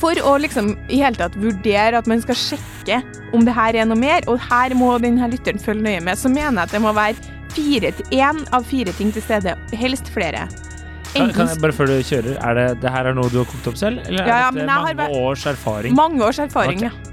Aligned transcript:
For 0.00 0.16
å 0.24 0.36
liksom 0.40 0.72
i 0.88 1.02
hele 1.02 1.18
tatt 1.20 1.34
vurdere 1.36 1.98
at 2.00 2.06
man 2.08 2.22
skal 2.24 2.38
sjekke 2.38 3.02
om 3.36 3.44
det 3.44 3.52
her 3.54 3.76
er 3.82 3.84
noe 3.90 4.00
mer, 4.00 4.24
og 4.32 4.40
her 4.48 4.72
må 4.78 4.94
denne 5.02 5.28
lytteren 5.30 5.60
følge 5.60 5.84
nøye 5.84 6.00
med, 6.06 6.16
så 6.18 6.32
mener 6.32 6.62
jeg 6.62 6.70
at 6.70 6.74
det 6.76 6.80
må 6.86 6.94
være 6.96 7.36
fire 7.52 7.90
til 7.98 8.16
én 8.22 8.40
av 8.56 8.64
fire 8.64 8.94
ting 8.96 9.12
til 9.12 9.22
stede. 9.26 9.54
Helst 9.76 10.08
flere. 10.14 10.46
Kan, 11.10 11.32
kan 11.34 11.48
jeg 11.50 11.58
bare 11.58 11.74
før 11.74 11.88
du 11.90 11.96
kjører, 12.06 12.36
er 12.38 12.54
det, 12.54 12.64
det 12.84 12.90
her 12.94 13.08
er 13.10 13.16
noe 13.18 13.30
du 13.32 13.40
har 13.40 13.48
kokt 13.50 13.66
opp 13.72 13.78
selv, 13.80 13.98
eller 14.06 14.28
Ja, 14.30 14.36
ja, 14.44 14.50
er 14.54 14.68
har 14.70 14.94
mange 14.94 15.08
års 15.18 15.46
erfaring? 15.50 15.94
mange 15.98 16.22
års 16.22 16.38
erfaring, 16.38 16.84
okay. 16.84 16.90
ja. 16.90 17.06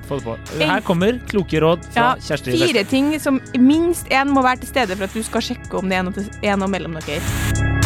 Det. 0.54 0.68
Her 0.70 0.86
kommer 0.86 1.18
kloke 1.28 1.60
råd 1.60 1.84
fra 1.92 2.14
Ja, 2.14 2.28
Kjersti 2.30 2.54
fire 2.62 2.86
ting 2.88 3.10
som 3.20 3.42
minst 3.60 4.08
én 4.14 4.30
må 4.32 4.46
være 4.46 4.62
til 4.62 4.70
stede 4.70 4.96
for 4.96 5.10
at 5.10 5.18
du 5.18 5.26
skal 5.26 5.42
sjekke 5.50 5.82
om 5.82 5.90
det 5.90 5.98
er 5.98 6.06
noe, 6.08 6.14
til- 6.14 6.30
er 6.46 6.56
noe 6.62 6.70
mellom 6.72 6.96
dere. 7.02 7.77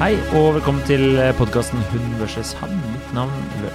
Hei, 0.00 0.14
og 0.32 0.54
velkommen 0.56 0.80
til 0.88 1.18
podkasten 1.36 1.82
Hun 1.90 2.04
versus 2.16 2.54
han. 2.56 2.70
Mitt 2.88 3.08
navn 3.12 3.34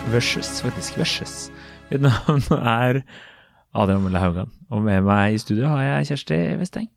versus, 0.10 0.48
faktisk 0.64 0.96
versus. 0.98 1.52
Mitt 1.92 2.02
navn 2.02 2.42
er 2.82 3.04
Adrian 3.78 4.02
Mølle 4.02 4.18
Haugan, 4.18 4.50
og 4.74 4.82
med 4.88 5.06
meg 5.06 5.36
i 5.36 5.38
studio 5.44 5.70
har 5.70 5.84
jeg 5.84 6.08
Kjersti 6.10 6.40
Westeng. 6.58 6.88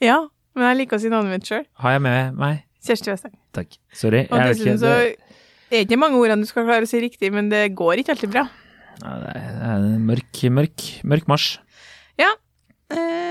Ja, 0.00 0.16
men 0.56 0.64
jeg 0.70 0.78
liker 0.78 0.96
å 0.96 1.02
si 1.04 1.12
navnet 1.12 1.36
mitt 1.36 1.50
sjøl. 1.50 1.66
Har 1.84 1.98
jeg 1.98 2.04
med 2.06 2.38
meg? 2.40 2.62
Kjersti 2.88 3.12
Westeng. 3.12 3.34
Takk. 3.52 3.76
Sorry. 3.92 4.24
Og 4.30 4.40
jeg 4.40 4.46
er 4.46 4.54
dessuten 4.54 4.72
ikke, 4.72 4.80
så 4.80 4.94
det, 4.96 5.76
er 5.76 5.84
ikke 5.84 6.00
mange 6.00 6.22
ordene 6.22 6.48
du 6.48 6.48
skal 6.48 6.64
klare 6.70 6.88
å 6.88 6.92
si 6.94 7.02
riktig, 7.04 7.28
men 7.36 7.52
det 7.52 7.66
går 7.76 8.00
ikke 8.00 8.16
alltid 8.16 8.32
bra. 8.32 8.46
Ja, 9.02 9.18
det 9.26 9.36
er 9.36 9.76
en 9.76 10.00
mørk, 10.08 10.46
mørk, 10.48 10.88
mørk 11.12 11.28
marsj. 11.28 11.58
Eh, 12.92 13.21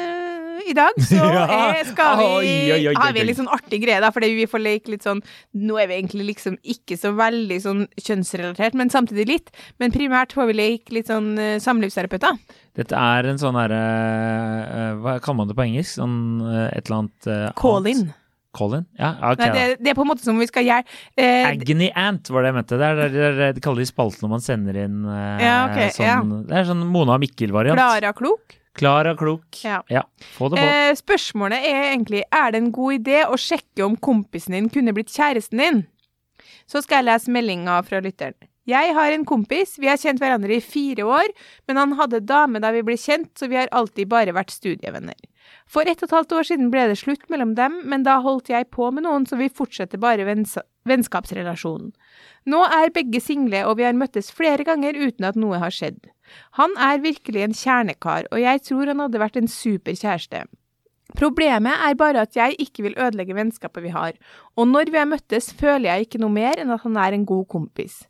I 0.72 0.76
dag 0.78 1.02
så 1.08 1.26
er, 1.42 1.82
skal 1.90 2.20
vi 2.20 2.28
Oi, 2.28 2.54
oi, 2.76 2.80
oi, 2.92 2.96
har 2.98 3.16
vi 3.16 3.24
en 3.24 3.30
litt 3.30 3.40
sånn 3.40 3.52
artig 3.52 3.82
greie, 3.84 4.00
da, 4.04 4.12
fordi 4.14 4.32
vi 4.38 4.48
får 4.50 4.64
leke 4.64 4.94
litt 4.94 5.08
sånn 5.08 5.22
Nå 5.58 5.80
er 5.82 5.90
vi 5.92 5.98
egentlig 6.00 6.30
liksom 6.32 6.58
ikke 6.62 6.98
så 7.00 7.14
veldig 7.18 7.60
sånn 7.64 7.84
kjønnsrelatert, 8.00 8.78
men 8.78 8.92
samtidig 8.94 9.28
litt. 9.30 9.52
Men 9.82 9.94
primært 9.94 10.36
får 10.36 10.50
vi 10.52 10.58
leke 10.58 10.96
litt 10.96 11.12
sånn 11.12 11.34
uh, 11.40 11.58
samlivsterapeuter. 11.62 12.40
Dette 12.78 12.98
er 12.98 13.28
en 13.28 13.42
sånn 13.42 13.58
herre 13.60 13.82
uh, 13.82 15.02
Hva 15.02 15.18
kaller 15.24 15.42
man 15.42 15.52
det 15.52 15.58
på 15.58 15.68
engelsk? 15.68 15.98
Sånn 16.00 16.18
uh, 16.46 16.70
et 16.72 16.86
eller 16.86 17.04
annet 17.04 17.30
uh, 17.30 17.46
Call-in. 17.60 18.10
Colin? 18.52 18.86
Ja, 19.00 19.16
okay. 19.32 19.48
Nei, 19.48 19.52
det, 19.56 19.84
det 19.84 19.92
er 19.94 19.98
på 19.98 20.04
en 20.04 20.10
måte 20.12 20.26
som 20.26 20.36
om 20.36 20.42
vi 20.44 20.48
skal 20.50 20.66
gjøre 20.68 20.84
eh, 21.16 21.48
Agony 21.48 21.88
Ant 21.96 22.32
var 22.34 22.44
det 22.44 22.52
jeg 22.52 22.58
mente. 22.58 22.80
Det 22.82 22.88
er 22.88 22.98
det, 23.00 23.28
er 23.28 23.38
det 23.38 23.52
de 23.58 23.64
kaller 23.64 23.84
de 23.84 23.88
spaltene 23.88 24.32
man 24.32 24.44
sender 24.44 24.80
inn 24.84 25.06
eh, 25.08 25.46
Ja, 25.46 25.56
okay, 25.70 25.94
sånn, 25.96 26.34
Det 26.50 26.58
er 26.60 26.68
sånn 26.68 26.84
Mona 26.92 27.16
Mikkel-variant. 27.22 27.80
Klara 27.80 28.12
Klok. 28.18 28.58
Klara 28.78 29.16
Klok. 29.20 29.64
Ja. 29.64 29.82
få 30.38 30.50
det 30.50 30.62
på. 30.62 30.68
Eh, 30.68 30.94
spørsmålet 31.00 31.66
er 31.68 31.90
egentlig 31.92 32.24
er 32.32 32.54
det 32.54 32.62
en 32.62 32.72
god 32.76 33.00
idé 33.02 33.24
å 33.26 33.40
sjekke 33.40 33.84
om 33.86 33.98
kompisen 33.98 34.56
din 34.56 34.70
kunne 34.72 34.94
blitt 34.96 35.12
kjæresten 35.12 35.60
din. 35.60 35.84
Så 36.70 36.82
skal 36.86 37.02
jeg 37.02 37.10
lese 37.12 37.34
meldinga 37.34 37.82
fra 37.88 38.00
lytteren. 38.04 38.38
Jeg 38.70 38.94
har 38.94 39.12
en 39.12 39.24
kompis, 39.26 39.74
vi 39.82 39.90
har 39.90 39.98
kjent 39.98 40.22
hverandre 40.22 40.54
i 40.54 40.62
fire 40.62 41.04
år, 41.10 41.32
men 41.68 41.80
han 41.82 41.96
hadde 41.98 42.22
dame 42.30 42.62
da 42.62 42.70
vi 42.76 42.84
ble 42.86 42.94
kjent, 42.94 43.32
så 43.36 43.50
vi 43.50 43.58
har 43.58 43.72
alltid 43.74 44.08
bare 44.12 44.36
vært 44.38 44.54
studievenner. 44.54 45.18
For 45.72 45.88
ett 45.90 46.04
og 46.04 46.10
et 46.10 46.14
halvt 46.16 46.36
år 46.38 46.48
siden 46.48 46.70
ble 46.72 46.86
det 46.92 47.00
slutt 47.02 47.26
mellom 47.34 47.56
dem, 47.58 47.80
men 47.90 48.06
da 48.06 48.20
holdt 48.22 48.52
jeg 48.54 48.70
på 48.72 48.92
med 48.94 49.08
noen, 49.08 49.26
så 49.26 49.40
vi 49.40 49.50
fortsetter 49.50 50.00
bare 50.02 50.28
venns 50.28 50.58
vennskapsrelasjonen. 50.88 51.90
Nå 52.50 52.62
er 52.78 52.94
begge 52.94 53.22
single, 53.22 53.66
og 53.66 53.80
vi 53.82 53.86
har 53.88 53.98
møttes 53.98 54.32
flere 54.34 54.66
ganger 54.68 54.98
uten 54.98 55.28
at 55.28 55.40
noe 55.40 55.60
har 55.62 55.74
skjedd. 55.74 56.00
Han 56.60 56.74
er 56.80 57.04
virkelig 57.04 57.46
en 57.46 57.56
kjernekar, 57.58 58.28
og 58.32 58.42
jeg 58.42 58.64
tror 58.68 58.92
han 58.92 59.04
hadde 59.04 59.22
vært 59.22 59.40
en 59.40 59.52
super 59.52 59.96
kjæreste. 59.98 60.46
Problemet 61.18 61.84
er 61.84 61.98
bare 62.00 62.24
at 62.24 62.38
jeg 62.38 62.56
ikke 62.64 62.86
vil 62.86 62.96
ødelegge 62.96 63.36
vennskapet 63.36 63.84
vi 63.84 63.92
har, 63.92 64.14
og 64.56 64.70
når 64.70 64.92
vi 64.94 65.00
har 65.02 65.10
møttes, 65.10 65.52
føler 65.58 65.90
jeg 65.90 66.08
ikke 66.08 66.22
noe 66.24 66.32
mer 66.32 66.62
enn 66.62 66.72
at 66.72 66.86
han 66.86 66.96
er 67.00 67.18
en 67.18 67.26
god 67.28 67.48
kompis. 67.52 68.06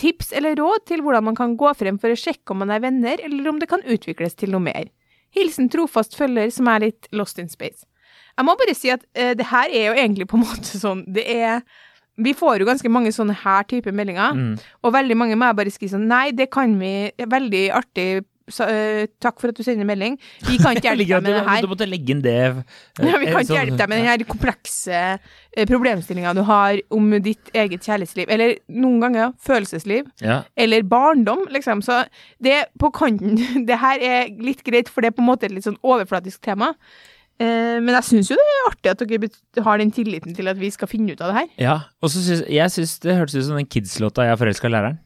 Tips 0.00 0.32
eller 0.36 0.56
råd 0.58 0.86
til 0.88 1.04
hvordan 1.04 1.28
man 1.28 1.36
kan 1.38 1.54
gå 1.60 1.70
frem 1.78 2.00
for 2.00 2.10
å 2.10 2.18
sjekke 2.18 2.54
om 2.54 2.62
man 2.64 2.72
er 2.74 2.82
venner, 2.82 3.20
eller 3.22 3.50
om 3.50 3.60
det 3.60 3.68
kan 3.70 3.84
utvikles 3.84 4.34
til 4.38 4.54
noe 4.54 4.64
mer. 4.64 4.90
Hilsen 5.36 5.70
trofast 5.70 6.16
følger 6.18 6.50
som 6.54 6.68
er 6.72 6.88
litt 6.88 7.10
lost 7.14 7.38
in 7.38 7.50
space. 7.50 7.86
Jeg 8.38 8.46
må 8.46 8.56
bare 8.58 8.74
si 8.74 8.90
at 8.90 9.04
uh, 9.18 9.32
det 9.36 9.46
her 9.50 9.70
er 9.70 9.90
jo 9.90 9.96
egentlig 9.98 10.26
på 10.30 10.38
en 10.38 10.46
måte 10.46 10.78
sånn 10.80 11.02
Det 11.12 11.26
er 11.28 11.60
Vi 12.22 12.34
får 12.36 12.58
jo 12.60 12.66
ganske 12.68 12.90
mange 12.92 13.12
sånne 13.16 13.34
her 13.44 13.62
type 13.64 13.92
meldinger, 13.92 14.34
Mm. 14.34 14.58
og 14.84 14.92
veldig 14.92 15.16
mange 15.16 15.36
må 15.40 15.46
jeg 15.50 15.56
bare 15.56 15.70
skrive 15.70 15.94
sånn 15.96 16.06
Nei, 16.10 16.30
det 16.32 16.50
kan 16.50 16.78
vi 16.78 17.10
Veldig 17.18 17.70
artig. 17.72 18.24
Så, 18.50 18.64
eh, 18.66 19.06
takk 19.22 19.38
for 19.38 19.52
at 19.52 19.54
du 19.54 19.62
sender 19.62 19.86
melding. 19.86 20.16
Vi 20.42 20.56
kan 20.58 20.74
ikke 20.74 20.90
hjelpe 20.90 21.06
deg 21.06 21.22
med 21.22 21.34
det 21.36 21.42
her. 21.46 21.60
du, 21.62 21.68
måtte 21.70 21.86
legge 21.86 22.10
inn 22.10 22.20
det. 22.24 22.32
eh, 22.50 22.62
Ja, 23.06 23.18
vi 23.22 23.26
kan 23.30 23.36
eh, 23.36 23.44
ikke 23.44 23.46
sånn- 23.46 23.58
hjelpe 23.60 23.76
deg 23.78 23.88
med 23.92 23.98
den 24.00 24.08
her 24.08 24.24
komplekse 24.26 25.02
problemstillinga 25.70 26.32
du 26.34 26.42
har 26.48 26.80
om 26.90 27.10
ditt 27.22 27.50
eget 27.54 27.84
kjærlighetsliv, 27.86 28.26
eller 28.28 28.56
noen 28.68 29.00
ganger 29.04 29.32
følelsesliv, 29.38 30.10
Ja. 30.20 30.42
eller 30.56 30.82
barndom, 30.82 31.46
liksom. 31.54 31.80
Så 31.82 32.04
det 32.42 32.66
på 32.78 32.90
kanten 32.92 33.36
Det 33.70 33.78
her 33.78 33.98
er 34.02 34.28
litt 34.42 34.64
greit, 34.66 34.88
for 34.90 35.00
det 35.02 35.12
er 35.12 35.16
på 35.18 35.22
en 35.22 35.30
måte 35.30 35.44
et 35.46 35.52
litt 35.54 35.64
sånn 35.68 35.78
overflatisk 35.84 36.40
tema. 36.42 36.74
Eh, 37.40 37.76
men 37.80 37.94
jeg 37.96 38.04
syns 38.04 38.28
jo 38.30 38.36
det 38.36 38.46
er 38.52 38.66
artig 38.68 38.90
at 38.92 39.04
dere 39.08 39.64
har 39.64 39.80
den 39.80 39.92
tilliten 39.96 40.34
til 40.36 40.50
at 40.52 40.58
vi 40.60 40.68
skal 40.74 40.90
finne 40.90 41.14
ut 41.14 41.20
av 41.24 41.32
det 41.32 41.38
her. 41.38 41.48
ja. 41.62 41.76
Og 42.04 42.12
så 42.12 42.20
syns 42.24 42.42
jeg 42.52 42.74
synes 42.74 42.98
det 43.00 43.16
hørtes 43.16 43.38
ut 43.38 43.46
som 43.48 43.56
den 43.56 43.66
Kids-låta 43.70 44.26
'Jeg 44.26 44.32
er 44.36 44.40
forelska 44.42 44.68
i 44.68 44.74
læreren'. 44.74 44.98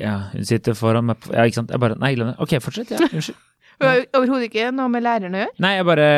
Ja, 0.00 0.16
hun 0.32 0.44
sitter 0.44 0.74
foran 0.78 1.04
meg 1.08 1.16
på 1.20 1.32
Ja, 1.34 1.44
ikke 1.44 1.60
sant. 1.60 1.70
Jeg 1.70 1.80
bare 1.80 1.96
Nei, 2.00 2.14
glem 2.14 2.30
det. 2.32 2.36
Ok, 2.38 2.54
fortsett. 2.62 2.90
Ja, 2.94 2.98
unnskyld. 3.16 3.36
Det 3.80 3.88
har 3.88 4.02
overhodet 4.18 4.50
ikke 4.50 4.70
noe 4.76 4.88
med 4.92 5.02
læreren 5.06 5.34
å 5.34 5.40
gjøre. 5.40 5.54
Nei, 5.64 5.70
jeg 5.78 5.84
bare 5.88 6.08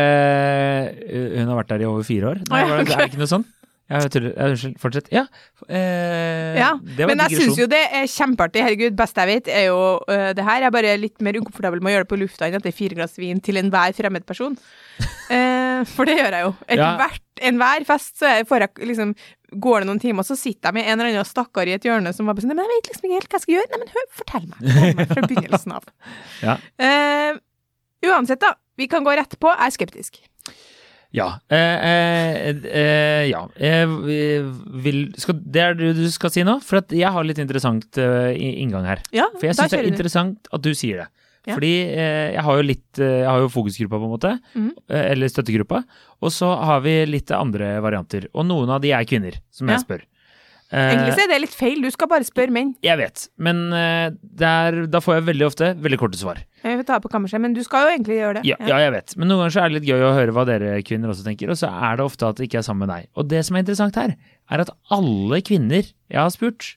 øh, 1.07 1.39
Hun 1.39 1.49
har 1.53 1.59
vært 1.61 1.69
der 1.71 1.85
i 1.85 1.87
over 1.87 2.03
fire 2.07 2.33
år. 2.33 2.41
Nei, 2.51 2.63
bare, 2.69 2.85
det. 2.89 2.97
Er 2.99 3.07
ikke 3.07 3.21
noe 3.23 3.31
sånn? 3.31 3.45
Ja. 3.93 4.01
Ja, 4.01 4.49
Unnskyld. 4.49 4.77
Fortsett. 4.83 5.11
Ja. 5.13 5.27
Eh, 5.69 6.59
Ja, 6.59 6.71
det 6.81 7.05
var 7.05 7.13
Men 7.13 7.23
jeg 7.27 7.43
syns 7.43 7.59
jo 7.61 7.67
det 7.71 7.83
er 7.93 8.07
kjempeartig. 8.11 8.63
Herregud, 8.65 8.97
best 8.99 9.19
jeg 9.21 9.31
vet, 9.31 9.51
er 9.53 9.67
jo 9.69 9.81
uh, 10.09 10.31
det 10.37 10.45
her. 10.47 10.63
Jeg 10.65 10.69
er 10.71 10.75
bare 10.75 10.95
litt 11.01 11.21
mer 11.25 11.39
ukomfortabel 11.41 11.83
med 11.83 11.93
å 11.93 11.95
gjøre 11.97 12.07
det 12.07 12.13
på 12.13 12.21
lufta 12.23 12.49
enn 12.49 12.57
etter 12.59 12.75
fire 12.77 12.99
glass 12.99 13.19
vin 13.21 13.41
til 13.45 13.61
enhver 13.61 13.95
fremmed 13.99 14.27
person. 14.29 14.57
Eh, 15.33 15.87
for 15.89 16.05
det 16.05 16.19
gjør 16.19 16.35
jeg 16.37 16.45
jo. 16.45 16.49
Ja. 16.77 16.89
Ethvert, 16.93 17.23
enhver 17.49 17.85
fest 17.89 18.19
så 18.21 18.33
får 18.45 18.65
jeg 18.67 18.89
liksom 18.91 19.15
Går 19.65 19.81
det 19.81 19.89
noen 19.89 20.01
timer, 20.03 20.27
så 20.29 20.37
sitter 20.37 20.69
jeg 20.69 20.77
med 20.77 20.89
en 20.91 21.01
eller 21.01 21.13
annen 21.15 21.29
stakkar 21.29 21.71
i 21.71 21.73
et 21.73 21.87
hjørne 21.87 22.13
som 22.13 22.29
var 22.29 22.37
bare 22.37 22.45
sånn 22.45 22.53
Nei, 22.53 22.59
men 22.59 22.69
jeg 22.69 22.83
vet 22.83 22.91
liksom 22.91 23.07
ikke 23.09 23.17
helt 23.17 23.31
hva 23.33 23.39
jeg 23.39 23.45
skal 23.47 23.55
gjøre. 23.55 23.71
Nei, 23.73 23.81
men 23.81 23.95
hør, 23.95 24.07
fortell 24.19 24.45
meg. 24.51 24.59
Fortell 24.67 24.99
meg 24.99 25.15
fra 25.15 25.25
begynnelsen 25.31 25.75
av. 25.79 25.89
Ja. 26.45 26.55
Eh, 26.89 27.41
uansett, 28.11 28.43
da. 28.45 28.53
Vi 28.81 28.89
kan 28.93 29.05
gå 29.09 29.17
rett 29.17 29.39
på. 29.41 29.51
Jeg 29.53 29.71
er 29.71 29.75
skeptisk. 29.79 30.21
Ja. 31.13 31.27
Eh, 31.53 31.59
eh, 31.59 32.61
eh, 32.73 33.25
ja. 33.31 33.43
Eh, 33.57 33.87
vil, 34.85 35.03
skal, 35.21 35.41
det 35.45 35.63
er 35.63 35.75
det 35.79 35.91
du 35.99 36.07
skal 36.13 36.33
si 36.33 36.45
nå? 36.47 36.59
For 36.65 36.81
jeg 36.89 37.13
har 37.13 37.27
litt 37.29 37.41
interessant 37.43 37.99
eh, 38.01 38.33
inngang 38.63 38.87
her. 38.89 39.03
Ja, 39.13 39.27
For 39.37 39.49
jeg 39.51 39.59
syns 39.59 39.75
det 39.75 39.83
er 39.83 39.91
interessant 39.91 40.49
at 40.53 40.65
du 40.65 40.73
sier 40.77 41.05
det. 41.05 41.09
Ja. 41.43 41.57
Fordi 41.57 41.73
eh, 41.91 42.29
jeg 42.37 42.43
har 42.47 42.59
jo 42.61 42.63
litt 42.69 42.99
Jeg 43.03 43.27
har 43.27 43.41
jo 43.43 43.49
fokusgruppa, 43.51 43.99
på 43.99 44.07
en 44.07 44.13
måte. 44.15 44.33
Eh, 44.55 45.05
Eller 45.11 45.29
støttegruppa. 45.33 45.83
Og 46.23 46.31
så 46.31 46.49
har 46.55 46.81
vi 46.85 47.01
litt 47.11 47.33
andre 47.35 47.75
varianter. 47.83 48.29
Og 48.33 48.47
noen 48.47 48.71
av 48.71 48.81
de 48.85 48.93
er 48.95 49.05
kvinner, 49.09 49.41
som 49.51 49.69
Ja. 49.69 49.75
jeg 49.77 49.85
spør. 49.87 50.05
Eh, 50.73 50.89
Egentlig 50.95 51.13
så 51.19 51.25
er 51.27 51.29
det 51.29 51.39
litt 51.43 51.53
feil. 51.57 51.83
Du 51.85 51.91
skal 51.93 52.09
bare 52.09 52.25
spørre 52.25 52.55
menn. 52.55 52.71
jeg 52.83 52.97
vet, 52.97 53.27
men 53.37 53.59
eh, 53.77 54.07
det 54.25 54.49
er, 54.49 54.79
da 54.89 55.03
får 55.05 55.19
jeg 55.19 55.27
veldig 55.27 55.47
ofte 55.51 55.67
veldig 55.85 55.99
korte 56.01 56.17
svar. 56.21 56.41
Jeg 56.63 56.79
vil 56.81 56.87
ta 56.89 56.97
på 57.03 57.11
kammerset, 57.13 57.43
men 57.45 57.53
du 57.53 57.61
skal 57.67 57.85
jo 57.85 57.93
egentlig 57.93 58.17
gjøre 58.17 58.39
det. 58.39 58.45
Ja, 58.49 58.57
ja, 58.71 58.79
jeg 58.87 58.95
vet. 58.95 59.17
Men 59.19 59.29
noen 59.29 59.43
ganger 59.43 59.55
så 59.57 59.61
er 59.65 59.69
det 59.73 59.81
litt 59.81 59.89
gøy 59.91 60.05
å 60.07 60.13
høre 60.17 60.33
hva 60.33 60.47
dere 60.49 60.77
kvinner 60.87 61.13
også 61.13 61.27
tenker, 61.27 61.53
og 61.53 61.59
så 61.61 61.69
er 61.69 61.99
det 62.01 62.07
ofte 62.07 62.29
at 62.31 62.41
det 62.41 62.49
ikke 62.49 62.63
er 62.63 62.67
sammen 62.69 62.87
med 62.87 62.95
deg. 62.95 63.11
Og 63.21 63.29
det 63.29 63.43
som 63.45 63.59
er 63.59 63.67
interessant 63.67 63.99
her, 64.01 64.15
er 64.49 64.65
at 64.65 64.73
alle 64.97 65.43
kvinner 65.45 65.83
jeg 65.85 66.21
har 66.23 66.33
spurt, 66.33 66.77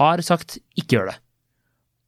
har 0.00 0.22
sagt 0.24 0.56
ikke 0.80 0.96
gjør 1.00 1.10
det. 1.12 1.18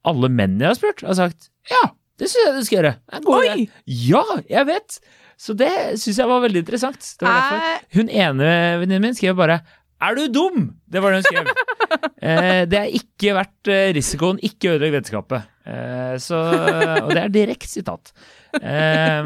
Alle 0.09 0.33
menn 0.33 0.57
jeg 0.63 0.71
har 0.73 0.79
spurt, 0.79 1.05
har 1.07 1.19
sagt 1.19 1.51
ja, 1.71 1.83
det 2.21 2.29
syns 2.31 2.47
jeg 2.49 2.55
du 2.57 2.65
skal 2.67 2.79
gjøre. 2.81 2.95
Oi! 3.27 3.43
idé. 3.51 3.69
Ja, 4.09 4.25
jeg 4.51 4.67
vet! 4.73 4.99
Så 5.43 5.55
det 5.59 5.71
syns 5.99 6.19
jeg 6.23 6.29
var 6.31 6.43
veldig 6.45 6.61
interessant. 6.63 7.07
Det 7.19 7.27
var 7.27 7.81
Hun 7.97 8.09
ene 8.13 8.51
venninnen 8.83 9.03
min 9.09 9.17
skrev 9.19 9.35
bare 9.39 9.61
er 10.03 10.19
du 10.19 10.25
dum?! 10.33 10.69
Det 10.91 11.03
var 11.03 11.15
det 11.15 11.23
hun 11.23 11.29
skrev. 11.29 11.51
eh, 12.29 12.63
det 12.69 12.79
er 12.79 12.99
ikke 12.99 13.37
verdt 13.39 13.71
eh, 13.73 13.93
risikoen, 13.97 14.41
ikke 14.45 14.75
ødelegg 14.75 14.97
vennskapet. 14.99 15.49
Eh, 15.63 16.17
og 16.19 17.13
det 17.13 17.23
er 17.23 17.33
direkte 17.33 17.71
sitat. 17.71 18.13
Eh, 18.59 19.23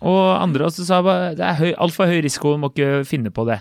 og 0.00 0.22
andre 0.36 0.68
også 0.70 0.86
sa 0.86 1.02
det 1.04 1.44
er 1.44 1.60
høy, 1.60 1.70
altfor 1.74 2.10
høy 2.10 2.20
risiko, 2.24 2.56
må 2.60 2.72
ikke 2.72 3.04
finne 3.08 3.34
på 3.34 3.46
det. 3.50 3.60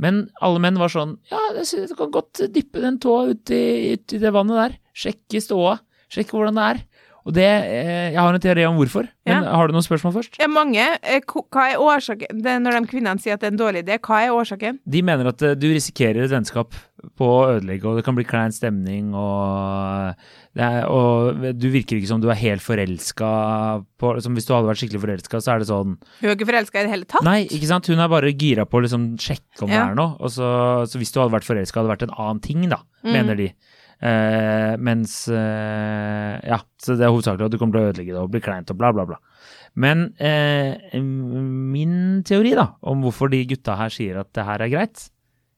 Men 0.00 0.26
alle 0.40 0.60
menn 0.62 0.78
var 0.80 0.90
sånn 0.92 1.18
ja, 1.28 1.38
du 1.52 1.94
kan 1.98 2.12
godt 2.14 2.40
dyppe 2.52 2.80
den 2.80 2.96
tåa 3.02 3.34
ut 3.34 3.52
i, 3.52 3.92
ut 3.92 4.14
i 4.16 4.20
det 4.22 4.32
vannet 4.34 4.58
der. 4.58 4.78
Sjekke 4.96 5.42
ståa. 5.44 5.76
Sjekke 6.12 6.36
hvordan 6.36 6.58
det 6.58 6.68
er. 6.70 6.80
Og 7.24 7.34
det 7.36 7.44
eh, 7.46 8.10
Jeg 8.12 8.18
har 8.18 8.34
en 8.34 8.42
teori 8.42 8.64
om 8.66 8.76
hvorfor, 8.80 9.06
men 9.28 9.44
har 9.46 9.68
du 9.70 9.74
noen 9.76 9.84
spørsmål 9.86 10.14
først? 10.16 10.38
Ja, 10.42 10.48
mange. 10.50 10.82
Eh, 11.06 11.20
Hva 11.22 11.66
er 11.70 11.78
årsaken 11.78 12.40
det, 12.42 12.56
Når 12.64 12.74
de 12.80 12.88
kvinnene 12.90 13.22
sier 13.22 13.36
at 13.36 13.40
det 13.44 13.50
er 13.50 13.54
en 13.54 13.60
dårlig 13.60 13.84
idé, 13.84 13.98
hva 14.02 14.22
er 14.24 14.34
årsaken? 14.34 14.80
De 14.90 15.02
mener 15.06 15.30
at 15.30 15.42
eh, 15.46 15.54
du 15.54 15.68
risikerer 15.70 16.24
et 16.26 16.32
vennskap 16.34 16.74
på 17.18 17.26
å 17.26 17.38
ødelegge, 17.56 17.86
og 17.90 17.96
det 17.98 18.04
kan 18.06 18.14
bli 18.14 18.22
klein 18.26 18.52
stemning, 18.54 19.08
og, 19.18 20.12
det 20.54 20.62
er, 20.62 20.84
og 20.86 21.40
du 21.58 21.64
virker 21.72 21.98
ikke 21.98 22.06
som 22.10 22.20
du 22.22 22.28
er 22.30 22.38
helt 22.38 22.62
forelska 22.62 23.30
på 23.98 24.12
som 24.22 24.36
Hvis 24.38 24.46
du 24.46 24.52
hadde 24.54 24.68
vært 24.70 24.82
skikkelig 24.82 25.00
forelska, 25.02 25.40
så 25.42 25.54
er 25.56 25.62
det 25.62 25.68
sånn 25.70 25.96
Hun 26.20 26.28
er 26.30 26.36
ikke 26.36 26.46
forelska 26.50 26.78
i 26.82 26.86
det 26.86 26.92
hele 26.94 27.08
tatt? 27.10 27.24
Nei, 27.26 27.40
ikke 27.48 27.70
sant? 27.70 27.90
Hun 27.90 28.02
er 28.02 28.10
bare 28.12 28.30
gira 28.34 28.66
på 28.66 28.78
å 28.78 28.84
liksom 28.86 29.12
sjekke 29.22 29.64
om 29.66 29.70
det 29.72 29.78
er 29.82 29.96
noe. 29.98 30.14
Og 30.22 30.30
så, 30.34 30.46
så 30.90 30.98
hvis 31.00 31.10
du 31.14 31.18
hadde 31.22 31.34
vært 31.34 31.46
forelska, 31.48 31.80
hadde 31.80 31.90
det 31.90 31.94
vært 31.96 32.06
en 32.10 32.16
annen 32.18 32.42
ting, 32.44 32.66
da, 32.70 32.82
Mm. 33.02 33.10
mener 33.16 33.34
de. 33.34 33.48
Eh, 34.02 34.72
mens 34.82 35.28
eh, 35.30 36.38
Ja, 36.42 36.58
så 36.82 36.96
det 36.98 37.06
er 37.06 37.12
hovedsakelig 37.12 37.46
at 37.46 37.54
du 37.54 37.58
kommer 37.60 37.76
til 37.76 37.84
å 37.84 37.90
ødelegge 37.92 38.16
det 38.16 38.22
og 38.22 38.32
bli 38.32 38.40
kleint 38.42 38.72
og 38.72 38.78
bla, 38.80 38.90
bla, 38.94 39.04
bla. 39.06 39.18
Men 39.78 40.08
eh, 40.20 40.98
min 40.98 42.22
teori, 42.26 42.56
da, 42.58 42.72
om 42.82 43.04
hvorfor 43.06 43.30
de 43.32 43.44
gutta 43.48 43.76
her 43.78 43.92
sier 43.94 44.18
at 44.20 44.32
det 44.36 44.46
her 44.48 44.64
er 44.64 44.72
greit, 44.72 45.06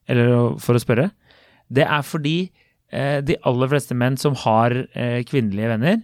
eller 0.07 0.59
for 0.61 0.77
å 0.77 0.83
spørre, 0.83 1.09
det 1.73 1.87
er 1.89 2.05
fordi 2.05 2.35
eh, 2.93 3.19
de 3.25 3.39
aller 3.49 3.71
fleste 3.73 3.97
menn 3.97 4.19
som 4.21 4.37
har 4.45 4.77
eh, 4.93 5.23
kvinnelige 5.27 5.73
venner, 5.73 5.99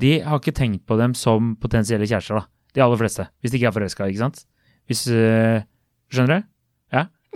de 0.00 0.14
har 0.24 0.40
ikke 0.40 0.56
tenkt 0.56 0.86
på 0.88 0.96
dem 0.96 1.12
som 1.18 1.56
potensielle 1.60 2.06
kjærester, 2.08 2.38
da. 2.40 2.46
De 2.70 2.84
aller 2.84 3.00
fleste. 3.00 3.26
Hvis 3.42 3.50
de 3.52 3.58
ikke 3.58 3.72
er 3.72 3.76
forelska, 3.76 4.06
ikke 4.08 4.22
sant. 4.22 4.44
Hvis 4.88 5.04
eh, 5.10 5.66
Skjønner 6.10 6.40
du? 6.40 6.46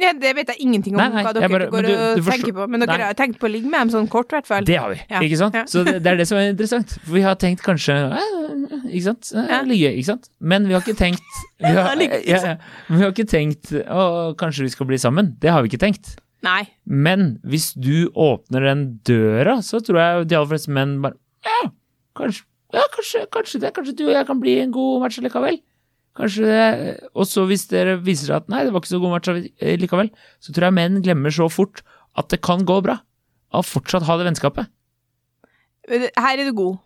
Ja, 0.01 0.11
det 0.13 0.33
vet 0.35 0.49
jeg 0.51 0.57
ingenting 0.59 0.97
om 0.97 0.99
Nei, 0.99 1.09
nei, 1.15 1.23
hva 1.23 1.33
dere 1.37 1.49
bare- 1.49 1.69
går 1.71 1.83
du- 1.87 1.93
og 1.95 2.25
tenker 2.27 2.53
på. 2.53 2.65
Men 2.69 2.81
dere 2.81 2.99
Nei. 2.99 3.07
har 3.07 3.15
tenkt 3.15 3.39
på 3.39 3.47
å 3.47 3.51
ligge 3.53 3.71
med 3.71 3.79
dem 3.79 3.91
sånn 3.95 4.09
kort, 4.11 4.33
i 4.33 4.35
hvert 4.37 4.47
fall. 4.47 4.65
Det 4.67 4.75
har 4.77 4.91
vi, 4.91 5.01
Ja. 5.09 5.21
ikke 5.21 5.37
sant? 5.39 5.55
Ja. 5.55 5.63
Så 5.71 5.85
det, 5.85 6.03
det 6.03 6.07
er 6.13 6.17
det 6.17 6.27
som 6.27 6.39
er 6.39 6.51
interessant. 6.51 6.97
For 7.05 7.13
vi 7.15 7.21
har 7.23 7.37
tenkt 7.37 7.63
kanskje 7.63 7.95
eh, 8.11 8.91
Ikke 8.91 9.03
sant? 9.05 9.31
Eh. 9.37 9.63
Ligge, 9.65 9.93
ikke 9.95 10.05
sant? 10.05 10.29
Men 10.41 10.67
vi 10.67 10.73
har 10.75 10.81
ikke 10.83 10.97
tenkt 10.99 11.23
vi 11.61 11.67
har, 11.67 11.95
ja. 12.27 12.57
Vi 12.91 13.01
har 13.03 13.13
ikke 13.13 13.29
tenkt 13.31 13.71
Å, 13.87 14.35
kanskje 14.37 14.63
vi 14.67 14.69
skal 14.75 14.87
bli 14.87 14.97
sammen. 14.99 15.37
Det 15.39 15.51
har 15.51 15.63
vi 15.63 15.69
ikke 15.71 15.81
tenkt. 15.87 16.17
Nei. 16.43 16.67
Men 16.85 17.39
hvis 17.47 17.73
du 17.79 18.11
åpner 18.11 18.61
den 18.67 18.99
døra, 19.05 19.59
så 19.63 19.79
tror 19.81 19.97
jeg 20.03 20.29
de 20.29 20.35
aller 20.37 20.51
fleste 20.51 20.69
menn 20.75 21.01
bare 21.01 21.15
Ja, 21.47 21.71
kanskje, 22.17 22.43
ja, 22.75 22.83
kanskje, 22.93 23.27
kanskje 23.31 23.61
det. 23.61 23.73
Kanskje 23.73 23.95
du 23.97 24.09
og 24.09 24.15
jeg 24.15 24.27
kan 24.27 24.41
bli 24.41 24.59
en 24.61 24.73
god 24.73 25.01
match 25.03 25.19
likevel. 25.23 25.61
Kanskje 26.15 26.47
det. 26.47 26.95
Og 27.19 27.27
så 27.27 27.45
hvis 27.51 27.67
dere 27.71 27.97
viser 28.03 28.31
seg 28.31 28.43
at 28.43 28.53
nei, 28.53 28.63
det 28.67 28.75
var 28.75 28.85
ikke 28.85 28.93
så 28.93 29.03
god 29.03 29.15
match 29.17 29.33
eh, 29.35 29.75
likevel, 29.81 30.13
så 30.43 30.55
tror 30.55 30.69
jeg 30.69 30.79
menn 30.79 31.03
glemmer 31.03 31.35
så 31.35 31.49
fort 31.51 31.83
at 32.19 32.31
det 32.31 32.43
kan 32.47 32.63
gå 32.67 32.79
bra. 32.85 33.01
Å 33.55 33.63
fortsatt 33.67 34.07
ha 34.07 34.19
det 34.19 34.29
vennskapet. 34.29 34.71
Her 35.91 36.39
er 36.39 36.47
du 36.47 36.55
god. 36.57 36.79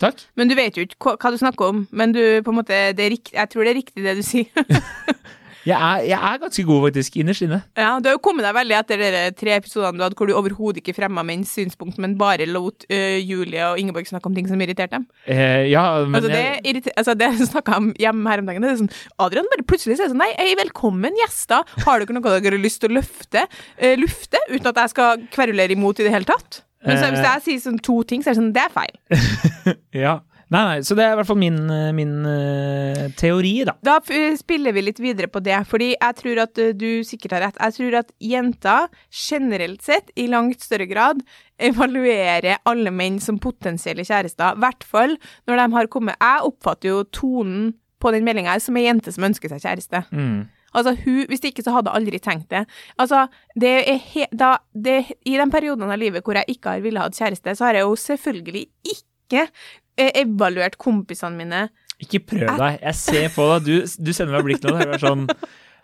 Takk. 0.00 0.22
Men 0.40 0.48
du 0.48 0.56
vet 0.56 0.78
jo 0.78 0.84
ikke 0.86 1.12
hva, 1.12 1.32
du 1.32 1.36
snakker 1.40 1.74
om. 1.74 1.82
Men 1.92 2.14
du, 2.16 2.22
på 2.44 2.52
en 2.52 2.58
måte, 2.62 2.72
er 2.72 2.96
jeg 2.96 3.52
tror 3.52 3.66
det 3.66 3.74
er 3.74 3.78
riktig 3.82 4.04
det 4.04 4.16
du 4.16 4.24
sier. 4.24 4.48
Jeg 5.68 5.76
er, 5.76 6.04
jeg 6.08 6.16
er 6.30 6.38
ganske 6.40 6.62
god, 6.64 6.80
faktisk, 6.88 7.16
innerst 7.20 7.42
inne. 7.44 7.58
ja, 7.76 7.90
Du 8.00 8.08
har 8.08 8.14
jo 8.16 8.20
kommet 8.24 8.46
deg 8.46 8.54
veldig 8.56 8.76
etter 8.78 9.02
de 9.02 9.22
tre 9.36 9.56
episodene 9.58 9.98
du 9.98 10.04
hadde 10.06 10.16
hvor 10.16 10.30
du 10.30 10.34
overhodet 10.38 10.80
ikke 10.80 10.94
fremma 10.96 11.22
menns 11.26 11.52
synspunkt, 11.52 11.98
men 12.00 12.14
bare 12.20 12.46
lot 12.48 12.86
uh, 12.88 13.18
Julie 13.20 13.60
og 13.66 13.78
Ingeborg 13.82 14.08
snakke 14.08 14.26
om 14.30 14.34
ting 14.38 14.48
som 14.48 14.60
irriterte 14.64 14.96
dem. 14.96 15.04
Eh, 15.26 15.66
ja, 15.72 15.82
men 16.06 16.16
Altså 16.20 16.30
det, 16.32 16.40
jeg, 16.40 16.62
irriter- 16.72 16.96
altså 16.96 17.14
det 17.20 17.28
snakka 17.52 17.76
om 17.76 17.90
hjemme 18.00 18.30
her 18.32 18.40
om 18.40 18.48
dagen. 18.48 18.62
Det 18.64 18.70
er 18.72 18.80
sånn, 18.80 18.92
Adrian 19.20 19.50
bare 19.52 19.66
plutselig 19.68 19.98
sier 20.00 20.08
sånn 20.14 20.22
Nei, 20.24 20.30
hei, 20.38 20.54
velkommen, 20.60 21.16
gjester. 21.20 21.68
Har 21.84 22.00
dere 22.00 22.16
noe 22.16 22.38
dere 22.40 22.56
har 22.56 22.64
lyst 22.64 22.80
til 22.80 22.90
å 22.94 22.98
løfte, 23.00 23.44
uh, 23.50 23.94
lufte, 24.00 24.40
uten 24.48 24.72
at 24.72 24.82
jeg 24.86 24.94
skal 24.96 25.28
kverulere 25.36 25.76
imot 25.76 26.00
i 26.00 26.08
det 26.08 26.12
hele 26.16 26.28
tatt? 26.28 26.62
Men 26.86 26.96
så, 26.96 27.10
hvis 27.12 27.20
Eh. 27.20 27.26
jeg 27.28 27.42
sier 27.44 27.60
sånn 27.66 27.78
to 27.84 27.98
ting, 28.08 28.22
så 28.24 28.30
er 28.30 28.38
det 28.38 28.40
sånn 28.40 28.52
Det 28.56 28.62
er 28.64 28.70
feil. 28.72 29.74
ja. 30.06 30.14
Nei, 30.50 30.60
nei, 30.66 30.78
så 30.82 30.96
det 30.98 31.04
er 31.06 31.12
i 31.12 31.18
hvert 31.20 31.28
fall 31.28 31.38
min, 31.38 31.58
eh, 31.70 31.90
min 31.94 32.14
uh, 32.26 33.04
teori, 33.14 33.52
da. 33.68 33.76
Da 33.86 33.98
f- 34.02 34.34
spiller 34.40 34.74
vi 34.74 34.82
litt 34.82 34.98
videre 34.98 35.28
på 35.30 35.38
det, 35.46 35.54
fordi 35.70 35.92
jeg 35.92 36.16
tror 36.18 36.40
at 36.42 36.58
du 36.74 36.88
sikkert 37.06 37.36
har 37.36 37.44
rett. 37.46 37.60
Jeg 37.62 37.76
tror 37.76 37.98
at 38.00 38.10
jenter 38.18 38.88
generelt 39.14 39.84
sett 39.86 40.10
i 40.18 40.26
langt 40.32 40.64
større 40.66 40.88
grad 40.90 41.22
evaluerer 41.60 42.58
alle 42.66 42.90
menn 42.94 43.20
som 43.22 43.38
potensielle 43.42 44.02
kjærester. 44.06 44.56
I 44.56 44.62
hvert 44.64 44.86
fall 44.86 45.14
når 45.46 45.60
de 45.62 45.66
har 45.76 45.90
kommet 45.92 46.18
Jeg 46.20 46.46
oppfatter 46.50 46.90
jo 46.96 47.04
tonen 47.14 47.68
på 48.00 48.10
den 48.14 48.24
meldinga 48.26 48.56
som 48.64 48.78
ei 48.80 48.86
jente 48.88 49.12
som 49.12 49.26
ønsker 49.28 49.52
seg 49.52 49.62
kjæreste. 49.62 50.02
Mm. 50.10 50.48
Altså, 50.72 50.94
hun, 51.04 51.24
Hvis 51.28 51.42
ikke, 51.44 51.62
så 51.66 51.74
hadde 51.74 51.90
jeg 51.90 51.98
aldri 52.00 52.18
tenkt 52.22 52.50
det. 52.52 52.64
Altså, 52.98 53.24
det 53.58 53.72
er 53.90 53.98
he, 54.12 54.26
da, 54.32 54.54
det, 54.74 55.00
I 55.26 55.34
de 55.36 55.46
periodene 55.52 55.90
av 55.92 55.98
livet 56.00 56.24
hvor 56.24 56.38
jeg 56.38 56.56
ikke 56.56 56.76
har 56.76 56.84
ville 56.84 57.02
hatt 57.02 57.18
kjæreste, 57.18 57.54
så 57.58 57.66
har 57.68 57.78
jeg 57.80 57.86
jo 57.88 57.96
selvfølgelig 57.98 58.66
ikke 58.86 59.06
eh, 59.38 60.10
evaluert 60.24 60.76
kompisene 60.80 61.36
mine 61.38 61.62
Ikke 62.00 62.20
prøv 62.32 62.54
deg. 62.58 62.78
Jeg 62.82 62.94
ser 62.96 63.26
på 63.34 63.46
deg. 63.54 63.66
Du, 63.68 63.96
du 64.08 64.12
sender 64.16 64.36
meg 64.38 64.46
blikk 64.48 64.62
nå. 64.64 64.76
Det 64.80 64.86
er 64.96 65.02
sånn 65.02 65.26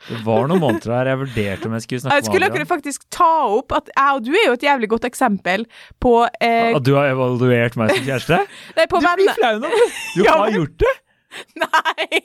Det 0.07 0.19
var 0.27 0.45
noen 0.51 0.61
måneder 0.61 0.93
her 0.93 1.09
jeg 1.11 1.19
vurderte 1.23 1.67
om 1.71 1.73
jeg 1.77 1.85
skulle 1.87 2.03
snakke 2.05 2.17
Jeg 2.21 2.27
skulle 2.29 2.49
med 2.51 2.53
Adrian. 2.59 2.69
faktisk 2.75 3.07
ta 3.17 3.31
opp 3.57 3.73
at 3.79 3.89
jeg 3.95 4.19
og 4.19 4.27
du 4.27 4.31
er 4.37 4.45
jo 4.51 4.57
et 4.59 4.67
jævlig 4.67 4.89
godt 4.93 5.07
eksempel 5.09 5.65
på 6.05 6.13
eh, 6.41 6.75
At 6.77 6.85
du 6.85 6.93
har 6.99 7.09
evaluert 7.15 7.79
meg 7.81 7.95
som 7.95 8.05
kjæreste? 8.05 8.43
Nei, 8.77 8.87
på 8.93 9.01
Du 9.01 9.09
blir 9.17 9.33
flau 9.39 9.57
nå! 9.65 9.73
Du 10.17 10.23
Ja, 10.29 10.37
har 10.45 10.53
gjort 10.53 10.77
det! 10.85 10.95
Nei! 11.65 12.23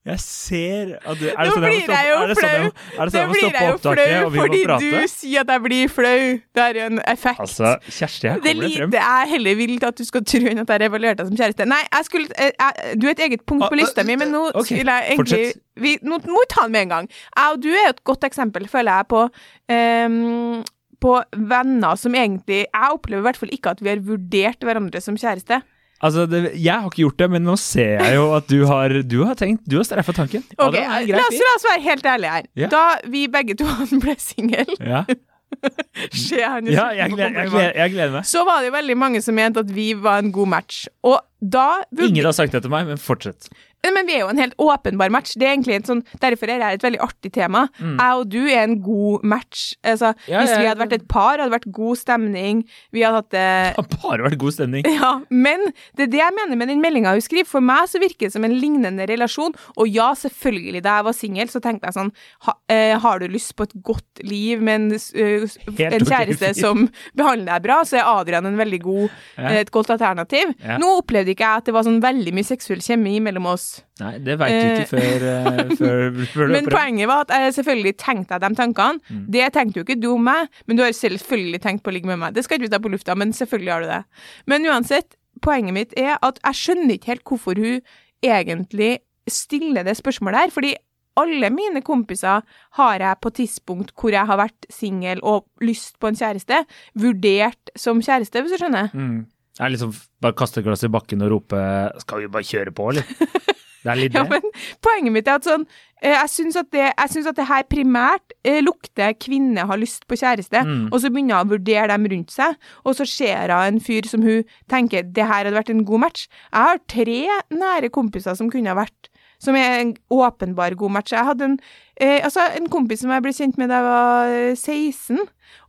Jeg 0.00 0.20
ser 0.20 0.92
at 0.96 1.18
du 1.20 1.26
Er 1.28 1.44
det 1.44 1.52
sånn 1.52 1.64
jeg 1.66 1.72
må 1.72 1.76
jeg 1.76 1.82
stoppe, 1.84 1.96
er 2.00 2.30
det 2.30 2.36
sånn 2.38 2.46
jeg 2.50 2.62
må, 2.64 2.70
sånn 2.96 3.18
jeg 3.18 3.26
må 3.28 3.34
blir 3.34 3.42
jeg 3.44 3.66
jo 3.66 3.72
opptaket, 3.74 3.98
flau 4.00 4.22
og 4.24 4.30
vi 4.32 4.38
må 4.38 4.44
fordi 4.46 4.60
du 4.80 5.10
sier 5.12 5.42
at 5.42 5.50
jeg 5.52 5.62
blir 5.66 5.90
flau. 5.92 6.22
Det 6.56 6.62
er 6.64 6.78
jo 6.78 6.86
en 6.88 7.00
effekt. 7.12 7.42
Altså, 7.44 7.72
Kjersti, 7.84 8.30
her 8.30 8.38
er 8.38 8.44
kommer 8.46 8.64
det 8.64 8.70
frem. 8.78 8.94
Det 8.94 9.02
er 9.04 9.28
heller 9.34 9.58
vilt 9.58 9.84
at 9.90 10.00
du 10.00 10.06
skal 10.08 10.24
tro 10.32 10.40
enn 10.54 10.62
at 10.62 10.72
jeg 10.72 10.82
revaluerte 10.86 11.20
deg 11.20 11.28
som 11.28 11.40
kjæreste. 11.42 11.66
Nei, 11.68 11.80
jeg 11.84 12.08
skulle, 12.08 12.30
jeg, 12.40 12.96
du 12.96 13.04
er 13.10 13.12
et 13.12 13.24
eget 13.26 13.44
punkt 13.44 13.66
Ah, 13.66 13.68
på 13.68 13.76
lista 13.76 14.00
ah, 14.00 14.08
mi, 14.08 14.16
men 14.16 14.32
nå 14.32 14.40
okay, 14.54 14.78
skulle 14.78 14.94
jeg 14.96 15.18
egentlig 15.18 15.42
vi, 15.84 15.92
Nå 16.00 16.20
må 16.24 16.44
vi 16.46 16.48
ta 16.54 16.64
den 16.64 16.72
med 16.78 16.86
en 16.86 16.94
gang. 16.94 17.10
Jeg 17.36 17.52
og 17.52 17.60
du 17.60 17.68
er 17.74 17.90
et 17.90 18.00
godt 18.08 18.24
eksempel, 18.30 18.70
føler 18.72 19.02
jeg, 19.02 19.08
på 19.12 19.26
um, 19.28 20.62
på 21.00 21.12
venner 21.32 21.96
som 21.96 22.16
egentlig 22.16 22.64
Jeg 22.66 22.88
opplever 22.92 23.22
i 23.22 23.28
hvert 23.28 23.38
fall 23.40 23.52
ikke 23.56 23.72
at 23.72 23.84
vi 23.84 23.92
har 23.92 24.02
vurdert 24.04 24.64
hverandre 24.64 25.00
som 25.04 25.16
kjæreste. 25.20 25.60
Altså, 26.00 26.24
det, 26.24 26.54
jeg 26.56 26.72
har 26.72 26.86
ikke 26.88 27.02
gjort 27.02 27.18
det, 27.20 27.26
men 27.34 27.44
nå 27.44 27.54
ser 27.60 27.98
jeg 28.00 28.14
jo 28.16 28.30
at 28.32 28.46
du 28.48 28.62
har, 28.68 28.94
du 29.04 29.18
har 29.28 29.36
tenkt 29.36 29.66
Du 29.68 29.76
har 29.76 29.84
streffa 29.84 30.14
tanken. 30.16 30.44
Ok, 30.56 30.72
det 30.78 30.84
er 30.84 31.10
la 31.12 31.26
oss, 31.26 31.36
la 31.36 31.56
oss 31.58 31.66
være 31.68 31.82
helt 31.84 32.06
ærlige 32.08 32.36
her. 32.38 32.46
Ja. 32.62 32.70
Da 32.72 32.84
vi 33.12 33.26
begge 33.32 33.58
to 33.60 33.68
ble 34.04 34.16
single 34.20 34.64
Ja, 34.80 35.04
Se 36.24 36.38
han 36.40 36.68
ja 36.70 36.86
jeg, 36.94 37.10
gleder, 37.12 37.34
jeg, 37.42 37.50
gleder, 37.50 37.72
jeg 37.82 37.92
gleder 37.92 38.14
meg. 38.14 38.28
Så 38.28 38.44
var 38.46 38.62
det 38.62 38.70
jo 38.70 38.76
veldig 38.76 38.96
mange 38.96 39.20
som 39.24 39.36
mente 39.36 39.64
at 39.64 39.72
vi 39.74 39.90
var 39.98 40.22
en 40.22 40.32
god 40.32 40.52
match. 40.56 40.84
Og 41.04 41.18
da 41.40 41.82
Ingen 41.98 42.24
har 42.24 42.32
sagt 42.36 42.52
det 42.52 42.62
til 42.62 42.70
meg, 42.72 42.86
men 42.86 43.00
fortsett. 43.00 43.48
Men 43.80 44.04
vi 44.04 44.12
er 44.12 44.20
jo 44.20 44.28
en 44.28 44.36
helt 44.36 44.52
åpenbar 44.60 45.08
match. 45.08 45.30
Det 45.40 45.46
er 45.46 45.54
egentlig 45.54 45.78
en 45.78 45.86
sånn, 45.88 46.00
Derfor 46.20 46.50
er 46.52 46.58
det 46.60 46.66
et 46.74 46.82
veldig 46.84 46.98
artig 47.00 47.30
tema. 47.32 47.62
Jeg 47.80 48.18
og 48.18 48.26
du 48.28 48.42
er 48.44 48.66
en 48.66 48.74
god 48.84 49.22
match. 49.24 49.74
Altså, 49.82 50.10
Mm. 50.10 50.28
Ja, 50.28 50.40
hvis 50.42 50.52
vi 50.58 50.66
hadde 50.68 50.82
vært 50.82 50.92
et 50.92 51.08
par, 51.08 51.38
hadde 51.38 51.48
det 51.48 51.54
vært 51.56 51.72
god 51.72 51.96
stemning. 51.96 52.60
Vi 52.92 53.00
hadde 53.00 53.14
hatt 53.22 53.30
det 53.30 53.76
Det 53.78 54.00
bare 54.02 54.26
vært 54.26 54.36
god 54.38 54.52
stemning. 54.52 54.84
ja, 55.00 55.12
men 55.30 55.64
det 55.96 56.02
er 56.08 56.10
det 56.12 56.20
jeg 56.20 56.34
mener 56.36 56.56
med 56.60 56.68
den 56.68 56.82
meldinga 56.82 57.14
hun 57.16 57.24
skriver. 57.24 57.48
For 57.48 57.64
meg 57.64 57.88
så 57.88 57.98
virker 58.02 58.28
det 58.28 58.32
som 58.34 58.44
en 58.44 58.52
lignende 58.60 59.06
relasjon. 59.08 59.56
Og 59.78 59.88
ja, 59.88 60.10
selvfølgelig, 60.12 60.82
da 60.84 60.98
jeg 60.98 61.04
var 61.08 61.16
singel, 61.16 61.48
så 61.48 61.62
tenkte 61.64 61.88
jeg 61.88 61.96
sånn 61.96 62.12
ha, 62.44 62.56
eh, 62.68 62.98
Har 63.00 63.18
du 63.18 63.28
lyst 63.28 63.56
på 63.56 63.64
et 63.64 63.72
godt 63.82 64.20
liv 64.28 64.60
med 64.60 64.74
en, 64.74 64.92
uh, 64.92 65.48
en 65.88 66.04
kjæreste 66.04 66.52
som 66.60 66.84
behandler 67.16 67.48
deg 67.54 67.62
bra, 67.64 67.80
så 67.88 67.96
er 68.02 68.12
Adrian 68.12 68.44
en 68.44 68.60
veldig 68.60 68.82
god, 68.84 69.08
Ja. 69.38 69.48
eh, 69.48 69.60
et 69.64 69.70
godt 69.72 69.88
alternativ. 69.96 70.52
Ja. 70.60 70.76
Nå 70.76 70.98
opplevde 71.00 71.29
ikke 71.34 71.46
jeg 71.46 71.62
at 71.62 71.68
det 71.68 71.74
var 71.76 71.86
sånn 71.86 72.00
veldig 72.02 72.32
mye 72.36 72.48
seksuell 72.48 72.82
kjemi 72.84 73.14
mellom 73.24 73.48
oss. 73.52 73.66
Nei, 74.00 74.14
det 74.24 74.36
veit 74.40 74.54
du 74.56 74.68
ikke 74.70 74.90
før, 74.90 75.26
eh, 75.30 75.72
før, 75.80 76.20
før 76.32 76.50
du 76.50 76.56
Men 76.56 76.68
poenget 76.70 77.10
var 77.10 77.24
at 77.26 77.34
jeg 77.36 77.56
selvfølgelig 77.60 77.94
tenkte 78.00 78.36
jeg 78.36 78.44
de 78.44 78.60
tankene. 78.60 79.04
Mm. 79.08 79.24
Det 79.36 79.48
tenkte 79.56 79.80
jo 79.80 79.86
ikke 79.86 80.00
du 80.00 80.10
om 80.14 80.28
meg, 80.30 80.50
men 80.66 80.78
du 80.78 80.84
har 80.84 80.92
selvfølgelig 80.96 81.62
tenkt 81.64 81.84
på 81.84 81.92
å 81.92 81.96
ligge 81.96 82.10
med 82.10 82.20
meg. 82.22 82.36
Det 82.36 82.46
skal 82.46 82.58
ikke 82.58 82.68
vi 82.68 82.74
ta 82.74 82.82
på 82.82 82.92
lufta, 82.92 83.16
men 83.18 83.34
selvfølgelig 83.36 83.74
har 83.74 83.86
du 83.86 83.90
det. 83.92 84.02
Men 84.50 84.68
uansett, 84.70 85.16
poenget 85.44 85.76
mitt 85.76 85.98
er 85.98 86.16
at 86.18 86.40
jeg 86.44 86.60
skjønner 86.64 86.96
ikke 86.96 87.14
helt 87.14 87.26
hvorfor 87.28 87.60
hun 87.60 87.80
egentlig 88.24 88.92
stiller 89.30 89.86
det 89.86 89.96
spørsmålet 89.98 90.44
her. 90.44 90.54
Fordi 90.54 90.74
alle 91.20 91.50
mine 91.52 91.82
kompiser 91.84 92.44
har 92.78 93.02
jeg 93.02 93.20
på 93.22 93.32
tidspunkt 93.40 93.92
hvor 93.98 94.14
jeg 94.14 94.26
har 94.26 94.38
vært 94.40 94.68
singel 94.72 95.20
og 95.26 95.46
lyst 95.64 95.98
på 96.00 96.10
en 96.10 96.18
kjæreste, 96.18 96.64
vurdert 96.98 97.74
som 97.78 98.02
kjæreste, 98.04 98.42
hvis 98.42 98.54
du 98.54 98.62
skjønner. 98.62 98.90
Mm. 98.94 99.20
Er 99.60 99.72
liksom 99.74 99.92
bare 100.22 100.36
kaste 100.38 100.62
glasset 100.64 100.88
i 100.88 100.92
bakken 100.94 101.22
og 101.22 101.30
rope 101.34 101.60
'skal 102.00 102.20
vi 102.24 102.28
bare 102.32 102.42
kjøre 102.48 102.72
på', 102.72 102.88
eller? 102.90 103.04
Det 103.82 103.88
er 103.90 103.96
litt 103.96 104.12
Ja, 104.14 104.24
det. 104.24 104.30
men 104.30 104.42
poenget 104.84 105.12
mitt 105.12 105.28
er 105.28 105.38
at 105.38 105.46
sånn 105.48 105.62
eh, 106.02 106.12
Jeg 106.12 106.28
syns 106.28 106.56
at, 106.60 106.68
at 106.74 107.36
det 107.36 107.46
her 107.48 107.62
primært 107.64 108.34
eh, 108.44 108.60
lukter 108.60 109.14
kvinne 109.16 109.64
har 109.66 109.80
lyst 109.80 110.06
på 110.06 110.18
kjæreste, 110.20 110.60
Mm. 110.64 110.88
og 110.92 111.00
så 111.00 111.08
begynner 111.08 111.38
hun 111.40 111.48
å 111.48 111.52
vurdere 111.54 111.88
dem 111.88 112.04
rundt 112.12 112.30
seg, 112.30 112.56
og 112.84 112.94
så 112.94 113.06
ser 113.08 113.48
hun 113.48 113.74
en 113.74 113.80
fyr 113.80 114.04
som 114.06 114.20
hun 114.22 114.44
tenker 114.68 115.02
det 115.02 115.24
her 115.24 115.44
hadde 115.44 115.56
vært 115.56 115.70
en 115.70 115.84
god 115.84 116.00
match. 116.00 116.28
Jeg 116.52 116.60
har 116.62 116.78
tre 116.88 117.20
nære 117.50 117.88
kompiser 117.90 118.36
som 118.36 118.50
kunne 118.50 118.68
ha 118.68 118.74
vært 118.76 119.08
som 119.40 119.56
er 119.56 119.80
en 119.80 119.94
åpenbar 120.12 120.74
god 120.76 120.90
match. 120.90 121.12
Jeg 121.12 121.24
hadde 121.24 121.44
en, 121.44 121.58
eh, 121.96 122.20
altså 122.22 122.44
en 122.56 122.68
kompis 122.68 123.00
som 123.00 123.10
jeg 123.10 123.22
ble 123.24 123.32
kjent 123.32 123.56
med 123.56 123.70
da 123.72 123.78
jeg 123.80 123.86
var 123.86 124.26
eh, 124.28 124.54
16, 124.54 125.18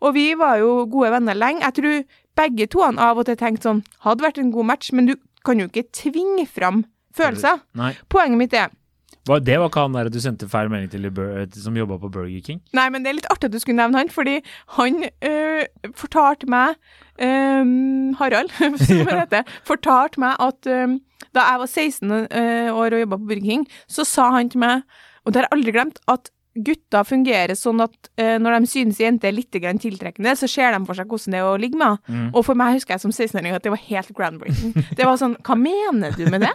og 0.02 0.14
vi 0.14 0.34
var 0.36 0.58
jo 0.60 0.86
gode 0.92 1.12
venner 1.14 1.34
lenge. 1.40 1.64
Jeg 1.64 1.74
tror 1.80 2.04
begge 2.38 2.68
to 2.72 2.84
av 2.86 3.18
og 3.18 3.26
til 3.28 3.40
tenkte 3.40 3.70
sånn 3.70 3.84
Hadde 4.06 4.26
vært 4.26 4.40
en 4.42 4.52
god 4.54 4.70
match, 4.74 4.92
men 4.96 5.10
du 5.10 5.16
kan 5.46 5.60
jo 5.60 5.68
ikke 5.70 5.90
tvinge 5.96 6.46
fram 6.48 6.86
følelser. 7.16 7.64
Nei. 7.76 7.94
Poenget 8.10 8.40
mitt 8.40 8.54
er 8.54 8.70
det 9.22 9.60
var 9.60 9.70
ikke 9.70 9.84
han 9.84 9.94
der 9.94 10.10
du 10.10 10.20
sendte 10.22 10.48
feil 10.50 10.70
melding 10.70 10.90
til 10.90 11.06
i 11.06 11.62
som 11.62 11.76
jobba 11.78 12.00
på 12.02 12.10
Burger 12.10 12.42
King? 12.42 12.62
Nei, 12.74 12.90
men 12.90 13.04
det 13.04 13.12
er 13.12 13.18
litt 13.20 13.30
artig 13.30 13.52
at 13.52 13.54
du 13.54 13.60
skulle 13.62 13.78
nevne 13.78 14.02
han, 14.02 14.10
fordi 14.10 14.40
han 14.78 15.04
øh, 15.06 15.64
fortalte 15.96 16.50
meg 16.50 16.74
øh, 17.22 18.18
Harald, 18.18 18.50
som 18.82 19.06
han 19.06 19.20
heter, 19.22 19.44
fortalte 19.64 20.20
meg 20.20 20.36
at 20.40 20.66
øh, 20.66 20.98
da 21.36 21.46
jeg 21.52 21.60
var 21.60 21.70
16 21.70 22.12
øh, 22.12 22.74
år 22.74 22.98
og 22.98 23.00
jobba 23.00 23.18
på 23.18 23.30
Burger 23.30 23.46
King, 23.46 23.68
så 23.88 24.04
sa 24.04 24.32
han 24.32 24.50
til 24.50 24.60
meg, 24.60 24.82
og 25.24 25.34
det 25.34 25.42
har 25.42 25.48
jeg 25.52 25.58
aldri 25.58 25.72
glemt, 25.78 26.02
at 26.08 26.32
gutter 26.56 27.06
fungerer 27.08 27.56
sånn 27.56 27.80
at 27.86 28.10
uh, 28.20 28.36
når 28.42 28.60
de 28.60 28.68
synes 28.68 29.00
jenter 29.00 29.30
er 29.32 29.38
litt 29.38 29.52
tiltrekkende, 29.52 30.34
så 30.36 30.50
ser 30.52 30.74
de 30.76 30.84
for 30.86 30.98
seg 31.00 31.08
hvordan 31.08 31.32
det 31.32 31.40
er 31.40 31.48
å 31.48 31.58
ligge 31.62 31.78
med 31.80 31.88
henne. 31.88 32.28
Mm. 32.28 32.30
Og 32.36 32.46
for 32.46 32.56
meg 32.60 32.76
husker 32.76 32.98
jeg 32.98 33.06
som 33.06 33.12
16-åring 33.16 33.56
at 33.56 33.64
det 33.64 33.72
var 33.72 33.82
helt 33.88 34.12
groundbreaking. 34.18 34.74
Det 34.98 35.06
var 35.08 35.18
sånn, 35.22 35.38
hva 35.48 35.56
mener 35.56 36.12
du 36.18 36.26
med 36.30 36.42
det? 36.44 36.54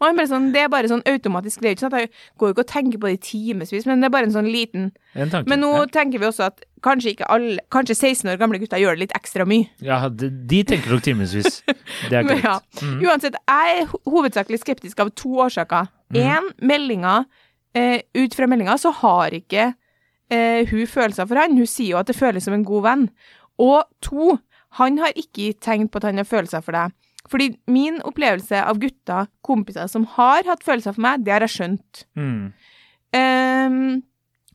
Og 0.00 0.08
han 0.08 0.16
bare 0.18 0.26
sånn, 0.28 0.48
Det 0.52 0.60
er 0.64 0.68
bare 0.72 0.88
sånn 0.90 1.04
automatisk. 1.06 1.60
Det 1.62 1.68
er 1.68 1.74
ikke 1.76 1.84
sånn 1.84 1.92
at 1.94 2.00
jeg 2.02 2.10
går 2.40 2.50
ikke 2.52 2.64
og 2.64 2.70
tenker 2.72 2.98
på 3.00 3.06
det 3.08 3.14
i 3.14 3.20
timevis, 3.28 3.84
men 3.86 4.00
det 4.02 4.08
er 4.08 4.12
bare 4.16 4.26
en 4.26 4.34
sånn 4.34 4.48
liten 4.50 4.88
En 5.14 5.30
tanke. 5.30 5.48
men 5.48 5.60
nå 5.62 5.70
Ja. 5.76 5.84
tenker 5.86 6.18
vi 6.18 6.26
også 6.26 6.48
at 6.48 6.64
kanskje 6.82 7.12
ikke 7.14 7.28
alle 7.30 7.62
Kanskje 7.72 7.94
16 7.96 8.28
år 8.32 8.40
gamle 8.40 8.58
gutter 8.60 8.76
gjør 8.82 8.96
det 8.98 9.04
litt 9.04 9.14
ekstra 9.16 9.46
mye. 9.48 9.68
Ja, 9.80 10.08
de, 10.08 10.28
de 10.28 10.64
tenker 10.64 10.90
nok 10.96 11.04
timevis. 11.06 11.62
Det 12.10 12.12
er 12.12 12.24
greit. 12.26 12.42
korrekt. 12.42 12.82
ja. 12.82 12.88
Mm. 12.90 12.98
Uansett, 13.06 13.38
jeg 13.48 13.78
er 13.84 13.94
hovedsakelig 14.10 14.60
skeptisk 14.64 15.00
av 15.04 15.14
to 15.14 15.36
årsaker. 15.46 15.88
Én, 16.14 16.50
meldinga 16.60 17.24
eh, 17.76 18.00
Ut 18.14 18.34
fra 18.36 18.48
meldinga 18.50 18.76
så 18.80 18.92
har 19.02 19.34
ikke 19.36 19.72
eh, 20.32 20.66
hun 20.70 20.86
følelser 20.90 21.28
for 21.28 21.40
han. 21.40 21.56
Hun 21.58 21.70
sier 21.70 21.94
jo 21.94 22.00
at 22.00 22.10
det 22.10 22.18
føles 22.18 22.46
som 22.46 22.56
en 22.56 22.66
god 22.66 22.86
venn. 22.88 23.08
Og 23.62 23.82
to, 24.04 24.36
han 24.80 24.98
har 25.02 25.14
ikke 25.14 25.48
gitt 25.50 25.62
tegn 25.64 25.88
på 25.88 26.00
at 26.00 26.08
han 26.10 26.20
har 26.22 26.28
følelser 26.28 26.64
for 26.64 26.76
deg. 26.76 26.94
Fordi 27.30 27.54
min 27.72 28.00
opplevelse 28.04 28.60
av 28.60 28.80
gutter, 28.82 29.30
kompiser 29.46 29.88
som 29.88 30.04
har 30.16 30.44
hatt 30.48 30.64
følelser 30.64 30.96
for 30.96 31.04
meg, 31.06 31.22
det 31.24 31.32
har 31.32 31.46
jeg 31.46 31.54
skjønt. 31.54 32.02
Mm. 32.20 32.50
Ehm, 33.16 34.02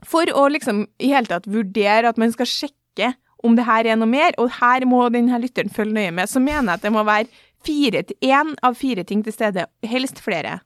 for 0.05 0.29
å 0.37 0.45
liksom 0.53 0.83
i 1.01 1.09
hele 1.13 1.29
tatt 1.31 1.49
vurdere 1.49 2.11
at 2.11 2.19
man 2.21 2.31
skal 2.35 2.49
sjekke 2.49 3.13
om 3.43 3.55
det 3.55 3.65
her 3.65 3.87
er 3.87 3.97
noe 3.97 4.09
mer, 4.11 4.35
og 4.37 4.51
her 4.59 4.85
må 4.89 5.05
denne 5.13 5.39
lytteren 5.41 5.71
følge 5.71 5.95
nøye 5.95 6.13
med, 6.15 6.29
så 6.29 6.41
mener 6.43 6.73
jeg 6.73 6.81
at 6.81 6.85
det 6.85 6.93
må 6.93 7.05
være 7.07 7.29
fire 7.65 8.03
til 8.07 8.29
én 8.29 8.51
av 8.65 8.75
fire 8.79 9.05
ting 9.07 9.23
til 9.23 9.35
stede, 9.35 9.65
helst 9.87 10.19
flere. 10.23 10.59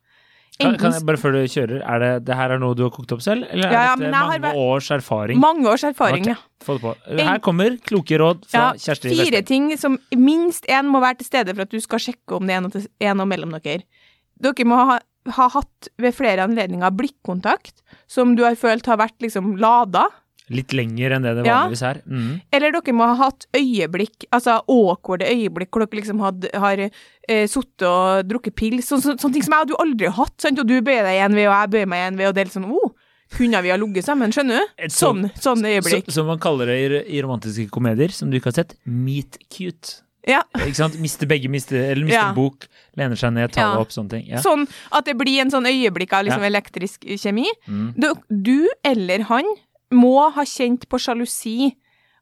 Kan, 0.60 0.76
kan 0.78 0.94
jeg 0.94 1.02
bare 1.08 1.18
før 1.18 1.34
du 1.34 1.40
kjører, 1.50 1.80
er 1.82 2.00
det, 2.04 2.10
det 2.28 2.36
her 2.38 2.52
er 2.54 2.60
noe 2.62 2.76
du 2.78 2.84
har 2.86 2.92
kokt 2.94 3.12
opp 3.16 3.22
selv, 3.26 3.44
eller 3.50 3.66
er 3.68 3.72
Ja, 3.74 3.84
ja, 3.88 3.96
dette 3.96 4.06
jeg 4.06 4.14
har 4.14 4.28
mange 4.30 4.42
vært- 4.46 4.60
års 4.62 4.90
erfaring? 4.94 5.40
mange 5.42 5.66
års 5.72 5.84
erfaring, 5.84 6.22
okay. 6.28 6.36
ja. 6.36 6.64
Få 6.64 6.76
det 6.78 6.82
på. 6.86 6.92
Her 7.20 7.40
kommer 7.44 7.78
kloke 7.84 8.20
råd 8.22 8.46
fra 8.48 8.60
ja. 8.60 8.74
Kjersti 8.78 9.10
Fire 9.10 9.26
Westeng. 9.26 9.46
ting 9.50 9.78
som 9.82 9.98
minst 10.16 10.66
én 10.70 10.86
må 10.94 11.02
være 11.02 11.18
til 11.24 11.26
stede 11.32 11.56
for 11.56 11.66
at 11.66 11.70
du 11.74 11.80
skal 11.82 12.00
sjekke 12.00 12.38
om 12.38 12.46
det 12.48 12.56
er 12.56 12.62
noe, 12.62 12.84
er 13.02 13.16
noe 13.18 13.26
mellom 13.26 13.52
dere. 13.58 13.82
Dere 14.40 14.66
må 14.70 14.78
ha, 14.78 15.00
ha 15.40 15.50
hatt 15.50 15.90
ved 15.98 16.14
flere 16.14 16.46
anledninger 16.46 16.92
blikkontakt 16.96 17.82
som 18.08 18.36
du 18.36 18.44
har 18.46 18.56
følt 18.56 18.86
har 18.86 18.98
vært 19.02 19.18
liksom 19.26 19.58
lada. 19.58 20.06
Litt 20.54 20.74
lenger 20.78 21.16
enn 21.18 21.26
det 21.26 21.34
det 21.40 21.46
vanligvis 21.48 21.82
er. 21.90 22.02
Mm. 22.06 22.42
Eller 22.54 22.76
dere 22.76 22.96
må 22.96 23.08
ha 23.10 23.16
hatt 23.26 23.48
øyeblikk, 23.58 24.28
altså 24.32 24.60
awkwarde 24.70 25.28
øyeblikk, 25.30 25.72
hvor 25.74 25.86
dere 25.86 26.00
liksom 26.02 26.20
had, 26.24 26.46
har 26.54 26.84
eh, 26.86 27.48
sittet 27.50 27.88
og 27.90 28.28
drukket 28.30 28.56
pils, 28.60 28.88
Så, 28.92 29.02
så, 29.02 29.16
sånne 29.18 29.34
ting 29.40 29.44
som 29.48 29.56
jeg 29.58 29.64
hadde 29.66 29.76
jo 29.76 29.82
aldri 29.84 30.12
hatt, 30.20 30.36
sant? 30.44 30.60
og 30.62 30.70
du 30.70 30.78
bøyer 30.82 31.04
deg 31.10 31.24
én 31.26 31.34
ved, 31.36 31.48
og 31.50 31.56
jeg 31.58 31.74
bøyer 31.78 31.90
meg 31.96 32.06
én 32.12 32.22
ved, 32.22 32.28
og 32.30 32.38
det 32.38 32.44
er 32.46 32.50
litt 32.52 32.58
sånn, 32.60 32.70
oh, 32.70 32.94
kunne 33.34 33.64
vi 33.66 33.72
ha 33.74 33.78
ligget 33.82 34.06
sammen, 34.06 34.30
skjønner 34.36 34.62
du? 34.62 34.88
Sånn, 34.94 35.26
sånn 35.42 35.66
øyeblikk. 35.66 36.12
Som 36.14 36.28
man 36.30 36.42
kaller 36.44 36.70
det 36.70 36.80
i, 36.84 37.04
i 37.18 37.22
romantiske 37.26 37.66
komedier, 37.74 38.14
som 38.14 38.30
du 38.30 38.38
ikke 38.38 38.52
har 38.52 38.60
sett, 38.62 38.76
meet 38.86 39.40
cute. 39.50 40.00
Ja, 40.24 40.40
Ikke 40.56 40.78
sant? 40.78 40.94
Mister 41.04 41.28
begge, 41.28 41.50
mister, 41.52 41.76
eller 41.92 42.06
mister 42.06 42.30
Ja. 42.30 42.34
bok, 42.36 42.68
lener 42.96 43.20
seg 43.20 43.34
ned, 43.36 43.52
tar 43.52 43.74
Ja. 43.74 43.80
opp, 43.82 43.90
sånne 43.92 44.10
ting. 44.14 44.28
Ja. 44.30 44.40
sånn 44.40 44.68
at 44.92 45.04
det 45.04 45.18
blir 45.20 45.42
en 45.42 45.52
sånn 45.52 45.68
øyeblikk 45.68 46.14
av 46.16 46.24
liksom 46.24 46.46
elektrisk 46.48 47.04
kjemi. 47.20 47.44
Mm. 47.68 47.90
Du, 47.98 48.14
du 48.32 48.70
eller 48.86 49.20
han 49.28 49.44
må 49.98 50.30
ha 50.36 50.46
kjent 50.48 50.88
på 50.90 51.00
sjalusi 51.02 51.74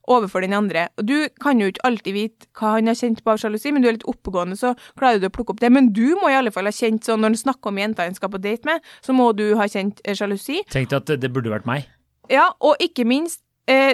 overfor 0.09 0.41
den 0.41 0.55
andre. 0.57 0.87
Og 0.99 1.07
du 1.07 1.15
kan 1.41 1.59
jo 1.61 1.69
ikke 1.71 1.83
alltid 1.87 2.15
vite 2.15 2.49
hva 2.57 2.75
han 2.77 2.89
har 2.89 2.97
kjent 2.97 3.21
på 3.23 3.33
av 3.33 3.41
sjalusi, 3.41 3.71
men 3.73 3.83
du 3.83 3.89
er 3.89 3.97
litt 3.97 4.07
oppegående, 4.09 4.57
så 4.59 4.73
klarer 4.99 5.21
du 5.21 5.27
å 5.29 5.33
plukke 5.33 5.55
opp 5.55 5.61
det. 5.61 5.71
Men 5.73 5.91
du 5.95 6.17
må 6.19 6.31
i 6.31 6.37
alle 6.37 6.53
fall 6.53 6.69
ha 6.69 6.75
kjent 6.75 7.07
sånn, 7.07 7.21
når 7.21 7.33
han 7.33 7.41
snakker 7.43 7.71
om 7.71 7.81
jenta 7.81 8.07
han 8.07 8.17
skal 8.17 8.33
på 8.33 8.41
date 8.41 8.67
med, 8.69 8.91
så 9.05 9.15
må 9.17 9.31
du 9.37 9.51
ha 9.59 9.69
kjent 9.69 10.01
eh, 10.05 10.17
sjalusi. 10.17 10.61
Tenkte 10.73 11.01
at 11.01 11.13
det, 11.21 11.31
burde 11.33 11.53
vært 11.53 11.69
meg. 11.69 11.87
Ja, 12.31 12.51
og 12.63 12.81
ikke 12.83 13.05
minst, 13.07 13.43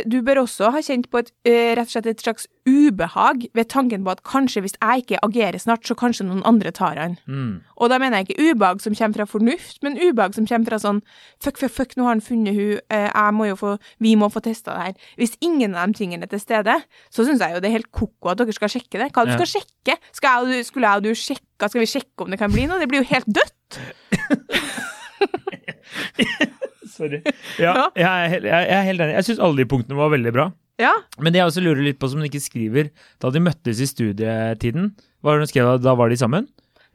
du 0.08 0.22
bør 0.26 0.44
også 0.44 0.72
ha 0.74 0.82
kjent 0.84 1.10
på 1.12 1.22
et, 1.22 1.32
eh, 1.48 1.74
rett 1.78 1.90
og 1.90 1.94
slett 1.94 2.08
et 2.10 2.24
slags 2.24 2.48
ubehag 2.68 3.48
ved 3.56 3.70
tanken 3.72 4.04
på 4.04 4.12
at 4.12 4.24
kanskje 4.28 4.64
hvis 4.64 4.76
jeg 4.76 5.04
ikke 5.04 5.20
agerer 5.24 5.60
snart, 5.60 5.86
så 5.88 5.96
kanskje 5.96 6.28
noen 6.28 6.44
andre 6.48 6.72
tar 6.72 7.00
han. 7.00 7.18
Mm. 7.28 7.62
Og 7.78 7.92
da 7.92 8.00
mener 8.02 8.20
jeg 8.20 8.28
ikke 8.28 8.52
ubehag 8.52 8.82
som 8.84 8.96
kommer 8.96 9.22
fra 9.22 9.28
fornuft, 9.30 9.80
men 9.84 10.00
ubehag 10.00 10.36
som 10.36 10.48
kommer 10.48 10.72
fra 10.72 10.82
sånn 10.82 11.02
fuck, 11.44 11.60
fuck, 11.62 11.72
fuck, 11.72 11.96
nå 11.96 12.08
har 12.08 12.16
han 12.16 12.24
funnet 12.24 12.58
hun, 12.58 12.82
eh, 12.90 13.08
jeg 13.08 13.38
må 13.38 13.50
jo 13.52 13.60
få, 13.60 13.78
vi 14.04 14.16
må 14.16 14.32
få 14.34 14.44
testa 14.44 14.76
det 14.76 14.84
her. 14.88 15.14
Hvis 15.22 15.38
ingen 15.42 15.76
av 15.76 15.88
de 15.88 16.02
tingene 16.02 16.28
er 16.28 16.34
til 16.34 16.44
stede, 16.44 16.82
så 17.12 17.28
syns 17.28 17.44
jeg 17.44 17.56
jo 17.56 17.64
det 17.64 17.72
er 17.72 17.80
helt 17.80 17.92
ko-ko 17.92 18.34
at 18.34 18.42
dere 18.42 18.56
skal 18.56 18.72
sjekke 18.72 19.00
det. 19.00 19.12
Hva 19.14 19.28
du 19.28 19.34
skal 19.38 19.52
sjekke? 19.58 19.98
Skal 20.12 20.30
jeg 20.30 20.44
og 20.44 20.54
du, 20.54 20.68
skulle 20.68 20.92
jeg 20.92 21.04
og 21.04 21.08
du 21.08 21.14
sjekke, 21.16 21.72
skal 21.72 21.84
vi 21.84 21.92
sjekke 21.96 22.26
om 22.26 22.34
det 22.34 22.42
kan 22.42 22.54
bli 22.54 22.68
noe? 22.68 22.82
Det 22.82 22.90
blir 22.92 23.04
jo 23.04 23.12
helt 23.14 23.28
dødt. 23.28 23.82
Sorry. 26.98 27.20
Ja, 27.62 27.90
jeg, 27.98 28.08
er, 28.08 28.48
jeg 28.48 28.78
er 28.78 28.88
helt 28.88 29.04
enig. 29.04 29.18
Jeg 29.20 29.28
syns 29.30 29.42
alle 29.44 29.62
de 29.62 29.68
punktene 29.70 30.00
var 30.00 30.14
veldig 30.14 30.34
bra. 30.34 30.48
Ja. 30.82 30.94
Men 31.22 31.34
det 31.34 31.42
jeg 31.42 31.50
også 31.50 31.64
lurer 31.66 31.84
litt 31.86 32.00
på, 32.02 32.10
som 32.10 32.22
hun 32.22 32.28
ikke 32.28 32.42
skriver 32.44 32.92
Da 33.18 33.32
de 33.34 33.42
møttes 33.42 33.80
i 33.82 33.88
studietiden, 33.90 34.92
var 35.26 35.40
hun 35.42 35.50
skrev? 35.50 35.72
Da 35.82 35.96
var 35.98 36.12
de 36.14 36.20
sammen? 36.20 36.46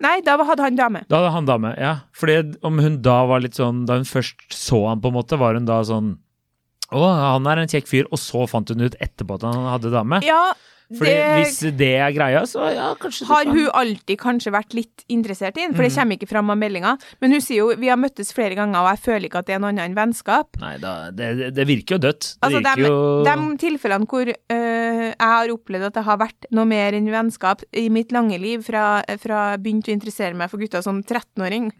Nei, 0.02 0.16
da 0.26 0.36
hadde 0.38 0.64
han 0.64 0.78
dame. 0.78 1.02
Da 1.10 1.20
hadde 1.20 1.32
han 1.34 1.48
dame, 1.48 1.72
ja. 1.78 1.92
Fordi 2.18 2.56
om 2.66 2.78
hun 2.82 3.00
da 3.04 3.20
var 3.30 3.42
litt 3.44 3.58
sånn 3.58 3.84
Da 3.86 3.98
hun 4.00 4.08
først 4.08 4.48
så 4.54 4.84
han, 4.88 5.02
på 5.02 5.10
en 5.12 5.18
måte, 5.18 5.38
var 5.38 5.58
hun 5.58 5.66
da 5.68 5.80
sånn 5.86 6.14
Å, 6.92 7.02
han 7.02 7.46
er 7.50 7.62
en 7.62 7.70
kjekk 7.70 7.90
fyr, 7.90 8.08
og 8.12 8.20
så 8.20 8.46
fant 8.50 8.70
hun 8.70 8.82
ut 8.84 8.98
etterpå 9.02 9.38
at 9.38 9.46
han 9.48 9.68
hadde 9.70 9.92
dame. 9.94 10.18
Ja, 10.26 10.50
Fordi 10.98 11.12
det 11.12 11.28
hvis 11.42 11.58
det 11.78 11.90
er 12.02 12.12
greia, 12.16 12.42
så 12.48 12.66
ja, 12.74 12.88
kanskje 13.00 13.26
har 13.30 13.44
hun 13.48 13.68
alltid 13.82 14.18
kanskje 14.20 14.52
vært 14.54 14.74
litt 14.76 15.04
interessert 15.12 15.56
i 15.56 15.66
den, 15.66 15.74
for 15.74 15.82
det 15.82 15.92
Mhm. 15.92 15.98
kommer 15.98 16.16
ikke 16.18 16.28
fram 16.28 16.50
av 16.50 16.58
meldinga. 16.58 16.96
Men 17.20 17.32
hun 17.32 17.40
sier 17.40 17.58
jo 17.62 17.74
vi 17.76 17.88
har 17.88 17.96
møttes 17.96 18.32
flere 18.32 18.54
ganger, 18.58 18.78
og 18.82 18.90
jeg 18.96 19.02
føler 19.04 19.26
ikke 19.28 19.38
at 19.42 19.46
det 19.46 19.54
er 19.56 19.58
noe 19.62 19.72
annet 19.72 19.84
enn 19.90 19.94
vennskap. 19.96 20.48
Nei, 20.60 20.76
da, 20.78 21.10
det, 21.10 21.54
det- 21.54 21.66
virker 21.66 21.96
jo 21.96 21.98
dødt. 22.08 22.20
Det 22.20 22.42
Altså, 22.42 22.58
virker 22.62 22.76
de, 22.76 22.88
jo 22.88 23.24
de 23.24 23.56
tilfellene 23.58 24.06
hvor 24.06 24.26
øh, 24.28 25.02
jeg 25.12 25.16
har 25.18 25.48
opplevd 25.54 25.84
at 25.86 25.94
det 25.94 26.04
har 26.04 26.18
vært 26.18 26.46
noe 26.52 26.64
mer 26.68 26.92
enn 26.98 27.06
vennskap 27.10 27.62
i 27.72 27.88
mitt 27.88 28.12
lange 28.12 28.38
liv, 28.40 28.62
fra, 28.66 29.02
fra 29.18 29.56
begynte 29.56 29.90
å 29.92 29.94
interessere 29.96 30.34
meg 30.34 30.50
for 30.50 30.58
gutter 30.58 30.82
som 30.82 31.02
13-åring, 31.02 31.70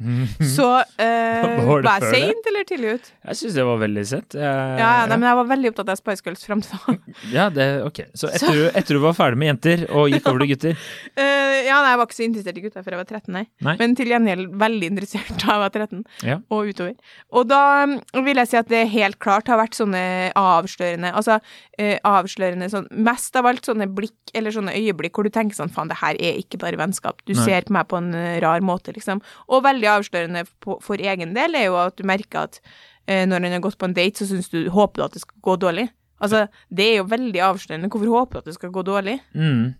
så 0.41 0.69
øh, 0.99 1.67
Var 1.67 1.83
var 1.83 2.01
jeg 2.01 2.15
seint 2.15 2.49
eller 2.49 2.65
tidlig 2.69 2.95
ut? 2.97 3.11
Jeg 3.29 3.37
syns 3.43 3.55
det 3.59 3.65
var 3.69 3.79
veldig 3.83 4.07
sett. 4.07 4.35
Jeg, 4.39 4.43
Ja, 4.43 4.91
ja, 5.03 5.07
nei, 5.07 5.17
men 5.19 5.29
jeg 5.29 5.37
var 5.43 5.49
veldig 5.51 5.71
opptatt 5.73 5.93
av 5.93 5.99
Spice 6.01 6.23
Girls 6.25 6.45
fram 6.47 6.63
til 6.65 6.79
da. 6.87 6.97
ja, 7.37 7.49
det, 7.53 7.67
ok. 7.87 8.01
Så 8.15 8.31
etter, 8.33 8.55
så. 8.63 8.71
etter 8.79 8.99
du 8.99 9.02
var 9.05 9.17
ferdig 9.17 9.39
med 9.41 9.49
jenter 9.53 9.85
og 9.91 10.09
gikk 10.13 10.29
over 10.31 10.43
til 10.45 10.51
gutter 10.53 10.77
uh, 10.77 11.59
ja, 11.69 11.79
nei, 11.83 11.91
jeg 11.93 11.99
var 12.01 12.09
ikke 12.09 12.17
så 12.17 12.25
interessert 12.27 12.59
i 12.59 12.63
gutter 12.65 12.85
før 12.85 12.97
jeg 12.97 13.01
var 13.03 13.09
13, 13.09 13.33
nei. 13.37 13.43
Nei. 13.67 13.75
Men 13.81 13.97
til 13.99 14.11
gjengjeld 14.13 14.55
veldig 14.63 14.89
interessert 14.93 15.33
da 15.43 15.57
jeg 15.57 15.63
var 15.63 15.75
13, 15.77 16.03
Ja. 16.27 16.37
og 16.53 16.71
utover. 16.73 16.95
Og 17.33 17.47
da 17.51 17.61
mm, 17.87 17.97
vil 18.27 18.41
jeg 18.43 18.51
si 18.51 18.59
at 18.61 18.71
det 18.73 18.83
helt 18.93 19.19
klart 19.23 19.51
har 19.53 19.61
vært 19.61 19.77
sånne 19.79 20.03
avslørende 20.39 21.13
Altså 21.19 21.39
uh, 21.39 21.97
avslørende 22.09 22.69
sånn 22.73 22.89
Mest 23.07 23.37
av 23.39 23.49
alt 23.51 23.69
sånne 23.69 23.89
blikk 23.93 24.33
eller 24.35 24.55
sånne 24.55 24.75
øyeblikk 24.79 25.17
hvor 25.19 25.29
du 25.29 25.33
tenker 25.35 25.59
sånn 25.59 25.73
faen, 25.73 25.91
det 25.91 25.99
her 26.01 26.17
er 26.17 26.39
ikke 26.41 26.61
bare 26.63 26.79
vennskap. 26.81 27.21
Du 27.29 27.35
Nei. 27.35 27.45
ser 27.45 27.67
på 27.69 27.75
meg 27.77 27.89
på 27.91 27.99
en 27.99 28.13
eh, 28.17 28.39
rar 28.43 28.63
måte, 28.65 28.95
liksom. 28.97 29.21
Og 29.53 29.65
veldig 29.67 29.91
avslørende 29.93 30.47
på, 30.65 30.79
for 30.85 31.01
egen 31.01 31.35
del 31.37 31.59
er 31.59 31.67
jo 31.69 31.77
at 31.83 31.99
du 31.99 32.07
merker 32.09 32.47
at 32.47 32.63
når 33.11 33.43
han 33.43 33.57
har 33.57 33.63
gått 33.65 33.77
på 33.81 33.89
en 33.89 33.97
date, 33.97 34.23
så 34.23 34.29
syns 34.31 34.49
du 34.53 34.71
håper 34.71 35.01
du 35.01 35.05
at 35.05 35.17
det 35.17 35.25
skal 35.25 35.41
gå 35.43 35.57
dårlig. 35.65 35.89
Altså, 36.23 36.47
det 36.71 36.87
er 36.93 36.97
jo 37.03 37.09
veldig 37.11 37.43
avslørende. 37.51 37.91
Hvorfor 37.93 38.15
håper 38.17 38.39
du 38.39 38.39
at 38.45 38.51
det 38.53 38.55
skal 38.55 38.71
gå 38.75 38.83
dårlig? 38.87 39.19
mm. 39.35 39.75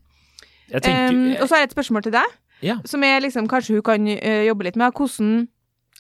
Tenker 0.73 1.13
Um, 1.13 1.25
og 1.43 1.49
så 1.49 1.55
har 1.55 1.61
jeg 1.67 1.69
et 1.73 1.75
spørsmål 1.77 2.03
til 2.07 2.13
deg, 2.15 2.37
Ja. 2.63 2.77
som 2.89 3.03
er 3.05 3.21
liksom 3.21 3.49
kanskje 3.51 3.75
hun 3.77 3.83
kan 3.85 4.07
uh, 4.09 4.45
jobbe 4.47 4.65
litt 4.65 4.77
med. 4.81 4.93
Hvordan 4.97 5.49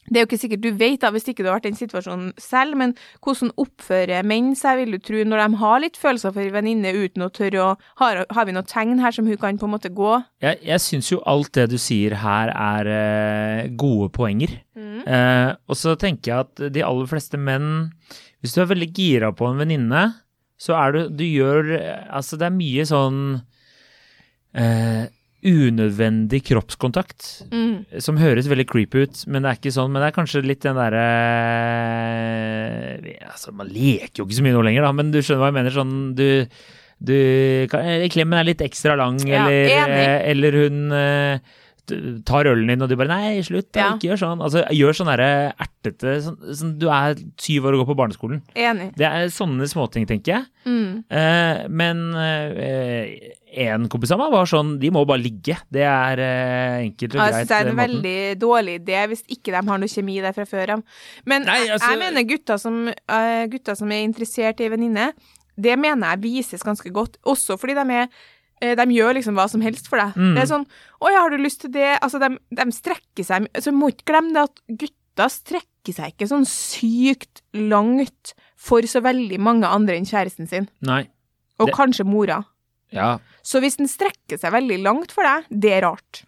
Det 0.09 0.17
er 0.19 0.25
jo 0.25 0.27
ikke 0.27 0.39
sikkert 0.41 0.63
du 0.65 0.71
vet, 0.75 1.01
da, 1.03 1.11
hvis 1.15 1.29
ikke 1.31 1.45
du 1.45 1.49
har 1.51 1.61
vært 1.61 1.67
i 1.69 1.71
den 1.71 1.79
situasjonen 1.79 2.33
selv, 2.41 2.75
men 2.77 2.95
hvordan 3.23 3.53
oppfører 3.57 4.25
menn 4.27 4.49
seg, 4.59 4.81
vil 4.81 4.97
du 4.97 4.99
tro, 4.99 5.21
når 5.23 5.39
de 5.45 5.59
har 5.61 5.79
litt 5.85 5.97
følelser 6.01 6.33
for 6.35 6.51
venninne 6.51 6.91
uten 6.91 7.23
å 7.23 7.29
tørre 7.31 7.61
å 7.63 7.77
Har, 8.01 8.25
har 8.31 8.49
vi 8.49 8.53
noen 8.57 8.67
tegn 8.67 8.99
her 8.99 9.13
som 9.15 9.29
hun 9.31 9.37
kan 9.39 9.61
på 9.61 9.69
en 9.69 9.75
måte 9.77 9.93
gå? 9.95 10.17
Jeg, 10.43 10.59
jeg 10.67 10.81
syns 10.83 11.13
jo 11.13 11.21
alt 11.25 11.53
det 11.55 11.69
du 11.71 11.79
sier 11.79 12.17
her 12.19 12.51
er 12.51 12.91
uh, 12.91 13.69
gode 13.79 14.09
poenger. 14.17 14.57
Mm. 14.75 15.05
Uh, 15.07 15.55
og 15.69 15.77
så 15.79 15.95
tenker 15.95 16.33
jeg 16.33 16.49
at 16.49 16.67
de 16.75 16.83
aller 16.83 17.07
fleste 17.07 17.39
menn 17.39 17.93
Hvis 18.43 18.57
du 18.57 18.63
er 18.65 18.73
veldig 18.75 18.91
gira 18.97 19.31
på 19.31 19.47
en 19.47 19.61
venninne, 19.63 20.03
så 20.63 20.77
er 20.79 20.95
du 20.95 21.01
Du 21.11 21.25
gjør 21.27 21.73
eh, 21.75 22.05
Altså, 22.13 22.39
det 22.39 22.47
er 22.49 22.55
mye 22.55 22.85
sånn 22.87 23.19
eh, 24.55 25.05
unødvendig 25.43 26.39
kroppskontakt. 26.47 27.49
Mm. 27.51 27.99
Som 28.05 28.21
høres 28.21 28.47
veldig 28.51 28.67
creepy 28.71 29.07
ut, 29.09 29.25
men 29.27 29.43
det 29.43 29.51
er 29.51 29.59
ikke 29.59 29.75
sånn. 29.75 29.91
Men 29.91 30.05
det 30.05 30.13
er 30.13 30.15
kanskje 30.21 30.45
litt 30.47 30.63
den 30.63 30.79
derre 30.79 31.07
Altså, 33.33 33.51
man 33.57 33.73
leker 33.73 34.23
jo 34.23 34.29
ikke 34.29 34.39
så 34.39 34.47
mye 34.47 34.55
nå 34.55 34.63
lenger, 34.69 34.87
da, 34.87 34.93
men 34.95 35.11
du 35.11 35.19
skjønner 35.19 35.43
hva 35.43 35.51
jeg 35.51 35.59
mener. 35.59 35.75
Sånn 35.75 35.97
du 36.19 36.29
du, 37.03 37.17
eh, 37.67 38.07
Klemmen 38.13 38.39
er 38.39 38.47
litt 38.47 38.63
ekstra 38.63 38.95
lang, 38.99 39.19
Ja, 39.27 39.49
eller, 39.49 39.91
eh, 39.91 40.31
eller 40.31 40.59
hun 40.61 40.93
eh, 40.95 41.39
tar 42.25 42.47
ølen 42.47 42.69
din, 42.71 42.83
og 42.83 42.89
du 42.89 42.97
bare 42.97 43.09
'nei, 43.11 43.43
slutt, 43.43 43.73
da, 43.73 43.95
ikke 43.97 44.13
gjør 44.13 44.21
sånn'. 44.23 44.43
Altså, 44.43 44.63
gjør 44.71 44.95
sånn 44.97 45.11
derre 45.11 45.53
ertete 45.59 46.23
sånn, 46.23 46.39
sånn, 46.55 46.79
Du 46.79 46.89
er 46.89 47.15
syv 47.37 47.67
år 47.67 47.75
og 47.75 47.83
går 47.83 47.95
på 47.95 47.99
barneskolen. 47.99 48.43
Enig. 48.55 48.95
Det 48.97 49.07
er 49.07 49.27
sånne 49.29 49.67
småting, 49.69 50.07
tenker 50.07 50.33
jeg. 50.33 50.45
Mm. 50.65 51.05
Eh, 51.11 51.69
men 51.69 52.15
eh, 52.15 53.33
en 53.67 53.89
kompis 53.89 54.13
av 54.15 54.19
meg 54.19 54.31
var 54.33 54.47
sånn 54.47 54.79
De 54.79 54.91
må 54.95 55.05
bare 55.05 55.21
ligge. 55.21 55.57
Det 55.73 55.83
er 55.83 56.19
eh, 56.23 56.87
enkelt 56.87 57.15
og 57.15 57.21
greit. 57.21 57.35
synes 57.35 57.49
det 57.49 57.57
er 57.57 57.61
en 57.61 57.69
eh, 57.69 57.75
måten. 57.75 58.03
veldig 58.03 58.41
dårlig 58.41 58.75
idé 58.81 59.07
hvis 59.11 59.25
ikke 59.29 59.53
de 59.53 59.69
har 59.71 59.79
noe 59.79 59.89
kjemi 59.89 60.21
der 60.23 60.33
fra 60.33 60.45
før 60.49 60.77
av. 60.79 60.83
Men 61.27 61.43
Nei, 61.45 61.69
altså- 61.69 61.91
jeg 61.91 61.99
mener 61.99 62.23
gutter 62.23 62.59
som, 62.59 62.89
eh, 62.89 63.47
gutter 63.49 63.75
som 63.77 63.91
er 63.93 64.07
interessert 64.07 64.61
i 64.61 64.69
venninne, 64.69 65.13
det 65.61 65.79
mener 65.79 66.15
jeg 66.15 66.23
vises 66.23 66.63
ganske 66.63 66.91
godt. 66.91 67.19
Også 67.27 67.59
fordi 67.59 67.75
de 67.75 67.91
er 67.93 68.03
eh, 68.07 68.09
de 68.79 68.87
gjør 68.95 69.17
liksom 69.19 69.35
hva 69.39 69.49
som 69.51 69.63
helst 69.65 69.89
for 69.91 69.99
deg. 70.01 70.15
Mm. 70.17 70.35
Det 70.37 70.43
er 70.45 70.51
sånn 70.53 70.67
'Å 71.03 71.11
ja, 71.11 71.21
har 71.25 71.31
du 71.31 71.39
lyst 71.43 71.61
til 71.65 71.73
det?' 71.75 71.99
Altså, 72.03 72.21
de, 72.23 72.39
de 72.55 72.67
strekker 72.73 73.25
seg 73.27 73.49
Så 73.59 73.73
må 73.75 73.91
ikke 73.91 74.07
glemme 74.13 74.33
det 74.37 74.45
at 74.47 74.63
gutter 74.69 75.29
strekker 75.29 75.93
seg 75.97 76.13
ikke 76.15 76.29
sånn 76.31 76.47
sykt 76.49 77.43
langt 77.53 78.35
for 78.57 78.81
så 78.87 79.03
veldig 79.03 79.39
mange 79.43 79.67
andre 79.67 79.97
enn 79.99 80.07
kjæresten 80.07 80.49
sin. 80.49 80.69
Nei. 80.81 81.09
Og 81.59 81.67
Det- 81.69 81.75
kanskje 81.75 82.07
mora. 82.07 82.45
Ja. 82.93 83.19
Så 83.43 83.61
hvis 83.61 83.77
den 83.77 83.89
strekker 83.89 84.39
seg 84.39 84.53
veldig 84.53 84.79
langt 84.83 85.11
for 85.13 85.23
deg, 85.27 85.45
det 85.51 85.73
er 85.73 85.83
rart. 85.89 86.23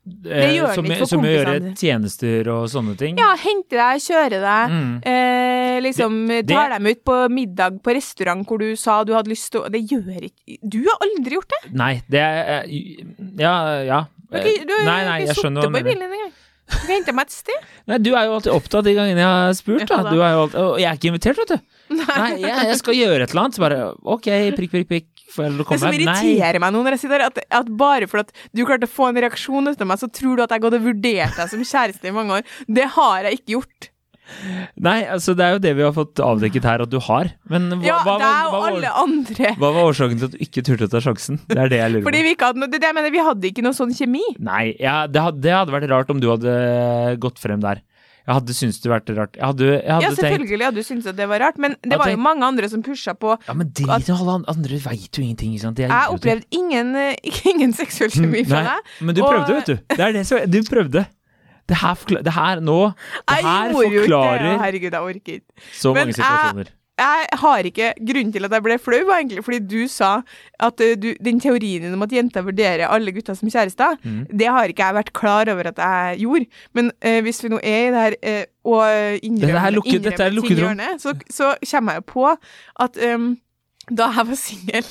Eh, 0.00 0.54
gjør 0.56 0.74
som, 0.74 0.86
litt 0.88 0.98
for 1.02 1.10
som 1.10 1.24
å 1.24 1.28
gjøre 1.28 1.54
tjenester 1.76 2.48
og 2.48 2.62
sånne 2.72 2.94
ting. 2.98 3.18
Ja, 3.20 3.34
hente 3.36 3.76
deg, 3.76 4.00
kjøre 4.00 4.38
deg. 4.40 4.72
Mm. 4.72 4.94
Eh, 5.04 5.80
liksom 5.84 6.16
Det- 6.28 6.46
tar 6.48 6.70
dem 6.70 6.86
ut 6.86 7.04
på 7.04 7.28
middag 7.28 7.82
på 7.84 7.94
restaurant 7.94 8.46
hvor 8.48 8.58
du 8.58 8.74
sa 8.76 9.04
du 9.04 9.12
hadde 9.12 9.28
lyst 9.28 9.50
til 9.52 9.60
å 9.60 9.70
Det 9.70 9.82
gjør 9.86 10.24
ikke 10.24 10.58
Du 10.64 10.78
har 10.88 10.96
aldri 11.04 11.36
gjort 11.36 11.52
det! 11.52 11.72
Nei, 11.72 12.02
det 12.08 12.18
er 12.18 12.64
eh, 12.64 13.04
Ja, 13.38 13.82
ja. 13.84 14.04
Du 14.30 14.38
du 14.38 14.74
nei, 14.86 15.04
nei, 15.04 15.18
jeg 15.26 15.36
skjønner 15.36 15.68
hva 15.68 15.82
du 15.82 15.84
mener. 15.84 16.30
Du 16.70 16.76
kan 16.78 16.94
hente 16.94 17.12
meg 17.12 17.26
et 17.26 17.32
sted. 17.34 17.64
Nei, 17.90 17.98
du 17.98 18.12
er 18.14 18.28
jo 18.28 18.34
alltid 18.38 18.52
opptatt 18.54 18.84
de 18.86 18.92
gangene 18.94 19.18
jeg 19.18 19.26
har 19.26 19.54
spurt, 19.58 19.88
da. 19.90 20.02
Du 20.06 20.20
er 20.22 20.36
jo 20.36 20.42
alltid, 20.44 20.60
og 20.60 20.76
jeg 20.78 20.86
er 20.86 20.98
ikke 21.00 21.10
invitert, 21.10 21.40
vet 21.42 21.50
du. 21.50 21.58
Nei, 21.98 22.28
jeg, 22.38 22.66
jeg 22.70 22.76
skal 22.78 22.94
gjøre 22.94 23.24
et 23.26 23.32
eller 23.34 23.42
annet. 23.42 23.56
Så 23.58 23.64
bare 23.64 23.80
OK, 24.06 24.28
prikk, 24.54 24.70
prikk, 24.76 24.86
prikk. 24.92 25.19
Det 25.30 25.78
som 25.80 25.94
irriterer 25.94 26.58
meg 26.62 26.74
nå 26.74 26.82
når 26.84 26.96
jeg 26.96 27.04
sitter 27.04 27.22
her, 27.22 27.30
at, 27.30 27.38
at 27.60 27.70
bare 27.80 28.08
fordi 28.10 28.34
du 28.56 28.64
klarte 28.66 28.88
å 28.88 28.90
få 28.90 29.10
en 29.10 29.22
reaksjon 29.24 29.70
etter 29.72 29.88
meg, 29.88 30.00
så 30.02 30.10
tror 30.10 30.36
du 30.40 30.44
at 30.46 30.52
jeg 30.54 30.64
hadde 30.66 30.82
vurdert 30.84 31.38
deg 31.38 31.54
som 31.54 31.62
kjæreste 31.62 32.10
i 32.10 32.14
mange 32.16 32.40
år. 32.40 32.52
Det 32.66 32.88
har 32.98 33.28
jeg 33.28 33.40
ikke 33.40 33.56
gjort. 33.58 33.90
Nei, 34.80 35.00
altså 35.10 35.34
det 35.34 35.42
er 35.42 35.56
jo 35.56 35.60
det 35.62 35.72
vi 35.74 35.82
har 35.82 35.94
fått 35.94 36.20
avdekket 36.22 36.66
her 36.68 36.84
at 36.84 36.90
du 36.92 36.98
har. 37.02 37.32
Men 37.50 37.66
hva, 37.72 37.82
Ja, 37.82 37.96
hva, 38.06 38.14
deg 38.20 38.52
hva, 38.52 38.60
var, 38.62 39.56
hva 39.58 39.70
var 39.74 39.88
årsaken 39.90 40.20
til 40.20 40.28
at 40.28 40.36
du 40.36 40.44
ikke 40.46 40.62
turte 40.66 40.86
å 40.86 40.92
ta 40.92 41.02
sjansen? 41.02 41.40
Det 41.50 41.58
er 41.58 41.72
det 41.72 41.80
jeg 41.80 41.94
lurer 41.96 42.06
Fordi 42.06 42.20
på. 42.22 42.26
vi 42.28 42.34
ikke 42.36 42.50
hadde 42.50 42.62
noe 42.62 42.70
Det 42.70 42.80
det 42.80 42.90
jeg 42.90 42.98
mener, 43.00 43.14
vi 43.14 43.24
hadde 43.26 43.50
ikke 43.50 43.64
noe 43.66 43.76
sånn 43.76 43.94
kjemi. 43.96 44.22
Nei, 44.38 44.64
ja, 44.78 45.00
det, 45.10 45.24
hadde, 45.26 45.42
det 45.44 45.56
hadde 45.56 45.74
vært 45.74 45.90
rart 45.90 46.12
om 46.14 46.22
du 46.22 46.28
hadde 46.30 46.54
gått 47.22 47.42
frem 47.42 47.62
der. 47.64 47.82
Jeg 48.26 48.34
hadde 48.36 48.54
syntes 48.54 48.80
det 48.84 48.90
vært 48.92 49.10
rart. 49.16 49.36
Jeg 49.36 49.44
hadde, 49.46 49.66
jeg 49.80 49.90
hadde 49.90 50.04
Ja, 50.04 50.10
tenkt 50.10 50.20
selvfølgelig 50.20 50.64
hadde 50.68 50.76
du 50.76 50.86
syntes 50.86 51.06
at 51.10 51.16
det 51.16 51.28
var 51.28 51.40
rart, 51.40 51.58
men 51.58 51.76
det 51.82 51.96
var 51.98 52.04
var 52.04 52.10
jo 52.12 52.20
mange 52.20 52.44
andre 52.46 52.68
som 52.68 52.82
pusha 52.82 53.14
på. 53.18 53.36
Ja, 53.48 53.54
men 53.56 53.70
drit 53.74 54.08
i 54.08 54.12
alle 54.12 54.36
andre 54.46 54.80
veit 54.84 55.10
jo 55.18 55.22
ingenting, 55.24 55.54
sant. 55.60 55.78
Jeg 55.78 55.88
idioter. 55.90 56.14
opplevde 56.14 56.46
ingen, 56.50 56.92
ingen 57.54 57.72
seksuell 57.72 58.10
kjemi 58.10 58.44
fra 58.46 58.62
deg. 58.68 58.92
Men 59.00 59.14
du 59.14 59.22
Og- 59.24 59.32
prøvde, 59.32 59.54
vet 59.60 59.66
du. 59.66 59.76
Det 59.96 60.00
er 60.00 60.12
det 60.12 60.26
som 60.26 60.38
Du 60.50 60.60
prøvde. 60.68 61.06
Det 61.70 61.76
her, 61.78 61.94
det 62.26 62.32
her 62.34 62.60
nå 62.60 62.78
Det 63.30 63.44
her 63.46 63.72
forklarer 63.72 64.42
det. 64.42 64.54
Herregud, 64.60 64.90
jeg 64.90 65.00
orker 65.00 65.34
ikke. 65.38 65.42
så 65.78 65.92
Men 65.94 66.00
mange 66.08 66.14
situasjoner. 66.18 66.64
Jeg 66.66 66.79
har 67.42 67.66
ikke 67.68 67.92
Grunnen 68.06 68.32
til 68.34 68.46
at 68.46 68.54
jeg 68.54 68.64
ble 68.64 68.78
flau, 68.82 69.00
var 69.08 69.20
egentlig 69.20 69.44
fordi 69.46 69.60
du 69.64 69.88
sa 69.90 70.20
at 70.60 70.80
eh, 70.84 70.96
du, 71.00 71.12
den 71.22 71.40
teorien 71.40 71.86
din 71.86 71.96
om 71.96 72.06
at 72.06 72.12
jenter 72.12 72.44
vurderer 72.46 72.88
alle 72.88 73.14
gutter 73.14 73.36
som 73.38 73.50
kjærester, 73.50 73.96
mm. 74.02 74.26
det 74.32 74.48
har 74.48 74.72
ikke 74.72 74.88
jeg 74.88 74.98
vært 75.00 75.12
klar 75.16 75.50
over 75.52 75.70
at 75.72 75.80
jeg 75.80 76.24
gjorde. 76.24 76.46
Men 76.76 76.92
eh, 77.00 77.20
hvis 77.24 77.42
vi 77.44 77.52
nå 77.52 77.60
er 77.62 77.86
i 77.86 77.92
det 77.94 78.04
her 78.04 78.18
eh, 78.22 78.42
og 78.64 79.24
innrømmer, 79.24 79.62
er 79.70 79.76
lukket- 79.76 80.04
dette 80.04 80.26
er 80.28 80.36
lukket 80.36 80.62
rom. 80.64 80.84
så, 80.98 81.14
så 81.30 81.54
kommer 81.70 81.96
jeg 81.96 82.04
jo 82.04 82.12
på 82.12 82.28
at 82.30 83.02
um, 83.14 83.32
da 83.90 84.10
jeg 84.14 84.28
var 84.28 84.38
singel 84.38 84.86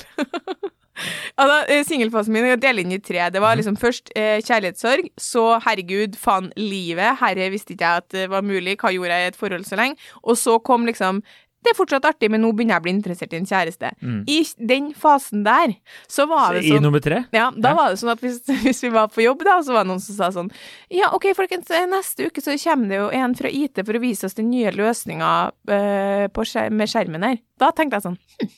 eh, 1.40 1.82
Singelfasen 1.86 2.34
min 2.34 2.48
jeg 2.48 2.60
deler 2.60 2.84
inn 2.84 2.96
i 2.96 3.00
tre. 3.00 3.22
Det 3.32 3.40
var 3.42 3.56
liksom 3.58 3.78
først 3.80 4.12
eh, 4.18 4.40
kjærlighetssorg, 4.44 5.10
så 5.16 5.44
herregud, 5.64 6.18
faen, 6.20 6.50
livet. 6.56 7.20
Herre 7.22 7.50
visste 7.52 7.74
ikke 7.74 7.86
jeg 7.86 8.04
at 8.04 8.10
det 8.16 8.26
var 8.32 8.44
mulig. 8.44 8.76
Hva 8.80 8.92
gjorde 8.94 9.16
jeg 9.16 9.30
i 9.30 9.32
et 9.32 9.38
forhold 9.40 9.64
så 9.68 9.78
lenge? 9.80 10.10
Og 10.22 10.36
så 10.40 10.58
kom 10.64 10.88
liksom 10.88 11.22
Det 11.60 11.74
er 11.74 11.76
fortsatt 11.76 12.06
artig, 12.08 12.30
men 12.32 12.40
nå 12.40 12.52
begynner 12.56 12.78
jeg 12.78 12.80
å 12.82 12.84
bli 12.86 12.92
interessert 12.94 13.34
i 13.34 13.40
en 13.40 13.48
kjæreste. 13.48 13.90
Mm. 14.00 14.20
I 14.32 14.38
den 14.70 14.86
fasen 14.96 15.42
der, 15.44 15.74
så 16.08 16.24
var 16.30 16.56
det 16.56 16.62
I 16.64 16.72
sånn 16.72 16.86
nummer 16.86 17.02
tre? 17.04 17.24
ja, 17.36 17.50
da 17.52 17.72
Ja. 17.72 17.76
var 17.76 17.90
det 17.92 18.00
sånn 18.00 18.12
at 18.14 18.22
hvis, 18.24 18.40
hvis 18.64 18.82
vi 18.86 18.92
var 18.94 19.10
på 19.12 19.24
jobb, 19.24 19.44
da, 19.44 19.58
så 19.62 19.76
var 19.76 19.84
det 19.84 19.92
noen 19.92 20.00
som 20.00 20.16
sa 20.16 20.30
sånn 20.32 20.48
Ja, 20.88 21.10
OK, 21.16 21.30
folkens, 21.36 21.68
eh, 21.70 21.84
neste 21.90 22.30
uke 22.30 22.40
så 22.40 22.56
kommer 22.64 22.88
det 22.88 22.96
jo 23.02 23.10
en 23.20 23.36
fra 23.36 23.52
IT 23.52 23.82
for 23.84 23.98
å 23.98 24.02
vise 24.02 24.24
oss 24.26 24.38
den 24.38 24.50
nye 24.50 24.72
løsninga 24.72 25.30
uh, 25.70 26.44
skjer 26.50 26.72
med 26.72 26.88
skjermen 26.90 27.22
her. 27.26 27.36
Da 27.60 27.68
tenkte 27.76 27.98
jeg 27.98 28.06
sånn 28.08 28.16
hm, 28.40 28.52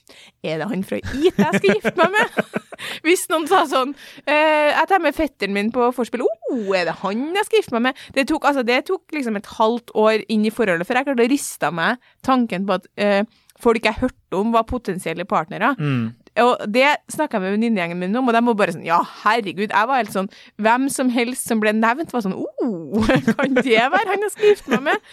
Er 0.46 0.60
det 0.62 0.68
han 0.70 0.84
fra 0.86 1.00
IT 1.02 1.12
jeg 1.34 1.34
skal 1.58 1.74
gifte 1.74 1.96
meg 1.98 2.14
med? 2.14 2.38
hvis 3.06 3.26
noen 3.30 3.48
sa 3.50 3.64
sånn 3.70 3.94
eh, 4.26 4.70
Jeg 4.70 4.88
tar 4.90 5.02
med 5.02 5.16
fetteren 5.16 5.54
min 5.56 5.72
på 5.74 5.88
vorspiel. 5.96 6.22
Oh, 6.22 6.41
er 6.76 6.88
det 6.88 6.98
han 7.02 7.22
jeg 7.36 7.48
skal 7.48 7.60
gifte 7.60 7.76
meg 7.76 7.86
med? 7.88 8.02
Det 8.16 8.26
tok, 8.30 8.48
altså, 8.48 8.64
det 8.66 8.80
tok 8.88 9.16
liksom 9.16 9.38
et 9.38 9.52
halvt 9.58 9.94
år 9.98 10.26
inn 10.32 10.46
i 10.48 10.54
forholdet 10.54 10.88
før 10.88 11.00
jeg 11.00 11.08
klarte 11.08 11.26
å 11.26 11.32
riste 11.32 11.70
av 11.70 11.78
meg 11.78 12.10
tanken 12.26 12.66
på 12.68 12.78
at 12.78 12.90
uh, 13.02 13.22
folk 13.62 13.86
jeg 13.86 14.00
hørte 14.00 14.38
om, 14.38 14.52
var 14.54 14.66
potensielle 14.68 15.26
partnere. 15.28 15.74
Mm. 15.78 16.10
Og 16.42 16.64
det 16.72 16.86
snakka 17.12 17.36
jeg 17.36 17.44
med 17.44 17.54
venninnegjengen 17.58 18.00
min 18.00 18.16
om, 18.16 18.28
og 18.30 18.34
de 18.34 18.40
var 18.46 18.56
bare 18.56 18.72
sånn 18.72 18.86
Ja, 18.88 19.02
herregud. 19.22 19.68
Jeg 19.68 19.88
var 19.90 20.00
helt 20.00 20.14
sånn 20.14 20.30
Hvem 20.64 20.86
som 20.92 21.10
helst 21.12 21.44
som 21.48 21.60
ble 21.60 21.74
nevnt, 21.76 22.12
var 22.14 22.24
sånn 22.24 22.38
oh, 22.38 23.10
kan 23.36 23.58
det 23.58 23.82
være 23.92 24.08
han 24.08 24.24
jeg 24.24 24.32
skal 24.32 24.48
gifte 24.48 24.78
meg 24.78 24.86
med? 24.86 25.10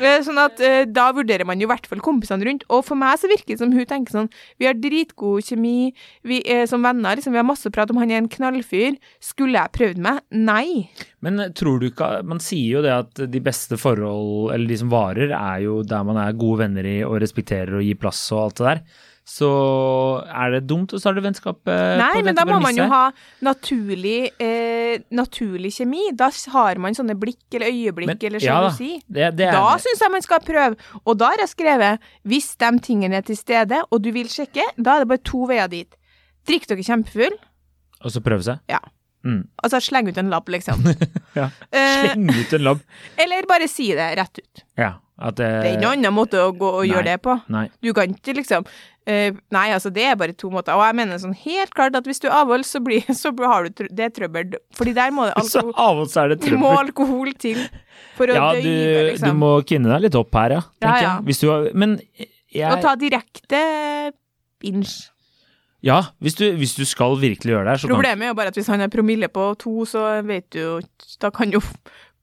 Eh, 0.00 0.22
Sånn 0.24 0.38
at 0.40 0.60
eh, 0.64 0.84
Da 0.88 1.10
vurderer 1.14 1.44
man 1.48 1.60
jo 1.60 1.66
i 1.68 1.70
hvert 1.72 1.86
fall 1.90 2.00
kompisene 2.04 2.46
rundt. 2.48 2.64
Og 2.72 2.84
for 2.86 2.98
meg 2.98 3.18
så 3.20 3.28
virker 3.30 3.52
det 3.54 3.60
som 3.60 3.72
hun 3.74 3.84
tenker 3.88 4.14
sånn 4.16 4.30
Vi 4.60 4.68
har 4.68 4.78
dritgod 4.78 5.44
kjemi 5.44 5.92
vi 6.24 6.40
er 6.48 6.64
som 6.70 6.82
venner. 6.82 7.16
liksom 7.18 7.34
Vi 7.34 7.40
har 7.40 7.46
masse 7.48 7.70
prat 7.74 7.90
om 7.92 8.00
han 8.00 8.10
er 8.10 8.22
en 8.22 8.30
knallfyr. 8.32 8.96
Skulle 9.22 9.58
jeg 9.60 9.74
prøvd 9.76 10.02
meg? 10.02 10.22
Nei. 10.32 10.88
Men 11.20 11.40
eh, 11.40 11.52
tror 11.56 11.80
du 11.82 11.90
ikke 11.90 12.10
Man 12.24 12.40
sier 12.42 12.78
jo 12.78 12.84
det 12.86 12.94
at 12.94 13.24
de 13.32 13.40
beste 13.44 13.76
forhold, 13.80 14.52
eller 14.54 14.68
de 14.70 14.80
som 14.80 14.92
varer, 14.92 15.32
er 15.36 15.64
jo 15.66 15.80
der 15.86 16.04
man 16.06 16.18
er 16.22 16.32
gode 16.38 16.64
venner 16.64 16.86
i 16.88 16.98
og 17.06 17.20
respekterer 17.22 17.76
og 17.78 17.84
gir 17.86 17.98
plass 18.00 18.20
og 18.32 18.46
alt 18.46 18.60
det 18.60 18.68
der. 18.70 18.84
Så 19.24 19.48
er 20.26 20.50
det 20.56 20.60
dumt 20.66 20.90
å 20.92 20.98
starte 20.98 21.22
vennskap 21.22 21.68
eh, 21.70 21.92
Nei, 22.00 22.22
men 22.26 22.34
da 22.34 22.42
må 22.48 22.56
man 22.60 22.74
jo 22.74 22.88
ha 22.90 23.04
naturlig, 23.46 24.32
eh, 24.42 24.96
naturlig 25.14 25.70
kjemi. 25.76 26.08
Da 26.18 26.26
har 26.52 26.80
man 26.82 26.96
sånne 26.98 27.14
blikk 27.18 27.54
eller 27.54 27.70
øyeblikk 27.70 28.10
Men- 28.10 28.18
eller 28.28 28.42
ja 28.42 28.56
da, 28.60 28.70
sjalusi. 28.72 29.02
Det 29.08 29.22
er 29.22 29.52
Da 29.54 29.76
syns 29.78 30.02
jeg 30.02 30.10
man 30.10 30.22
skal 30.26 30.40
prøve. 30.40 30.76
Og 31.06 31.16
da 31.18 31.30
har 31.30 31.38
jeg 31.44 31.52
skrevet 31.54 32.00
hvis 32.26 32.56
de 32.58 32.72
tingene 32.82 33.14
er 33.20 33.22
til 33.22 33.36
stede, 33.38 33.84
og 33.92 34.02
du 34.02 34.10
vil 34.10 34.26
sjekke, 34.26 34.64
da 34.76 34.96
er 34.96 35.04
det 35.04 35.08
bare 35.14 35.22
to 35.22 35.46
veier 35.46 35.68
dit. 35.70 35.94
Drikk 36.46 36.66
dere 36.66 36.82
kjempefull, 36.82 37.38
Og 38.02 38.10
så 38.10 38.20
prøve 38.20 38.42
seg? 38.42 38.58
Ja. 38.68 38.80
Mm. 39.24 39.46
altså 39.62 39.78
sleng 39.78 40.08
ut 40.08 40.16
en 40.18 40.30
lapp, 40.30 40.48
liksom. 40.50 40.82
Ja. 41.38 41.44
Eh, 41.70 42.08
Sleng 42.10 42.26
ut 42.28 42.52
en 42.52 42.64
labb. 42.66 42.80
eller 43.22 43.46
bare 43.46 43.68
si 43.70 43.92
det 43.94 44.16
rett 44.18 44.38
ut. 44.42 44.64
Ja. 44.76 44.96
At 45.22 45.36
det, 45.36 45.46
Det 45.46 45.68
er 45.68 45.76
ingen 45.76 45.86
annen 45.92 46.14
måte 46.16 46.40
å 46.42 46.50
gå 46.50 46.66
og 46.80 46.84
gjøre 46.88 47.04
Nei. 47.04 47.12
det 47.12 47.22
på. 47.22 47.36
Nei. 47.54 47.68
Du 47.80 47.92
kan 47.94 48.10
ikke 48.10 48.34
liksom 48.34 48.64
eh, 49.06 49.34
Nei, 49.54 49.66
altså, 49.74 49.90
det 49.94 50.04
er 50.08 50.18
bare 50.18 50.34
to 50.36 50.50
måter. 50.52 50.74
Og 50.78 50.84
jeg 50.86 50.98
mener 50.98 51.20
sånn 51.22 51.36
helt 51.44 51.72
klart 51.76 51.96
at 51.98 52.08
hvis 52.08 52.22
du 52.22 52.28
avholds 52.32 52.72
så, 52.74 52.82
blir, 52.84 53.06
så 53.22 53.32
har 53.42 53.68
du 53.68 53.76
tr 53.82 53.90
det 53.92 54.08
er 54.08 54.14
trøbbel. 54.18 54.58
Fordi 54.78 54.96
der 54.96 55.14
må 55.14 55.28
det 55.28 55.36
alkohol, 55.42 55.72
av 55.76 56.02
er 56.24 56.34
det 56.34 56.52
må 56.64 56.74
alkohol 56.80 57.32
til 57.40 57.62
for 58.16 58.28
å 58.28 58.36
Ja, 58.36 58.50
døyve, 58.56 58.66
du, 58.66 59.08
liksom. 59.12 59.28
du 59.28 59.40
må 59.44 59.54
kvinne 59.68 59.92
deg 59.94 60.06
litt 60.08 60.18
opp 60.18 60.36
her, 60.40 60.58
ja. 60.58 60.66
Tenker 60.82 61.06
Ja, 61.06 61.14
ja. 61.22 61.32
Jeg. 61.32 61.48
Har, 61.48 61.70
men 61.84 61.96
jeg 62.52 62.68
Og 62.68 62.84
ta 62.84 62.92
direkte 63.00 63.64
binge. 64.62 65.08
Ja, 65.82 65.98
hvis 66.22 66.36
du, 66.38 66.44
hvis 66.54 66.76
du 66.78 66.84
skal 66.86 67.16
virkelig 67.18 67.56
gjøre 67.56 67.64
det 67.66 67.72
her, 67.74 67.80
så 67.82 67.88
kan 67.88 67.96
Problemet 67.96 68.28
er 68.28 68.30
jo 68.30 68.36
bare 68.38 68.52
at 68.52 68.58
hvis 68.58 68.68
han 68.70 68.84
har 68.84 68.90
promille 68.92 69.26
på 69.32 69.48
to, 69.58 69.82
så 69.88 70.04
vet 70.22 70.46
du 70.54 70.60
jo 70.60 70.74
Da 71.20 71.32
kan 71.34 71.50
jo 71.50 71.58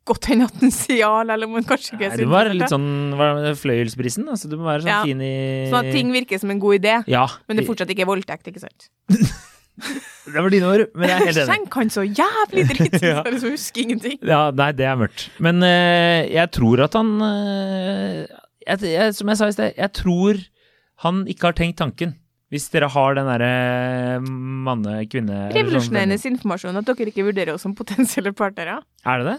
godt 0.09 0.27
hende 0.31 0.47
at 0.49 0.57
den 0.61 0.73
sier 0.75 0.99
ja, 1.03 1.11
eller 1.23 1.47
om 1.47 1.55
han 1.59 1.67
kanskje 1.69 1.93
ikke 1.95 2.09
sier 2.09 2.17
det. 2.17 2.25
du 2.25 2.31
må 2.31 2.37
være 2.39 2.55
litt 2.57 2.73
sånn 2.73 2.87
hva 3.17 3.27
er 3.35 3.43
det, 3.49 3.53
fløyelsbrisen. 3.61 4.25
Altså, 4.33 4.49
du 4.51 4.57
må 4.59 4.67
være 4.69 4.83
sånn 4.85 4.91
Ja. 4.93 5.03
fin 5.05 5.21
i 5.23 5.33
Sånn 5.71 5.85
at 5.85 5.93
ting 5.95 6.11
virker 6.15 6.41
som 6.41 6.51
en 6.53 6.59
god 6.63 6.79
idé, 6.81 6.97
Ja. 7.07 7.27
men 7.47 7.57
det 7.61 7.67
fortsatt 7.69 7.89
ikke 7.93 8.03
er 8.07 8.11
voldtekt, 8.11 8.49
ikke 8.51 8.65
sant? 8.65 8.89
Det 10.29 10.35
var 10.43 10.51
dine 10.53 10.67
ord, 10.69 10.81
men 10.93 11.07
jeg 11.09 11.15
er 11.15 11.25
helt 11.25 11.37
enig. 11.39 11.47
Skjenk 11.49 11.75
han 11.79 11.89
så 11.93 12.03
jævlig 12.05 12.63
dritt, 12.69 12.97
så 13.01 13.07
Ja. 13.07 13.21
er 13.23 13.31
det 13.33 13.39
husker 13.47 13.81
ingenting. 13.81 14.17
Ja, 14.27 14.41
nei, 14.53 14.67
det 14.77 14.85
er 14.85 14.97
mørkt. 14.99 15.29
Men 15.41 15.63
uh, 15.63 16.19
jeg 16.29 16.51
tror 16.53 16.83
at 16.85 16.93
han 16.99 17.13
uh, 17.23 18.27
jeg, 18.67 18.83
jeg, 18.91 19.15
Som 19.17 19.31
jeg 19.31 19.39
sa 19.39 19.47
i 19.49 19.55
sted, 19.55 19.73
jeg 19.79 19.93
tror 19.97 20.41
han 21.05 21.23
ikke 21.31 21.47
har 21.49 21.55
tenkt 21.57 21.79
tanken. 21.79 22.17
Hvis 22.51 22.67
dere 22.73 22.89
har 22.89 23.13
den 23.15 23.27
derre 23.29 24.19
manne-kvinne 24.25 25.35
eller 25.37 25.53
sånn 25.53 25.59
Revolusjonerende 25.59 26.17
informasjon 26.31 26.79
at 26.81 26.87
dere 26.89 27.11
ikke 27.11 27.25
vurderer 27.27 27.53
oss 27.53 27.61
som 27.65 27.75
potensielle 27.77 28.33
partnere. 28.35 28.79
Er 29.05 29.21
det 29.21 29.27
det? 29.31 29.37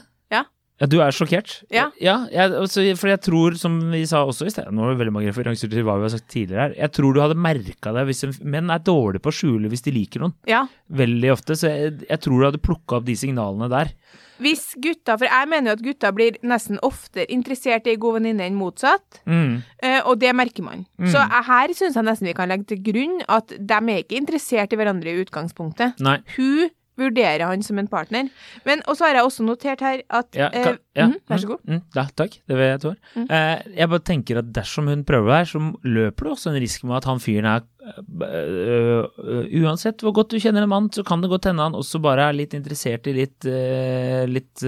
Ja. 0.80 0.86
Du 0.88 0.96
er 1.04 1.12
sjokkert? 1.12 1.58
Ja. 1.70 1.90
ja 2.00 2.14
jeg, 2.32 2.54
altså, 2.56 2.84
for 2.96 3.10
jeg 3.12 3.20
tror, 3.26 3.56
som 3.60 3.74
vi 3.92 4.00
sa 4.08 4.22
også 4.24 4.46
i 4.48 4.52
sted 4.54 4.70
Nå 4.72 4.86
er 4.86 4.94
det 4.94 5.00
veldig 5.02 5.12
mange 5.12 5.28
referanser 5.28 5.68
til 5.68 5.84
hva 5.84 5.98
vi 6.00 6.06
har 6.08 6.14
sagt 6.14 6.28
tidligere 6.32 6.62
her. 6.70 6.76
Jeg 6.80 6.94
tror 6.96 7.12
du 7.14 7.20
hadde 7.20 7.36
merka 7.36 7.92
det 7.96 8.06
hvis 8.08 8.24
en, 8.24 8.32
menn 8.56 8.72
er 8.72 8.80
dårlige 8.86 9.20
på 9.26 9.28
å 9.32 9.36
skjule 9.42 9.68
hvis 9.68 9.84
de 9.84 9.92
liker 9.92 10.24
noen. 10.24 10.32
Ja. 10.48 10.64
Veldig 10.88 11.34
ofte. 11.36 11.58
Så 11.60 11.68
jeg, 11.68 12.00
jeg 12.08 12.20
tror 12.24 12.40
du 12.40 12.48
hadde 12.48 12.64
plukka 12.64 12.98
opp 13.00 13.06
de 13.10 13.16
signalene 13.20 13.68
der. 13.70 13.92
Hvis 14.40 14.70
gutta, 14.80 15.18
for 15.20 15.28
jeg 15.28 15.48
mener 15.52 15.68
jo 15.68 15.76
at 15.76 15.82
gutta 15.84 16.10
blir 16.16 16.38
nesten 16.48 16.78
oftere 16.86 17.26
interessert 17.28 17.84
i 17.84 17.92
ei 17.92 17.98
god 18.00 18.16
venninne 18.16 18.46
enn 18.48 18.56
motsatt, 18.56 19.20
Mm. 19.28 19.58
eh, 19.84 20.00
og 20.08 20.16
det 20.22 20.32
merker 20.32 20.64
man. 20.64 20.86
Mm. 20.96 21.10
Så 21.12 21.20
her 21.28 21.74
syns 21.76 21.98
jeg 21.98 22.06
nesten 22.08 22.30
vi 22.30 22.32
kan 22.38 22.48
legge 22.48 22.70
til 22.72 22.80
grunn 22.88 23.20
at 23.28 23.52
de 23.52 23.80
er 23.92 24.00
ikke 24.00 24.16
interessert 24.16 24.72
i 24.72 24.78
hverandre 24.80 25.12
i 25.12 25.20
utgangspunktet. 25.26 26.00
Nei. 26.00 26.22
Hun 26.38 26.70
vurderer 27.00 27.46
han 27.48 27.64
som 27.66 27.80
en 27.80 27.88
partner. 27.90 28.28
Men 28.68 28.84
og 28.86 28.98
så 28.98 29.08
har 29.08 29.18
jeg 29.18 29.26
også 29.26 29.46
notert 29.46 29.82
her 29.84 30.02
at 30.20 30.36
Ja, 30.36 30.48
eh, 30.52 30.64
kan, 30.66 30.78
ja. 30.96 31.06
mm, 31.08 31.16
Vær 31.30 31.42
så 31.42 31.50
god. 31.50 31.62
Mm, 31.64 31.74
mm, 31.74 31.82
ja, 31.96 32.04
takk. 32.20 32.36
Det 32.46 32.58
vil 32.58 32.66
jeg, 32.68 32.80
tro. 32.84 32.92
Mm. 33.16 33.26
Eh, 33.26 33.64
jeg 33.80 33.90
bare 33.94 34.06
tenker 34.12 34.40
at 34.42 34.52
dersom 34.56 34.90
hun 34.92 35.04
prøver 35.08 35.34
her, 35.38 35.48
så 35.50 35.62
løper 35.84 36.28
du 36.28 36.32
også 36.34 36.52
en 36.52 36.60
risk 36.62 36.84
med 36.84 36.98
at 37.00 37.08
han 37.10 37.22
fyren 37.22 37.48
her 37.50 37.66
øh, 37.80 39.04
øh, 39.18 39.50
Uansett 39.62 40.04
hvor 40.04 40.14
godt 40.16 40.30
du 40.34 40.38
kjenner 40.42 40.64
en 40.66 40.72
mann, 40.72 40.90
så 40.92 41.04
kan 41.06 41.22
det 41.24 41.30
godt 41.32 41.48
hende 41.50 41.64
han 41.64 41.74
også 41.78 42.00
bare 42.04 42.28
er 42.28 42.36
litt 42.36 42.54
interessert 42.54 43.08
i 43.10 43.16
litt, 43.16 43.48
øh, 43.48 44.24
litt 44.30 44.64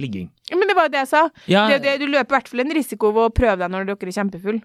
ligging. 0.00 0.30
Men 0.50 0.66
det 0.66 0.76
var 0.76 0.88
jo 0.88 0.94
det 0.96 1.02
jeg 1.04 1.12
sa. 1.12 1.24
Ja, 1.50 1.68
Det, 1.70 1.82
det, 1.84 1.98
du 2.02 2.08
løper 2.10 2.34
i 2.34 2.36
hvert 2.38 2.48
fall 2.50 2.64
en 2.64 2.74
risiko 2.74 3.12
ved 3.14 3.28
å 3.28 3.34
prøve 3.34 3.60
deg 3.62 3.70
når 3.70 3.90
dere 3.92 4.10
er 4.10 4.16
kjempefull. 4.16 4.60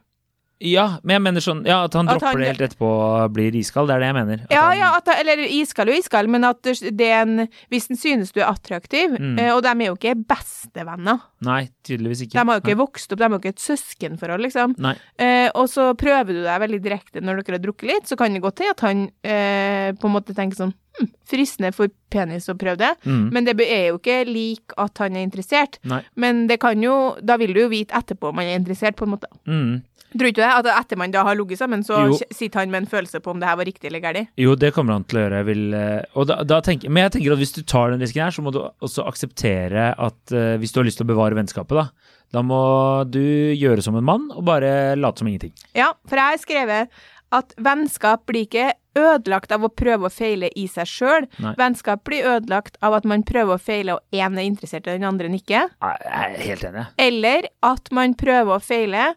Ja, 0.60 1.00
men 1.04 1.14
jeg 1.16 1.22
mener 1.22 1.42
sånn 1.44 1.66
Ja, 1.68 1.84
at 1.84 1.94
han 1.94 2.08
At 2.08 2.16
dropper 2.22 2.28
han- 2.32 2.40
det 2.42 2.48
helt 2.58 2.62
etterpå 2.72 2.88
og 2.88 3.34
blir 3.34 3.52
iskald. 3.56 3.88
Det 3.88 3.96
er 3.96 4.00
det 4.00 4.08
jeg 4.08 4.16
mener. 4.16 4.44
At 4.46 4.52
Ja, 4.52 4.62
han, 4.70 4.78
ja, 4.78 4.96
at, 4.98 5.08
eller 5.20 5.38
iskald 5.50 5.90
og 5.90 5.96
iskald, 6.00 6.30
men 6.30 6.44
at 6.44 6.62
det 6.64 7.02
er 7.02 7.22
en 7.24 7.48
Hvis 7.72 7.88
den 7.88 7.98
synes 7.98 8.32
du 8.32 8.40
er 8.42 8.48
attraktiv, 8.54 9.18
Mm. 9.20 9.38
eh, 9.40 9.52
og 9.54 9.62
de 9.64 9.70
er 9.70 9.86
jo 9.92 9.96
ikke 9.96 10.16
bestevenner 10.26 11.20
Nei, 11.42 11.70
tydeligvis 11.84 12.22
ikke. 12.26 12.32
De 12.40 12.46
har 12.46 12.60
jo 12.60 12.64
ikke 12.64 12.78
vokst 12.80 13.12
opp, 13.12 13.18
de 13.20 13.24
har 13.24 13.30
jo 13.36 13.38
ikke 13.40 13.54
et 13.54 13.60
søskenforhold, 13.60 14.42
liksom. 14.42 14.76
Nei. 14.80 14.96
Eh, 15.20 15.50
og 15.54 15.68
så 15.70 15.94
prøver 15.96 16.28
du 16.34 16.42
deg 16.44 16.62
veldig 16.62 16.82
direkte 16.82 17.22
når 17.22 17.44
dere 17.44 17.60
har 17.60 17.64
drukket 17.68 17.90
litt, 17.92 18.08
så 18.10 18.18
kan 18.18 18.34
det 18.34 18.42
godt 18.42 18.56
til 18.56 18.70
at 18.72 18.80
han 18.82 19.10
eh, 19.24 19.92
på 19.94 20.06
en 20.10 20.16
måte 20.16 20.34
tenker 20.34 20.56
sånn 20.58 20.74
hm, 20.98 21.10
fristende 21.28 21.74
for 21.76 21.90
penis 22.10 22.48
å 22.48 22.56
prøve 22.58 22.78
det, 22.78 22.94
Mm. 23.06 23.30
men 23.34 23.44
det 23.44 23.60
er 23.60 23.90
jo 23.92 23.98
ikke 24.00 24.26
lik 24.26 24.72
at 24.78 24.98
han 24.98 25.16
er 25.18 25.28
interessert. 25.28 25.78
Nei. 25.84 26.02
Men 26.16 26.48
det 26.48 26.60
kan 26.62 26.82
jo 26.82 27.18
Da 27.22 27.36
vil 27.38 27.54
du 27.54 27.60
jo 27.60 27.70
vite 27.70 27.92
etterpå 27.94 28.30
om 28.30 28.38
han 28.38 28.46
er 28.48 28.58
interessert, 28.60 28.96
på 28.96 29.04
en 29.04 29.12
måte. 29.18 29.28
Mm. 29.46 29.84
Tror 30.16 30.30
ikke 30.32 30.40
du 30.40 30.44
det? 30.44 30.52
At 30.62 30.70
etter 30.72 31.00
man 31.00 31.12
da 31.12 31.24
har 31.28 31.36
ligget 31.36 31.60
sammen, 31.60 31.84
så 31.84 32.06
Jo. 32.08 32.20
sitter 32.32 32.60
han 32.62 32.72
med 32.72 32.84
en 32.84 32.90
følelse 32.92 33.20
på 33.20 33.32
om 33.34 33.40
det 33.42 33.48
her 33.50 33.58
var 33.60 33.66
riktig 33.68 33.90
eller 33.90 34.00
galt? 34.04 34.28
Jo, 34.40 34.56
det 34.56 34.74
kommer 34.74 34.94
han 34.96 35.04
til 35.04 35.20
å 35.20 35.24
gjøre. 35.26 35.42
Jeg 35.42 35.46
vil, 35.50 35.74
eh, 35.74 36.04
og 36.16 36.28
da, 36.28 36.44
da 36.44 36.62
tenker, 36.62 36.90
men 36.90 37.04
jeg 37.04 37.16
tenker 37.18 37.36
at 37.36 37.42
hvis 37.44 37.56
du 37.56 37.64
tar 37.64 37.92
den 37.92 38.00
risken 38.04 38.24
her, 38.24 38.32
så 38.32 38.46
må 38.46 38.54
du 38.56 38.62
også 38.64 39.06
akseptere 39.08 39.90
at 39.98 40.36
uh, 40.36 40.56
hvis 40.62 40.72
du 40.72 40.80
har 40.80 40.88
lyst 40.88 41.02
til 41.02 41.08
å 41.08 41.12
bevare 41.14 41.36
vennskapet, 41.38 41.76
da, 41.76 41.90
da 42.34 42.42
må 42.46 42.62
du 43.10 43.22
gjøre 43.56 43.84
som 43.84 43.96
en 44.00 44.06
mann 44.08 44.30
og 44.34 44.46
bare 44.48 44.96
late 44.96 45.20
som 45.22 45.28
ingenting. 45.28 45.54
Ja, 45.76 45.92
for 46.08 46.20
jeg 46.20 46.32
har 46.36 46.42
skrevet 46.42 47.04
at 47.36 47.54
vennskap 47.60 48.26
blir 48.30 48.46
ikke 48.46 48.72
ødelagt 48.96 49.52
av 49.52 49.66
å 49.66 49.72
prøve 49.74 50.08
og 50.08 50.14
feile 50.16 50.50
i 50.56 50.68
seg 50.72 50.88
sjøl. 50.88 51.26
Vennskap 51.60 52.06
blir 52.08 52.28
ødelagt 52.36 52.78
av 52.86 52.96
at 52.96 53.08
man 53.08 53.26
prøver 53.28 53.58
å 53.58 53.62
feile, 53.62 53.98
og 53.98 54.16
én 54.16 54.38
er 54.38 54.46
interessert 54.48 54.88
i 54.88 54.96
den 54.96 55.08
andre 55.08 55.28
ikke. 55.36 55.66
Jeg 55.68 56.14
er 56.22 56.38
helt 56.46 56.64
enig. 56.70 56.86
Eller 57.02 57.50
at 57.66 57.92
man 57.92 58.16
prøver 58.16 58.56
å 58.56 58.64
feile, 58.64 59.10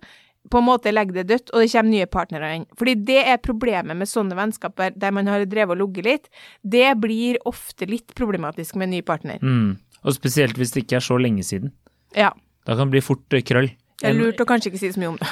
på 0.50 0.61
en 0.61 0.66
måte 0.68 0.92
legger 0.92 1.20
det 1.20 1.26
dødt, 1.28 1.50
og 1.54 1.62
det 1.62 1.68
kommer 1.72 1.92
nye 1.92 2.06
partnere 2.11 2.50
inn. 2.56 2.66
Fordi 2.78 2.94
det 3.08 3.20
er 3.34 3.40
problemet 3.44 3.96
med 3.98 4.08
sånne 4.11 4.37
vennskaper 4.38 4.94
der 4.96 5.14
man 5.14 5.28
har 5.30 5.44
drevet 5.48 5.76
og 5.76 5.82
ligget 5.82 6.08
litt. 6.08 6.30
Det 6.62 6.88
blir 7.00 7.38
ofte 7.48 7.88
litt 7.90 8.14
problematisk 8.18 8.76
med 8.78 8.88
en 8.88 8.96
ny 8.98 9.02
partner. 9.06 9.38
Mm. 9.42 9.76
Og 10.04 10.14
spesielt 10.16 10.58
hvis 10.58 10.72
det 10.74 10.84
ikke 10.87 10.98
er 11.00 11.06
så 11.08 11.18
lenge 11.20 11.44
siden. 11.46 11.72
Ja. 12.16 12.32
Da 12.68 12.76
kan 12.76 12.88
det 12.88 12.98
bli 12.98 13.04
fort 13.04 13.37
eh, 13.37 13.44
krøll. 13.46 13.70
Det 13.98 14.11
er 14.12 14.14
lurt 14.18 14.40
å 14.40 14.46
kanskje 14.48 14.70
ikke 14.72 14.80
si 14.80 14.92
så 14.94 15.00
mye 15.02 15.12
om 15.14 15.18
det. 15.18 15.30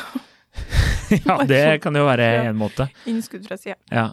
ja, 1.29 1.37
det 1.47 1.63
kan 1.85 1.95
jo 1.95 2.07
være 2.09 2.27
en 2.49 2.59
måte. 2.59 2.89
Innskudd 3.07 3.47
fra 3.47 3.59
sida. 3.61 3.77
Ja. 3.95 4.09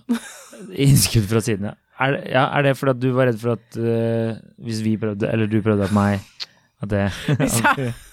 Innskudd 0.69 1.25
fra 1.31 1.41
siden, 1.43 1.71
ja. 1.71 1.77
Er, 2.03 2.15
det- 2.17 2.31
ja, 2.33 2.47
er 2.57 2.65
det 2.65 2.73
fordi 2.77 2.93
at 2.95 3.01
du 3.03 3.11
var 3.15 3.29
redd 3.29 3.39
for 3.41 3.53
at 3.53 3.77
uh, 3.77 4.33
hvis 4.65 4.81
vi 4.85 4.95
prøvde, 4.97 5.29
eller 5.29 5.49
du 5.49 5.59
prøvde 5.61 5.85
at 5.85 5.93
meg 5.93 6.23
At 6.81 6.89
det 6.89 7.03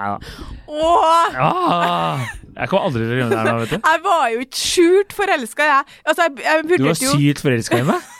Nei 0.00 0.08
da. 0.14 0.46
Åh! 0.70 1.40
Ah, 1.44 2.22
jeg 2.56 2.70
kommer 2.70 2.86
aldri 2.88 3.02
til 3.04 3.12
å 3.12 3.18
glemme 3.18 3.34
det 3.34 3.40
her 3.42 3.50
nå, 3.52 3.58
vet 3.66 3.74
du. 3.74 3.82
Jeg 3.90 4.00
var 4.06 4.24
jo 4.32 4.40
ikke 4.46 4.60
skjult 4.64 5.12
forelska, 5.18 5.66
jeg. 5.74 5.98
Altså, 6.08 6.26
jeg, 6.26 6.40
jeg 6.46 6.62
Du 6.64 6.70
var 6.70 6.72
vurderte 6.72 7.04
jo 7.10 7.12
sykt 7.18 7.44
forelska 7.44 7.82
i 7.84 7.86
meg? 7.92 8.08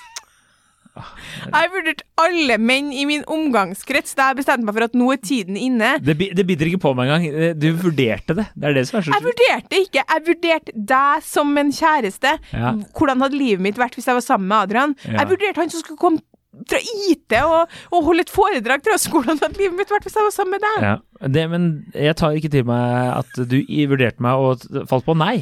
Jeg 1.41 1.71
vurderte 1.73 2.05
alle 2.21 2.57
menn 2.61 2.89
i 2.93 3.05
min 3.09 3.23
omgangskrets 3.31 4.13
da 4.19 4.27
jeg 4.29 4.41
bestemte 4.41 4.67
meg 4.67 4.75
for 4.77 4.85
at 4.85 4.97
nå 4.99 5.07
er 5.15 5.21
tiden 5.25 5.57
inne. 5.57 5.93
Det, 6.05 6.17
bi- 6.19 6.29
det 6.37 6.45
biter 6.45 6.69
ikke 6.69 6.81
på 6.83 6.91
meg 6.99 7.09
engang. 7.09 7.55
Du 7.63 7.69
vurderte 7.81 8.35
det. 8.37 8.45
Det 8.53 8.69
er 8.69 8.75
det 8.77 8.83
som 8.91 8.99
er 8.99 9.07
så 9.07 9.15
Jeg 9.15 9.25
vurderte 9.25 9.79
ikke. 9.87 10.03
Jeg 10.03 10.25
vurderte 10.27 10.75
deg 10.91 11.25
som 11.25 11.55
en 11.63 11.71
kjæreste. 11.73 12.35
Ja. 12.53 12.75
Hvordan 12.99 13.25
hadde 13.25 13.39
livet 13.41 13.65
mitt 13.65 13.81
vært 13.81 13.97
hvis 13.97 14.11
jeg 14.11 14.19
var 14.19 14.27
sammen 14.27 14.51
med 14.51 14.59
Adrian? 14.67 14.93
Ja. 15.07 15.15
Jeg 15.23 15.31
vurderte 15.33 15.63
han 15.63 15.73
som 15.73 15.85
skulle 15.87 16.03
komme 16.03 16.21
fra 16.71 16.81
IT 17.07 17.37
og, 17.45 17.79
og 17.95 18.09
holde 18.09 18.25
et 18.27 18.33
foredrag 18.33 18.83
til 18.83 18.95
høyskolen 18.97 19.39
at 19.39 19.57
livet 19.59 19.77
mitt 19.79 19.93
vært 19.93 20.07
hvis 20.09 20.19
jeg 20.19 20.27
var 20.27 20.35
sammen 20.35 20.57
med 20.57 20.65
deg? 20.67 20.87
Ja, 20.89 21.29
det, 21.37 21.47
men 21.53 21.71
jeg 21.95 22.19
tar 22.19 22.37
ikke 22.37 22.53
til 22.53 22.67
meg 22.69 23.15
at 23.15 23.43
du 23.51 23.57
vurderte 23.91 24.25
meg 24.25 24.45
og 24.45 24.87
falt 24.91 25.07
på 25.07 25.17
nei. 25.19 25.37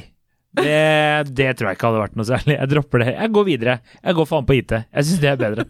Det, 0.58 1.28
det 1.36 1.52
tror 1.56 1.70
jeg 1.70 1.78
ikke 1.78 1.90
hadde 1.90 2.02
vært 2.02 2.18
noe 2.18 2.26
særlig. 2.28 2.56
Jeg 2.56 2.70
dropper 2.72 3.04
det. 3.04 3.12
Jeg 3.14 3.32
går 3.36 3.46
videre. 3.46 3.78
Jeg 4.00 4.18
går 4.18 4.28
faen 4.30 4.48
på 4.48 4.56
IT. 4.58 4.74
Jeg 4.80 5.08
syns 5.08 5.22
det 5.22 5.30
er 5.32 5.40
bedre. 5.40 5.66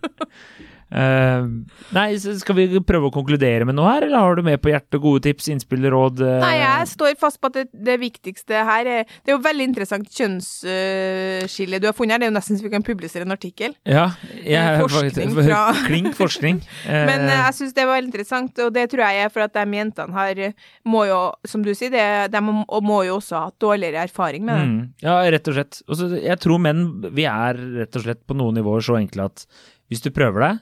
Eh, 0.88 1.44
nei, 1.92 2.06
skal 2.16 2.56
vi 2.56 2.64
prøve 2.80 3.10
å 3.10 3.12
konkludere 3.12 3.66
med 3.68 3.76
noe 3.76 3.90
her, 3.92 4.06
eller 4.06 4.22
har 4.24 4.38
du 4.38 4.42
med 4.46 4.60
på 4.64 4.70
hjertet 4.72 5.02
gode 5.02 5.20
tips, 5.26 5.50
innspill, 5.52 5.84
råd? 5.92 6.22
Uh... 6.24 6.38
Nei, 6.40 6.54
jeg 6.62 6.88
står 6.94 7.18
fast 7.20 7.40
på 7.42 7.50
at 7.50 7.58
det, 7.58 7.64
det 7.72 7.98
viktigste 8.00 8.62
her 8.64 8.88
er 8.88 9.02
Det 9.04 9.32
er 9.32 9.36
jo 9.36 9.42
veldig 9.44 9.66
interessant 9.68 10.08
kjønnsskille 10.08 11.80
du 11.82 11.88
har 11.90 11.96
funnet 11.96 12.16
her. 12.16 12.22
Det 12.22 12.28
er 12.28 12.32
jo 12.32 12.36
nesten 12.38 12.58
så 12.60 12.64
vi 12.66 12.72
kan 12.72 12.86
publisere 12.86 13.26
en 13.28 13.34
artikkel. 13.34 13.76
Ja, 13.88 14.06
jeg, 14.40 14.80
Forskning 14.80 15.12
faktisk- 15.12 15.48
fra- 15.50 15.86
Klink 15.88 16.16
forskning. 16.18 16.60
Men 17.10 17.26
eh, 17.28 17.34
jeg 17.36 17.58
syns 17.60 17.76
det 17.76 17.84
var 17.88 17.98
veldig 17.98 18.12
interessant, 18.12 18.62
og 18.64 18.72
det 18.76 18.86
tror 18.92 19.04
jeg 19.04 19.26
er 19.26 19.34
for 19.34 19.44
at 19.44 19.56
de 19.58 19.78
jentene 19.78 20.16
har 20.16 20.42
Må 20.88 21.04
jo, 21.08 21.20
som 21.48 21.64
du 21.64 21.74
sier, 21.76 21.92
det, 21.92 22.06
de 22.32 22.42
må, 22.44 22.62
må 22.84 23.02
jo 23.06 23.18
også 23.18 23.44
ha 23.44 23.52
dårligere 23.60 24.06
erfaring 24.08 24.44
med 24.48 24.56
det. 24.58 24.68
Mm, 24.68 24.80
ja, 25.04 25.18
rett 25.36 25.50
og 25.52 25.58
slett. 25.58 25.82
Også, 25.88 26.08
jeg 26.16 26.40
tror 26.42 26.62
menn, 26.62 26.86
vi 27.12 27.26
er 27.28 27.58
rett 27.82 27.98
og 27.98 28.06
slett 28.06 28.24
på 28.28 28.36
noen 28.38 28.56
nivåer 28.58 28.84
så 28.84 28.96
enkle 28.98 29.28
at 29.28 29.44
hvis 29.88 30.02
du 30.04 30.10
prøver 30.12 30.44
det, 30.44 30.54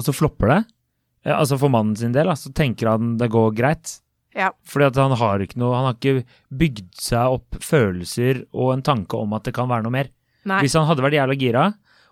og 0.00 0.06
så 0.06 0.14
flopper 0.16 0.54
det, 0.54 0.60
eh, 1.28 1.34
altså 1.36 1.58
for 1.60 1.72
mannen 1.72 1.96
sin 2.00 2.14
del, 2.16 2.32
så 2.40 2.52
tenker 2.56 2.88
han 2.94 3.18
det 3.20 3.28
går 3.32 3.52
greit. 3.58 3.98
Ja. 4.36 4.52
Fordi 4.64 4.86
at 4.86 4.98
han 5.02 5.12
har 5.18 5.42
ikke 5.42 5.58
noe, 5.58 5.74
han 5.74 5.88
har 5.90 5.96
ikke 5.98 6.24
bygd 6.54 6.90
seg 7.02 7.36
opp 7.36 7.58
følelser 7.66 8.44
og 8.54 8.72
en 8.76 8.84
tanke 8.86 9.18
om 9.18 9.32
at 9.34 9.44
det 9.48 9.54
kan 9.56 9.68
være 9.70 9.84
noe 9.86 9.94
mer. 9.96 10.10
Nei. 10.46 10.60
Hvis 10.64 10.76
han 10.78 10.86
hadde 10.88 11.02
vært 11.04 11.18
jævla 11.18 11.36
gira, 11.36 11.64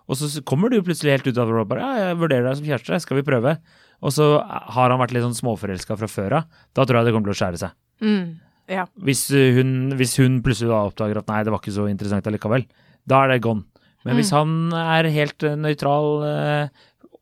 og 0.09 0.17
så 0.19 0.41
kommer 0.45 0.69
du 0.73 0.81
plutselig 0.83 1.13
helt 1.15 1.29
ut 1.29 1.37
av 1.39 1.47
det 1.49 1.61
og 1.61 1.69
bare 1.69 1.85
ja, 1.85 2.09
jeg 2.09 2.17
vurderer 2.19 2.47
deg 2.49 2.57
som 2.59 2.67
kjæreste, 2.67 2.99
skal 3.05 3.19
vi 3.21 3.25
prøve? 3.27 3.55
Og 4.03 4.13
så 4.15 4.27
har 4.43 4.91
han 4.93 4.99
vært 5.01 5.11
litt 5.15 5.25
sånn 5.25 5.37
småforelska 5.37 5.97
fra 5.99 6.09
før 6.11 6.35
av, 6.41 6.59
da 6.75 6.85
tror 6.87 6.99
jeg 6.99 7.07
det 7.09 7.13
kommer 7.15 7.29
til 7.31 7.35
å 7.37 7.39
skjære 7.41 7.61
seg. 7.61 7.73
Mm. 8.03 8.27
Ja. 8.69 8.85
Hvis 9.05 9.23
uh, 9.33 9.47
hun, 9.57 9.71
hvis 9.99 10.13
hun 10.21 10.39
plutselig 10.45 10.69
da 10.71 10.83
oppdager 10.89 11.19
at 11.23 11.29
nei, 11.31 11.39
det 11.47 11.53
var 11.55 11.61
ikke 11.63 11.73
så 11.77 11.87
interessant 11.89 12.27
allikevel, 12.29 12.67
da 13.09 13.23
er 13.25 13.33
det 13.35 13.39
gone. 13.47 13.65
Men 14.07 14.15
hvis 14.19 14.29
Mm. 14.31 14.37
han 14.37 14.51
er 14.79 15.09
helt 15.11 15.43
nøytral, 15.59 16.09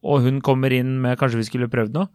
og 0.07 0.23
hun 0.25 0.41
kommer 0.45 0.71
inn 0.73 0.95
med 1.03 1.17
kanskje 1.19 1.41
vi 1.41 1.47
skulle 1.49 1.67
prøvd 1.71 1.95
noe, 1.97 2.07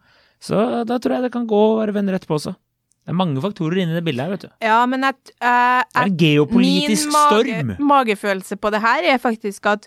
så 0.42 0.82
da 0.88 0.96
tror 0.98 1.18
jeg 1.18 1.26
det 1.28 1.32
kan 1.34 1.44
gå 1.50 1.58
å 1.68 1.78
være 1.82 1.94
venner 1.94 2.16
etterpå 2.18 2.38
også. 2.40 2.54
Det 3.02 3.10
er 3.10 3.18
mange 3.18 3.40
faktorer 3.42 3.80
inni 3.82 3.96
det 3.96 4.04
bildet 4.06 4.24
her, 4.24 4.30
vet 4.36 4.44
du. 4.46 4.50
ja, 4.62 4.78
men 4.86 5.04
at, 5.08 5.18
uh, 5.42 5.82
Det 5.82 6.00
er 6.00 6.06
en 6.06 6.16
geopolitisk 6.20 7.08
min 7.10 7.16
mage, 7.16 7.42
storm. 7.42 7.72
magefølelse 7.88 8.56
på 8.62 8.70
det 8.74 8.80
her 8.84 9.08
er 9.14 9.18
faktisk 9.22 9.66
at 9.72 9.86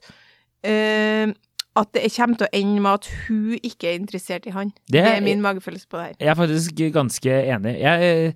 uh, 0.68 1.34
at 1.76 1.90
det 1.92 2.08
kommer 2.16 2.38
til 2.40 2.48
å 2.48 2.54
ende 2.56 2.80
med 2.84 2.92
at 3.02 3.08
hun 3.28 3.56
ikke 3.60 3.90
er 3.90 3.98
interessert 4.00 4.46
i 4.48 4.52
han. 4.56 4.70
Det, 4.88 4.94
Det 4.96 5.02
er- 5.04 5.18
er 5.18 5.24
min 5.26 5.42
magefølelse 5.44 5.88
på 5.92 5.98
det 6.00 6.06
her. 6.06 6.14
Jeg 6.22 6.30
er 6.32 6.38
faktisk 6.40 6.84
ganske 6.96 7.34
enig. 7.56 7.74
Jeg, 7.82 8.36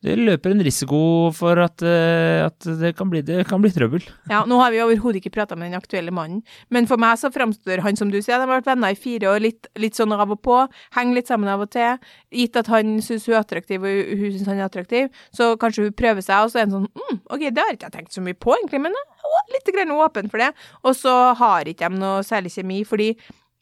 det 0.00 0.14
løper 0.16 0.54
en 0.54 0.62
risiko 0.64 0.98
for 1.36 1.60
at, 1.60 1.82
uh, 1.84 2.46
at 2.46 2.68
det, 2.80 2.94
kan 2.96 3.10
bli, 3.12 3.20
det 3.26 3.42
kan 3.48 3.60
bli 3.60 3.72
trøbbel. 3.74 4.06
Ja, 4.32 4.42
Nå 4.48 4.56
har 4.62 4.72
vi 4.72 4.80
overhodet 4.80 5.20
ikke 5.20 5.34
prata 5.34 5.58
med 5.58 5.68
den 5.68 5.80
aktuelle 5.80 6.14
mannen, 6.14 6.40
men 6.72 6.88
for 6.88 7.00
meg 7.00 7.18
så 7.20 7.28
framstår 7.34 7.82
han 7.84 7.98
som 8.00 8.12
du 8.12 8.16
sier, 8.20 8.38
de 8.40 8.46
har 8.46 8.52
vært 8.54 8.70
venner 8.70 8.94
i 8.94 8.98
fire 8.98 9.28
år, 9.34 9.42
litt, 9.44 9.68
litt 9.80 9.98
sånn 9.98 10.14
av 10.16 10.32
og 10.32 10.40
på, 10.46 10.56
henger 10.96 11.18
litt 11.18 11.28
sammen 11.28 11.52
av 11.52 11.66
og 11.66 11.72
til. 11.74 12.00
Gitt 12.32 12.56
at 12.56 12.70
han 12.72 12.96
syns 13.04 13.28
hun 13.28 13.36
er 13.36 13.42
attraktiv, 13.42 13.84
og 13.84 14.14
hun 14.22 14.32
syns 14.38 14.48
han 14.48 14.62
er 14.62 14.70
attraktiv, 14.70 15.10
så 15.36 15.52
kanskje 15.60 15.90
hun 15.90 15.98
prøver 16.00 16.24
seg, 16.24 16.46
og 16.46 16.54
så 16.54 16.62
er 16.62 16.66
han 16.68 16.78
sånn 16.78 16.88
mm, 16.88 17.20
OK, 17.36 17.44
det 17.50 17.66
har 17.66 17.76
ikke 17.76 17.90
jeg 17.90 17.96
tenkt 17.98 18.16
så 18.16 18.24
mye 18.24 18.38
på, 18.40 18.56
egentlig, 18.56 18.80
men 18.86 18.96
jeg 18.96 19.36
er 19.42 19.54
litt 19.58 19.70
grann 19.76 19.94
åpen 19.98 20.32
for 20.32 20.40
det. 20.40 20.50
Og 20.80 20.96
så 20.96 21.14
har 21.36 21.68
ikke 21.68 21.92
de 21.92 22.00
noe 22.00 22.24
særlig 22.26 22.56
kjemi, 22.56 22.82
fordi 22.88 23.12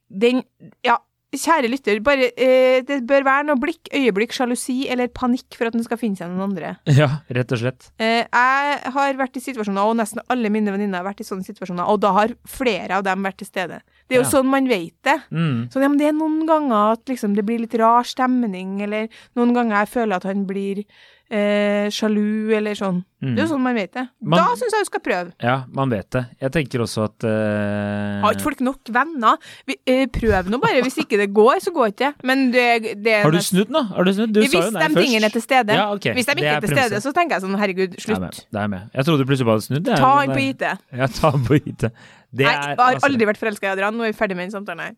den 0.09 0.45
Ja, 0.87 0.97
kjære 1.37 1.69
lytter, 1.69 1.99
bare, 2.01 2.31
eh, 2.41 2.81
det 2.89 3.03
bør 3.07 3.25
være 3.27 3.45
noe 3.47 3.57
blikk, 3.61 3.91
øyeblikk, 3.93 4.33
sjalusi 4.33 4.89
eller 4.89 5.09
panikk 5.13 5.55
for 5.59 5.67
at 5.69 5.75
den 5.77 5.85
skal 5.85 5.99
finne 6.01 6.17
seg 6.17 6.31
noen 6.33 6.47
andre. 6.51 6.77
Ja, 6.89 7.21
rett 7.31 7.53
og 7.53 7.59
slett. 7.61 7.91
Eh, 8.01 8.25
jeg 8.25 8.93
har 8.95 9.13
vært 9.21 9.37
i 9.37 9.41
situasjoner, 9.45 9.85
og 9.85 9.97
nesten 10.01 10.23
alle 10.33 10.49
mine 10.49 10.73
venninner 10.73 11.03
har 11.03 11.09
vært 11.13 11.21
i 11.21 11.29
sånne 11.29 11.45
situasjoner, 11.45 11.85
og 11.87 12.01
da 12.01 12.13
har 12.17 12.33
flere 12.49 12.97
av 12.97 13.05
dem 13.05 13.23
vært 13.29 13.37
til 13.43 13.47
stede. 13.51 13.83
Det 14.09 14.17
er 14.17 14.23
jo 14.23 14.25
Ja. 14.31 14.41
sånn 14.41 14.47
man 14.49 14.67
vet 14.67 14.95
det. 15.05 15.21
Mm. 15.31 15.69
Sånn, 15.71 15.83
ja, 15.83 15.89
men 15.89 15.99
det 15.99 16.09
er 16.09 16.13
noen 16.17 16.47
ganger 16.49 16.93
at 16.93 17.05
liksom, 17.05 17.35
det 17.37 17.45
blir 17.45 17.61
litt 17.61 17.75
rar 17.79 18.05
stemning, 18.05 18.81
eller 18.81 19.09
noen 19.37 19.53
ganger 19.53 19.85
jeg 19.85 19.89
føler 19.93 20.17
at 20.17 20.23
han 20.25 20.47
blir 20.47 20.85
eh, 21.31 21.89
sjalu, 21.93 22.49
eller 22.57 22.77
sånn. 22.79 23.03
Mm. 23.21 23.33
Det 23.35 23.43
er 23.43 23.45
jo 23.45 23.51
sånn 23.51 23.63
man 23.65 23.75
vet 23.77 23.93
det. 23.93 24.05
Man- 24.23 24.39
da 24.39 24.55
syns 24.57 24.73
jeg 24.73 24.85
du 24.85 24.89
skal 24.89 25.01
prøve. 25.05 25.33
Ja, 25.43 25.65
man 25.75 25.91
vet 25.91 26.09
det. 26.15 26.23
Jeg 26.41 26.53
tenker 26.55 26.81
også 26.85 27.05
at 27.09 27.25
eh, 27.27 28.21
Har 28.23 28.33
ikke 28.37 28.47
folk 28.47 28.61
nok 28.65 28.93
venner? 28.95 29.37
Vi, 29.67 29.77
eh, 29.87 30.07
prøv 30.07 30.49
nå 30.49 30.61
bare. 30.63 30.81
Hvis 30.87 30.99
ikke 31.03 31.19
det 31.19 31.29
går, 31.35 31.59
så 31.65 31.73
går 31.75 31.91
ikke 31.93 31.99
det. 32.07 32.13
Men 32.25 32.51
det, 32.55 32.67
det 33.03 33.23
Har 33.25 33.31
du 33.35 33.41
snudd 33.43 33.69
nå? 33.75 33.83
Har 33.91 34.05
du 34.05 34.13
snudd? 34.13 34.33
Du 34.33 34.41
Hvis 34.41 34.53
sa 34.53 34.63
jo 34.65 34.71
nei 34.71 34.87
de 34.87 34.95
først. 34.95 35.05
tingene 35.09 35.25
er 35.25 35.35
til 35.35 35.43
stede. 35.43 35.75
Ja, 35.75 35.89
okay. 35.93 36.15
Hvis 36.15 36.27
de 36.31 36.37
ikke 36.39 36.47
er 36.53 36.57
er 36.57 36.61
til 36.61 36.77
stede, 36.77 37.03
så 37.03 37.13
tenker 37.13 37.37
jeg 37.37 37.43
sånn 37.45 37.59
herregud, 37.59 37.99
er 37.99 38.07
slutt. 38.07 38.45
Det 38.53 38.61
er 38.63 38.69
med. 38.69 38.89
Jeg 38.95 39.05
trodde 39.05 39.19
du 39.19 39.29
plutselig 39.29 39.47
bare 39.51 39.59
hadde 39.59 39.69
snudd. 39.69 39.85
det 39.85 39.99
Ta 39.99 40.15
han 40.21 40.31
på 40.31 40.41
IT. 40.47 40.63
Ja, 41.03 41.07
ta 41.19 41.31
han 41.35 41.45
på 41.45 41.59
IT. 41.59 41.91
Det 42.31 42.45
Nei, 42.45 42.53
er 42.55 42.69
jeg 42.69 42.77
har 42.79 42.95
altså- 42.95 43.09
aldri 43.09 43.27
vært 43.27 43.41
forelska 43.41 43.65
i 43.65 43.73
Adrian. 43.73 43.95
Nå 43.97 44.05
er 44.07 44.13
vi 44.13 44.19
ferdig 44.19 44.37
med 44.37 44.51
den 44.51 44.57
samtalen 44.61 44.81
her. 44.81 44.95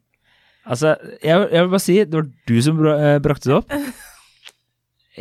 Altså, 0.67 0.97
jeg, 1.25 1.49
jeg 1.51 1.63
vil 1.65 1.71
bare 1.71 1.81
si, 1.81 1.95
det 2.05 2.13
var 2.13 2.27
du 2.47 2.57
som 2.63 2.87
eh, 2.87 3.19
brakte 3.19 3.49
det 3.49 3.57
opp. 3.57 3.73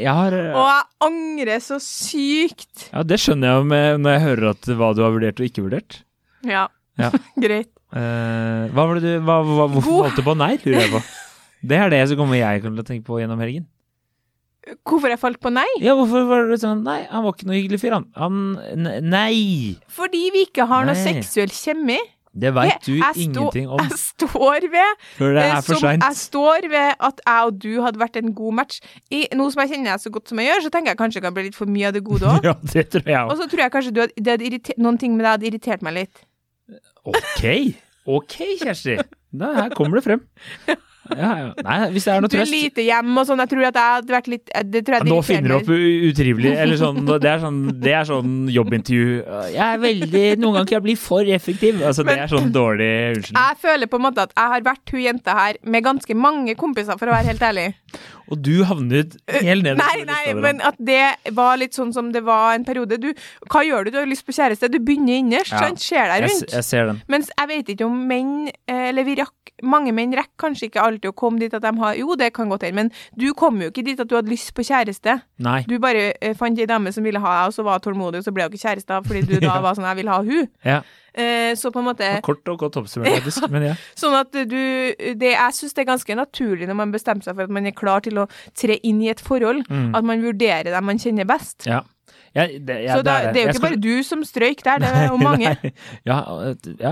Har 0.08 0.36
eh, 0.36 0.54
Og 0.56 0.68
jeg 0.70 0.86
angrer 1.10 1.60
så 1.64 1.80
sykt. 1.84 2.88
Ja, 2.94 3.04
det 3.04 3.18
skjønner 3.22 3.58
jeg 3.58 3.66
med, 3.72 4.00
når 4.04 4.16
jeg 4.16 4.24
hører 4.28 4.52
at 4.54 4.70
hva 4.80 4.92
du 4.96 5.02
har 5.06 5.12
vurdert 5.16 5.40
og 5.42 5.50
ikke 5.50 5.66
vurdert. 5.66 6.00
Ja, 6.48 6.68
Ja. 7.00 7.12
greit. 7.44 7.72
Uh, 7.90 8.70
hva 8.76 8.84
var 8.86 9.00
det 9.00 9.08
du 9.08 9.24
hva, 9.26 9.40
hva, 9.42 9.66
Hvorfor 9.74 9.90
falt 9.90 10.04
valgte 10.06 10.22
du 10.22 10.28
på 10.28 10.36
nei, 10.38 10.52
lurer 10.62 10.84
jeg 10.84 10.92
på. 10.94 11.00
Det 11.72 11.78
er 11.82 11.90
det 11.92 12.02
som 12.12 12.20
kommer 12.20 12.38
jeg 12.38 12.62
kommer 12.62 12.78
til 12.80 12.86
å 12.86 12.90
tenke 12.92 13.08
på 13.08 13.18
gjennom 13.20 13.40
helgen. 13.42 13.66
Hvorfor 14.86 15.10
jeg 15.10 15.18
falt 15.18 15.40
på 15.42 15.50
nei? 15.50 15.66
Ja, 15.82 15.96
hvorfor 15.98 16.28
var 16.30 16.44
det 16.52 16.60
sånn 16.62 16.84
Nei, 16.86 17.00
han 17.10 17.24
var 17.26 17.34
ikke 17.34 17.48
noe 17.50 17.58
hyggelig 17.58 17.80
fyr, 17.82 17.96
han. 17.96 18.06
han 18.14 18.86
nei! 19.10 19.80
Fordi 19.90 20.22
vi 20.36 20.44
ikke 20.46 20.68
har 20.70 20.86
noe 20.86 20.94
Nei. 20.94 21.06
seksuell 21.08 21.50
kjemi. 21.56 21.98
Det 22.40 22.52
veit 22.56 22.86
du 22.86 22.94
ingenting 22.98 23.68
om 23.70 23.82
Jeg 23.84 23.98
står 24.00 24.68
ved 24.72 25.04
før 25.18 25.36
det 25.36 25.44
eh, 25.44 25.56
er 25.58 25.66
for 25.66 25.76
som, 25.76 25.84
seint. 25.86 26.06
Jeg 26.06 26.20
står 26.22 26.70
ved 26.72 27.04
at 27.10 27.22
jeg 27.26 27.50
og 27.50 27.60
du 27.66 27.70
hadde 27.86 28.02
vært 28.02 28.20
en 28.22 28.34
god 28.38 28.58
match. 28.62 28.80
I 29.12 29.26
noe 29.36 29.54
som 29.54 29.64
jeg 29.66 29.74
kjenner 29.74 29.94
deg 29.94 30.06
så 30.06 30.14
godt 30.16 30.32
som 30.32 30.42
jeg 30.42 30.52
gjør, 30.52 30.66
så 30.66 30.74
tenker 30.76 30.94
jeg 30.94 31.02
kanskje 31.04 31.20
det 31.22 31.28
kan 31.28 31.38
bli 31.38 31.48
litt 31.50 31.60
for 31.60 31.76
mye 31.78 31.92
av 31.92 31.98
det 31.98 32.04
gode 32.08 32.30
òg. 32.34 32.50
Ja, 32.50 32.56
det 32.74 32.88
tror 32.96 33.14
jeg 33.14 33.24
Og 33.26 33.38
så 33.40 33.50
tror 33.52 33.66
jeg 33.66 33.76
kanskje 33.78 33.96
du 33.96 34.04
hadde, 34.06 34.16
det 34.18 34.36
hadde 34.36 34.50
irritert, 34.50 34.82
noen 34.82 35.00
ting 35.02 35.16
med 35.18 35.28
deg 35.28 35.38
hadde 35.38 35.50
irritert 35.52 35.86
meg 35.86 35.98
litt. 36.02 36.26
Ok. 37.10 37.46
Ok, 38.10 38.38
Kjersti. 38.62 39.00
Da, 39.30 39.54
her 39.64 39.74
kommer 39.78 40.00
det 40.00 40.08
frem. 40.08 40.24
Ja, 41.18 41.30
ja. 41.40 41.48
Nei, 41.66 41.78
hvis 41.96 42.06
det 42.06 42.14
er 42.14 42.22
noe 42.24 42.30
Du 42.30 42.36
er 42.38 42.44
trøst 42.44 42.54
lite 42.54 42.84
hjem 42.86 43.18
og 43.18 43.26
sånn. 43.30 43.42
Jeg 43.44 43.52
tror 43.54 43.66
at 43.70 43.80
jeg 43.80 43.94
hadde 43.96 44.14
vært 44.16 44.30
litt 44.34 44.52
eh, 44.54 44.66
Det 44.68 44.82
tror 44.86 44.98
jeg 45.00 45.10
Nå 45.10 45.18
finner 45.26 45.54
du 45.54 45.56
opp 45.58 45.72
utrivelig, 45.74 46.54
eller 46.66 46.80
sånn 46.82 47.00
Det 47.10 47.32
er 47.32 47.42
sånn, 47.44 47.60
det 47.82 47.96
er 47.98 48.06
sånn 48.10 48.36
jobbintervju. 48.54 49.16
Jeg 49.56 49.66
er 49.66 49.82
veldig 49.86 50.24
Noen 50.44 50.60
ganger 50.60 50.70
kan 50.70 50.78
jeg 50.80 50.86
bli 50.90 50.96
for 51.00 51.34
effektiv. 51.40 51.82
Altså, 51.86 52.06
det 52.08 52.18
er 52.20 52.32
sånn 52.32 52.52
dårlig 52.56 52.92
unnskyldning. 53.16 53.42
Jeg 53.50 53.62
føler 53.66 53.92
på 53.92 54.00
en 54.02 54.06
måte 54.06 54.28
at 54.28 54.36
jeg 54.38 54.54
har 54.56 54.66
vært 54.70 54.94
hun 54.96 55.04
jenta 55.04 55.36
her 55.40 55.60
med 55.64 55.86
ganske 55.86 56.16
mange 56.18 56.56
kompiser, 56.60 57.00
for 57.00 57.10
å 57.10 57.16
være 57.16 57.32
helt 57.34 57.46
ærlig. 57.50 57.68
Og 58.30 58.42
du 58.46 58.64
havnet 58.70 59.16
helt 59.42 59.64
ned 59.66 59.80
Nei, 59.80 60.04
nei, 60.06 60.34
men 60.38 60.60
at 60.62 60.76
det 60.78 61.34
var 61.34 61.58
litt 61.58 61.74
sånn 61.74 61.92
som 61.96 62.12
det 62.14 62.22
var 62.28 62.54
en 62.54 62.66
periode. 62.68 63.00
Du, 63.02 63.10
hva 63.50 63.64
gjør 63.66 63.86
du? 63.88 63.92
Du 63.96 63.98
har 63.98 64.06
lyst 64.10 64.26
på 64.28 64.36
kjæreste. 64.38 64.70
Du 64.70 64.78
begynner 64.80 65.18
innerst, 65.18 65.52
Ja. 65.52 65.64
sant? 65.66 65.80
Ser 65.82 66.06
deg 66.12 66.28
rundt. 66.30 66.52
jeg 66.54 66.64
ser 66.68 66.86
den. 66.92 67.02
Mens 67.10 67.32
jeg 67.38 67.48
vet 67.50 67.74
ikke 67.74 67.86
om 67.90 67.98
menn, 68.08 68.48
eh, 68.68 68.90
eller 68.92 69.04
vi 69.04 69.16
rakk 69.22 69.34
Mange 69.62 69.92
menn 69.92 70.14
rekker 70.16 70.38
kanskje 70.40 70.70
ikke 70.70 70.80
alltid 70.80 71.10
å 71.10 71.16
komme 71.20 71.38
dit 71.42 71.52
at 71.54 71.62
de 71.66 71.72
har 71.82 71.96
Jo, 71.98 72.16
det 72.16 72.30
kan 72.34 72.48
godt 72.48 72.62
hende, 72.64 72.76
men 72.76 72.92
du 73.20 73.34
kom 73.34 73.58
jo 73.60 73.68
ikke 73.68 73.84
dit 73.84 74.00
at 74.00 74.08
du 74.08 74.16
hadde 74.16 74.30
lyst 74.32 74.54
på 74.56 74.64
kjæreste. 74.64 75.18
Nei. 75.44 75.66
Du 75.68 75.78
bare 75.84 76.14
eh, 76.22 76.32
fant 76.34 76.58
ei 76.58 76.66
dame 76.70 76.94
som 76.96 77.04
ville 77.04 77.20
ha 77.20 77.34
deg, 77.42 77.48
og 77.52 77.54
så 77.58 77.66
var 77.68 77.80
tålmodig, 77.84 78.22
og 78.22 78.24
så 78.24 78.32
ble 78.32 78.46
hun 78.48 78.54
ikke 78.56 78.64
kjæreste 78.70 79.02
fordi 79.10 79.26
du 79.28 79.36
da 79.44 79.60
var 79.66 79.76
sånn 79.76 79.84
Jeg 79.90 80.00
vil 80.00 80.08
ha 80.14 80.22
hun. 80.24 80.48
Ja. 80.64 80.80
Eh, 81.14 81.54
så 81.58 81.72
på 81.74 81.80
en 81.82 81.88
måte 81.90 82.10
Kort 82.26 82.48
og 82.52 82.60
godt 82.62 82.78
oppsummert, 82.84 83.16
faktisk. 83.22 83.50
Men 83.50 83.64
ja. 83.72 83.76
Sånn 84.02 84.14
at 84.20 84.32
du 84.32 84.56
det, 85.18 85.32
Jeg 85.34 85.56
syns 85.58 85.74
det 85.74 85.84
er 85.86 85.92
ganske 85.94 86.16
naturlig 86.20 86.68
når 86.70 86.76
man 86.82 86.92
bestemmer 86.94 87.24
seg 87.26 87.36
for 87.36 87.44
at 87.48 87.54
man 87.54 87.66
er 87.66 87.74
klar 87.78 88.02
til 88.06 88.20
å 88.22 88.28
tre 88.54 88.78
inn 88.84 89.02
i 89.02 89.10
et 89.10 89.20
forhold, 89.24 89.66
Mm. 89.70 89.96
at 89.98 90.04
man 90.06 90.22
vurderer 90.22 90.70
dem 90.72 90.86
man 90.86 90.98
kjenner 91.02 91.26
best. 91.30 91.66
ja. 91.70 91.82
Jeg, 92.36 92.60
det, 92.62 92.76
ja, 92.86 92.94
så 92.94 93.02
da, 93.02 93.32
det 93.34 93.40
er 93.42 93.48
jo 93.48 93.50
ikke 93.50 93.58
skal- 93.58 93.72
bare 93.72 93.82
du 93.82 94.04
som 94.06 94.22
strøyk 94.24 94.60
der, 94.64 94.78
det 94.84 94.90
er 94.94 95.08
jo 95.10 95.18
mange. 95.30 95.50
Ja, 96.06 96.18
ja, 96.78 96.92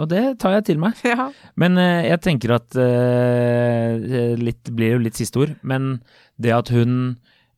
og 0.00 0.08
det 0.08 0.22
tar 0.40 0.54
jeg 0.56 0.64
til 0.64 0.78
meg. 0.80 0.96
Ja. 1.04 1.26
Men 1.60 1.76
uh, 1.76 2.00
jeg 2.08 2.20
tenker 2.24 2.54
at 2.56 2.70
det 2.72 4.22
litt 4.40 4.70
blir 4.74 4.94
jo 4.96 5.02
litt 5.04 5.18
siste 5.18 5.40
ord, 5.42 5.52
men 5.66 5.98
det 6.40 6.54
at 6.56 6.72
hun, 6.74 6.94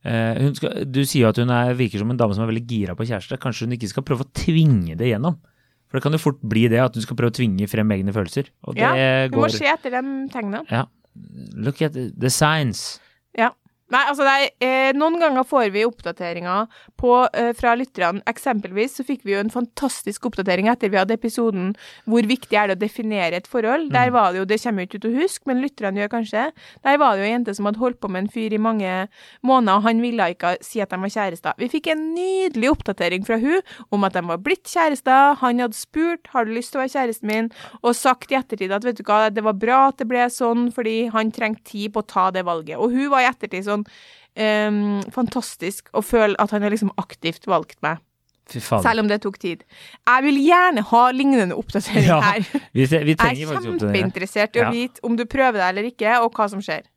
uh, 0.05 0.33
hun 0.41 0.55
skal, 0.57 0.83
Du 0.91 1.01
sier 1.07 1.29
at 1.31 1.39
hun 1.41 1.51
er, 1.53 1.73
virker 1.79 2.01
som 2.03 2.11
en 2.11 2.19
dame 2.19 2.35
som 2.35 2.43
er 2.45 2.51
veldig 2.51 2.65
gira 2.69 2.95
på 2.99 3.07
kjæreste. 3.07 3.39
Kanskje 3.41 3.67
hun 3.67 3.77
ikke 3.77 3.91
skal 3.91 4.05
prøve 4.07 4.25
å 4.27 4.31
tvinge 4.35 4.97
det 4.99 5.11
gjennom? 5.13 5.39
For 5.91 5.99
det 5.99 6.05
kan 6.05 6.15
jo 6.15 6.21
fort 6.23 6.39
bli 6.47 6.65
det 6.71 6.79
at 6.79 6.95
du 6.95 7.01
skal 7.03 7.17
prøve 7.19 7.33
å 7.33 7.35
tvinge 7.35 7.67
frem 7.67 7.91
egne 7.91 8.13
følelser. 8.15 8.47
Ja, 8.79 9.27
Du 9.27 9.35
må 9.35 9.43
går 9.43 9.57
se 9.59 9.67
etter 9.67 9.91
de 9.91 10.03
tegnene. 10.31 10.63
Ja. 10.71 10.85
Look 11.59 11.81
at 11.83 11.93
the 11.93 12.31
signs. 12.31 13.01
Ja. 13.37 13.51
Nei, 13.91 14.05
altså 14.07 14.23
er, 14.23 14.45
eh, 14.63 14.93
Noen 14.95 15.19
ganger 15.19 15.43
får 15.43 15.67
vi 15.73 15.83
oppdateringer 15.83 16.69
på, 17.01 17.15
eh, 17.33 17.51
fra 17.57 17.73
lytterne. 17.75 18.21
Eksempelvis 18.29 18.99
så 18.99 19.05
fikk 19.07 19.25
vi 19.25 19.33
jo 19.33 19.41
en 19.41 19.49
fantastisk 19.49 20.27
oppdatering 20.29 20.69
etter 20.69 20.91
vi 20.93 20.99
hadde 21.01 21.17
episoden 21.17 21.73
'Hvor 22.07 22.27
viktig 22.29 22.53
er 22.53 22.67
det 22.67 22.77
å 22.77 22.85
definere 22.85 23.33
et 23.41 23.47
forhold?' 23.49 23.91
Der 23.91 24.09
Mm. 24.09 24.13
var 24.13 24.31
det 24.31 24.39
jo, 24.39 24.45
det 24.45 24.61
kommer 24.61 24.81
jo 24.81 24.87
ikke 24.87 24.99
ut 25.01 25.09
å 25.11 25.21
huske, 25.21 25.47
men 25.47 25.61
lytterne 25.61 25.97
gjør 25.97 26.09
kanskje. 26.13 26.51
Der 26.83 26.97
var 26.97 27.15
det 27.15 27.21
jo 27.21 27.25
ei 27.25 27.33
jente 27.37 27.55
som 27.55 27.65
hadde 27.65 27.79
holdt 27.79 27.99
på 27.99 28.09
med 28.09 28.23
en 28.23 28.29
fyr 28.29 28.53
i 28.53 28.57
mange 28.57 29.07
måneder, 29.43 29.75
og 29.77 29.83
han 29.83 30.01
ville 30.01 30.29
ikke 30.35 30.57
si 30.61 30.79
at 30.79 30.89
de 30.89 30.97
var 30.97 31.09
kjærester. 31.09 31.53
Vi 31.57 31.67
fikk 31.67 31.87
en 31.87 32.13
nydelig 32.15 32.69
oppdatering 32.69 33.25
fra 33.25 33.37
hun 33.39 33.61
om 33.91 34.03
at 34.03 34.13
de 34.13 34.21
var 34.21 34.37
blitt 34.37 34.65
kjærester. 34.65 35.37
Han 35.37 35.59
hadde 35.59 35.73
spurt 35.73 36.27
'Har 36.29 36.45
du 36.45 36.51
lyst 36.51 36.71
til 36.71 36.79
å 36.79 36.83
være 36.83 36.95
kjæresten 36.95 37.27
min?' 37.27 37.51
og 37.83 37.95
sagt 37.95 38.31
i 38.31 38.35
ettertid 38.35 38.71
at 38.71 38.83
vet 38.83 38.97
du 38.97 39.03
hva, 39.03 39.33
det 39.33 39.43
var 39.43 39.53
bra 39.53 39.87
at 39.87 39.97
det 39.97 40.07
ble 40.07 40.29
sånn, 40.29 40.71
fordi 40.71 41.09
han 41.09 41.31
trengte 41.31 41.63
tid 41.63 41.93
på 41.93 42.01
å 42.03 42.07
ta 42.07 42.31
det 42.31 42.45
valget. 42.45 42.77
Og 42.77 42.91
hun 42.91 43.09
var 43.09 43.19
i 43.21 43.29
ettertid 43.31 43.63
sånn 43.65 43.85
ehm, 44.35 45.01
fantastisk 45.11 45.89
å 45.93 46.03
føle 46.05 46.37
at 46.39 46.53
han 46.55 46.63
har 46.63 46.73
liksom 46.73 46.93
aktivt 47.01 47.47
valgt 47.49 47.77
meg, 47.85 47.99
selv 48.51 49.03
om 49.03 49.07
det 49.07 49.21
tok 49.23 49.37
tid. 49.39 49.63
Jeg 50.07 50.23
vil 50.25 50.39
gjerne 50.43 50.83
ha 50.89 51.03
lignende 51.15 51.55
oppdatering 51.55 52.07
Ja, 52.07 52.19
her. 52.23 52.47
Vi, 52.75 52.85
vi 52.85 53.15
Jeg 53.15 53.19
er 53.21 53.61
kjempeinteressert 53.61 54.57
i 54.57 54.63
å 54.65 54.71
vite 54.73 55.03
om 55.07 55.15
du 55.15 55.23
prøver 55.29 55.61
det 55.61 55.67
eller 55.69 55.91
ikke, 55.91 56.17
og 56.23 56.33
hva 56.35 56.49
som 56.51 56.63
skjer. 56.63 56.87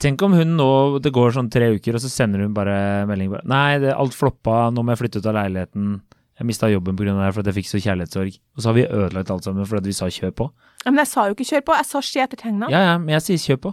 Tenk 0.00 0.22
om 0.24 0.32
hun 0.38 0.54
nå, 0.56 0.70
det 1.04 1.10
går 1.12 1.34
sånn 1.34 1.50
tre 1.52 1.72
uker, 1.74 1.98
og 1.98 2.00
så 2.00 2.08
sender 2.08 2.40
hun 2.44 2.54
bare 2.56 3.04
melding 3.10 3.32
bare 3.34 3.44
Nei, 3.50 3.80
det, 3.82 3.90
alt 3.92 4.14
floppa, 4.16 4.68
nå 4.72 4.84
må 4.84 4.94
jeg 4.94 5.02
flytte 5.02 5.20
ut 5.20 5.28
av 5.28 5.36
leiligheten. 5.42 5.98
Jeg 6.38 6.46
mista 6.46 6.68
jobben 6.70 6.96
pga. 6.96 7.10
det 7.10 7.26
her 7.26 7.34
fordi 7.34 7.50
jeg 7.50 7.56
fikk 7.58 7.68
så 7.72 7.80
kjærlighetssorg. 7.82 8.38
Og 8.54 8.62
så 8.62 8.70
har 8.70 8.76
vi 8.76 8.86
ødelagt 8.86 9.30
alt 9.34 9.44
sammen 9.48 9.66
fordi 9.66 9.90
vi 9.90 9.96
sa 9.98 10.06
kjør 10.06 10.34
på. 10.38 10.46
Ja, 10.84 10.92
Men 10.92 11.02
jeg 11.02 11.10
sa 11.10 11.26
jo 11.26 11.34
ikke 11.34 11.48
kjør 11.50 11.64
på, 11.66 11.76
jeg 11.80 11.88
sa 11.88 12.02
se 12.06 12.22
etter 12.22 12.38
tegna. 12.38 12.68
Ja 12.70 12.82
ja, 12.92 12.96
men 13.02 13.16
jeg 13.16 13.24
sier 13.26 13.42
kjør 13.42 13.60
på. 13.66 13.72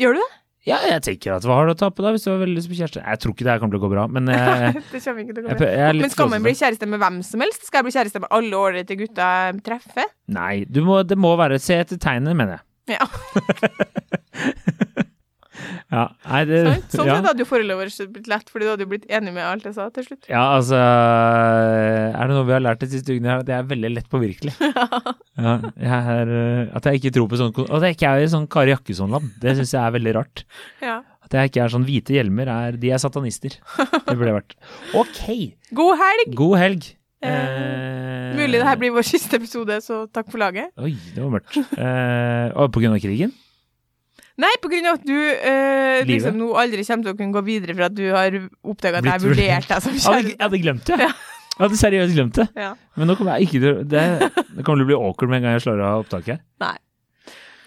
Gjør 0.00 0.16
du 0.16 0.22
det? 0.22 0.30
Ja, 0.68 0.78
jeg 0.84 1.00
tenker 1.06 1.38
at 1.38 1.46
hva 1.48 1.56
har 1.58 1.68
du 1.68 1.72
å 1.72 1.78
tape 1.78 2.04
da, 2.04 2.10
hvis 2.12 2.26
du 2.26 2.30
har 2.30 2.40
veldig 2.42 2.58
lyst 2.58 2.70
på 2.70 2.76
kjæreste? 2.76 3.00
Jeg 3.00 3.20
tror 3.22 3.34
ikke 3.34 3.46
det 3.46 3.52
her 3.54 3.60
kommer 3.62 3.76
til 3.76 3.80
å 3.80 3.84
gå 3.86 3.90
bra, 3.94 4.04
men 4.12 4.30
eh, 4.34 4.78
det 4.92 5.00
kommer 5.00 5.24
ikke 5.24 5.36
til 5.36 5.42
å 5.42 5.46
gå 5.46 5.48
bra. 5.48 5.70
jeg 5.72 5.80
jeg 5.80 6.02
Men 6.02 6.14
skal 6.14 6.32
man 6.34 6.44
bli 6.44 6.54
kjæreste 6.60 6.90
med 6.92 7.02
hvem 7.02 7.18
som 7.26 7.44
helst? 7.44 7.66
Skal 7.68 7.80
jeg 7.80 7.88
bli 7.88 7.96
kjæreste 7.96 8.22
med 8.24 8.32
alle 8.38 8.62
årene 8.62 8.88
til 8.88 9.00
gutta 9.02 9.28
treffer? 9.64 10.08
Nei, 10.36 10.54
du 10.68 10.82
må, 10.86 11.00
det 11.08 11.18
må 11.20 11.32
være 11.40 11.60
Se 11.62 11.80
etter 11.80 12.00
tegnet, 12.00 12.36
mener 12.36 12.58
jeg. 12.58 12.98
Ja, 12.98 13.04
Ja, 15.92 16.04
nei, 16.24 16.40
det, 16.48 16.58
sånn, 16.64 16.82
Sånn 16.94 17.08
ja. 17.10 17.16
hadde 17.26 17.42
jo 17.44 17.48
forholdet 17.48 17.78
vårt 17.80 18.12
blitt 18.14 18.30
lett, 18.30 18.50
fordi 18.52 18.66
du 18.66 18.70
hadde 18.72 18.86
jo 18.86 18.90
blitt 18.92 19.06
enig 19.12 19.34
med 19.36 19.44
alt 19.44 19.66
jeg 19.68 19.76
sa 19.76 19.88
til 19.94 20.06
slutt. 20.06 20.28
Ja, 20.30 20.42
altså 20.56 20.78
Er 20.78 22.24
det 22.30 22.36
noe 22.36 22.46
vi 22.48 22.54
har 22.56 22.64
lært 22.64 22.82
de 22.82 22.90
siste 22.92 23.14
ukene, 23.14 23.30
her, 23.32 23.42
at 23.44 23.52
jeg 23.52 23.58
er 23.62 23.68
veldig 23.74 23.92
lett 23.96 24.10
påvirkelig. 24.12 24.54
Ja, 25.38 25.52
jeg 25.78 25.98
er, 26.18 26.30
eh, 26.34 26.62
at 26.74 26.86
jeg 26.88 26.98
ikke 26.98 27.12
tror 27.14 27.28
på 27.30 27.38
sånn 27.38 27.52
At 27.70 27.84
jeg 27.86 27.94
ikke 27.94 28.08
er 28.10 28.24
i 28.24 28.30
sånn 28.32 28.48
Kari 28.50 28.72
Jakkesson-land, 28.72 29.36
det 29.38 29.52
syns 29.54 29.70
jeg 29.76 29.78
er 29.84 29.94
veldig 29.94 30.14
rart. 30.16 30.42
Ja. 30.82 30.96
At 31.28 31.36
jeg 31.36 31.52
ikke 31.52 31.62
er 31.62 31.70
sånn 31.76 31.86
hvite 31.86 32.16
hjelmer, 32.16 32.50
er, 32.50 32.78
de 32.80 32.90
er 32.90 32.98
satanister. 32.98 33.54
Det 33.78 34.16
burde 34.16 34.32
jeg 34.32 34.38
vært. 34.40 34.56
Ok, 34.98 35.20
God 35.78 35.94
helg! 36.02 36.34
god 36.42 36.58
helg. 36.58 36.88
Eh, 37.22 37.98
Eh, 38.28 38.36
Mulig 38.38 38.60
det 38.60 38.66
her 38.68 38.78
blir 38.80 38.92
vår 38.94 39.06
siste 39.06 39.38
episode, 39.40 39.78
så 39.84 40.04
takk 40.14 40.28
for 40.30 40.38
laget. 40.42 40.70
Oi, 40.78 40.92
det 41.14 41.22
var 41.22 41.32
mørkt. 41.38 41.56
Eh, 41.58 42.46
og 42.54 42.70
på 42.74 42.82
grunn 42.82 42.94
av 42.94 43.02
krigen? 43.02 43.32
Nei, 44.38 44.52
på 44.62 44.70
grunn 44.70 44.86
av 44.86 45.00
at 45.00 45.06
du 45.06 45.16
eh, 45.18 46.04
liksom 46.06 46.36
nå 46.38 46.52
aldri 46.60 46.84
kommer 46.86 47.08
til 47.08 47.14
å 47.14 47.18
kunne 47.18 47.34
gå 47.34 47.42
videre 47.46 47.74
for 47.74 47.88
at 47.88 47.96
du 47.96 48.04
har 48.14 48.36
oppdaga 48.62 49.00
at 49.00 49.08
jeg 49.10 49.24
vurderte 49.24 49.72
deg 49.72 49.82
som 49.82 49.96
Jeg 49.96 50.04
kjæreste. 50.04 50.34
jeg 50.36 50.42
hadde 50.44 50.60
glemt 50.62 50.84
det. 50.86 50.98
Jeg 51.58 51.64
hadde 51.64 51.78
seriøst 51.80 52.14
glemt 52.14 52.38
det. 52.38 52.46
Ja. 52.54 52.68
Men 52.94 53.10
nå 53.10 53.16
kommer 53.18 53.34
jeg 53.34 53.48
ikke 53.48 53.62
til 53.64 53.80
Det, 53.90 54.04
det 54.30 54.62
kommer 54.62 54.78
til 54.78 54.86
å 54.86 54.90
bli 54.92 54.98
awkward 54.98 55.32
med 55.32 55.40
en 55.40 55.48
gang 55.48 55.58
jeg 55.58 55.64
slår 55.66 55.82
av 55.82 56.04
opptaket. 56.04 56.44
Nei. 56.62 56.76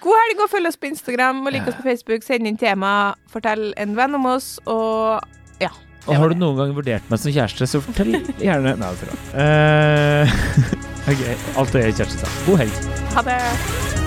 God 0.01 0.17
helg, 0.17 0.39
og 0.41 0.49
følg 0.49 0.71
oss 0.71 0.79
på 0.81 0.89
Instagram 0.89 1.43
og 1.43 1.53
lik 1.53 1.67
oss 1.69 1.77
på 1.77 1.85
Facebook. 1.85 2.23
Send 2.25 2.47
inn 2.49 2.57
tema, 2.57 3.13
fortell 3.29 3.69
en 3.77 3.93
venn 3.99 4.17
om 4.17 4.31
oss, 4.31 4.55
og 4.65 5.19
ja. 5.61 5.69
Og 6.07 6.15
har 6.17 6.31
du 6.31 6.39
noen 6.39 6.57
gang 6.57 6.73
vurdert 6.73 7.11
meg 7.11 7.21
som 7.21 7.35
kjæreste, 7.35 7.67
så 7.69 7.83
fortell 7.85 8.15
gjerne 8.41 8.77
Nei, 8.79 8.93
det 8.95 9.03
tror 9.03 9.11
bra. 9.11 9.19
Uh, 9.37 10.37
ok, 11.11 11.25
alt 11.61 11.75
det 11.77 11.89
kjæreste 11.91 12.23
sa. 12.23 12.37
God 12.47 12.63
helg. 12.63 12.85
Ha 13.13 13.27
det. 13.27 14.00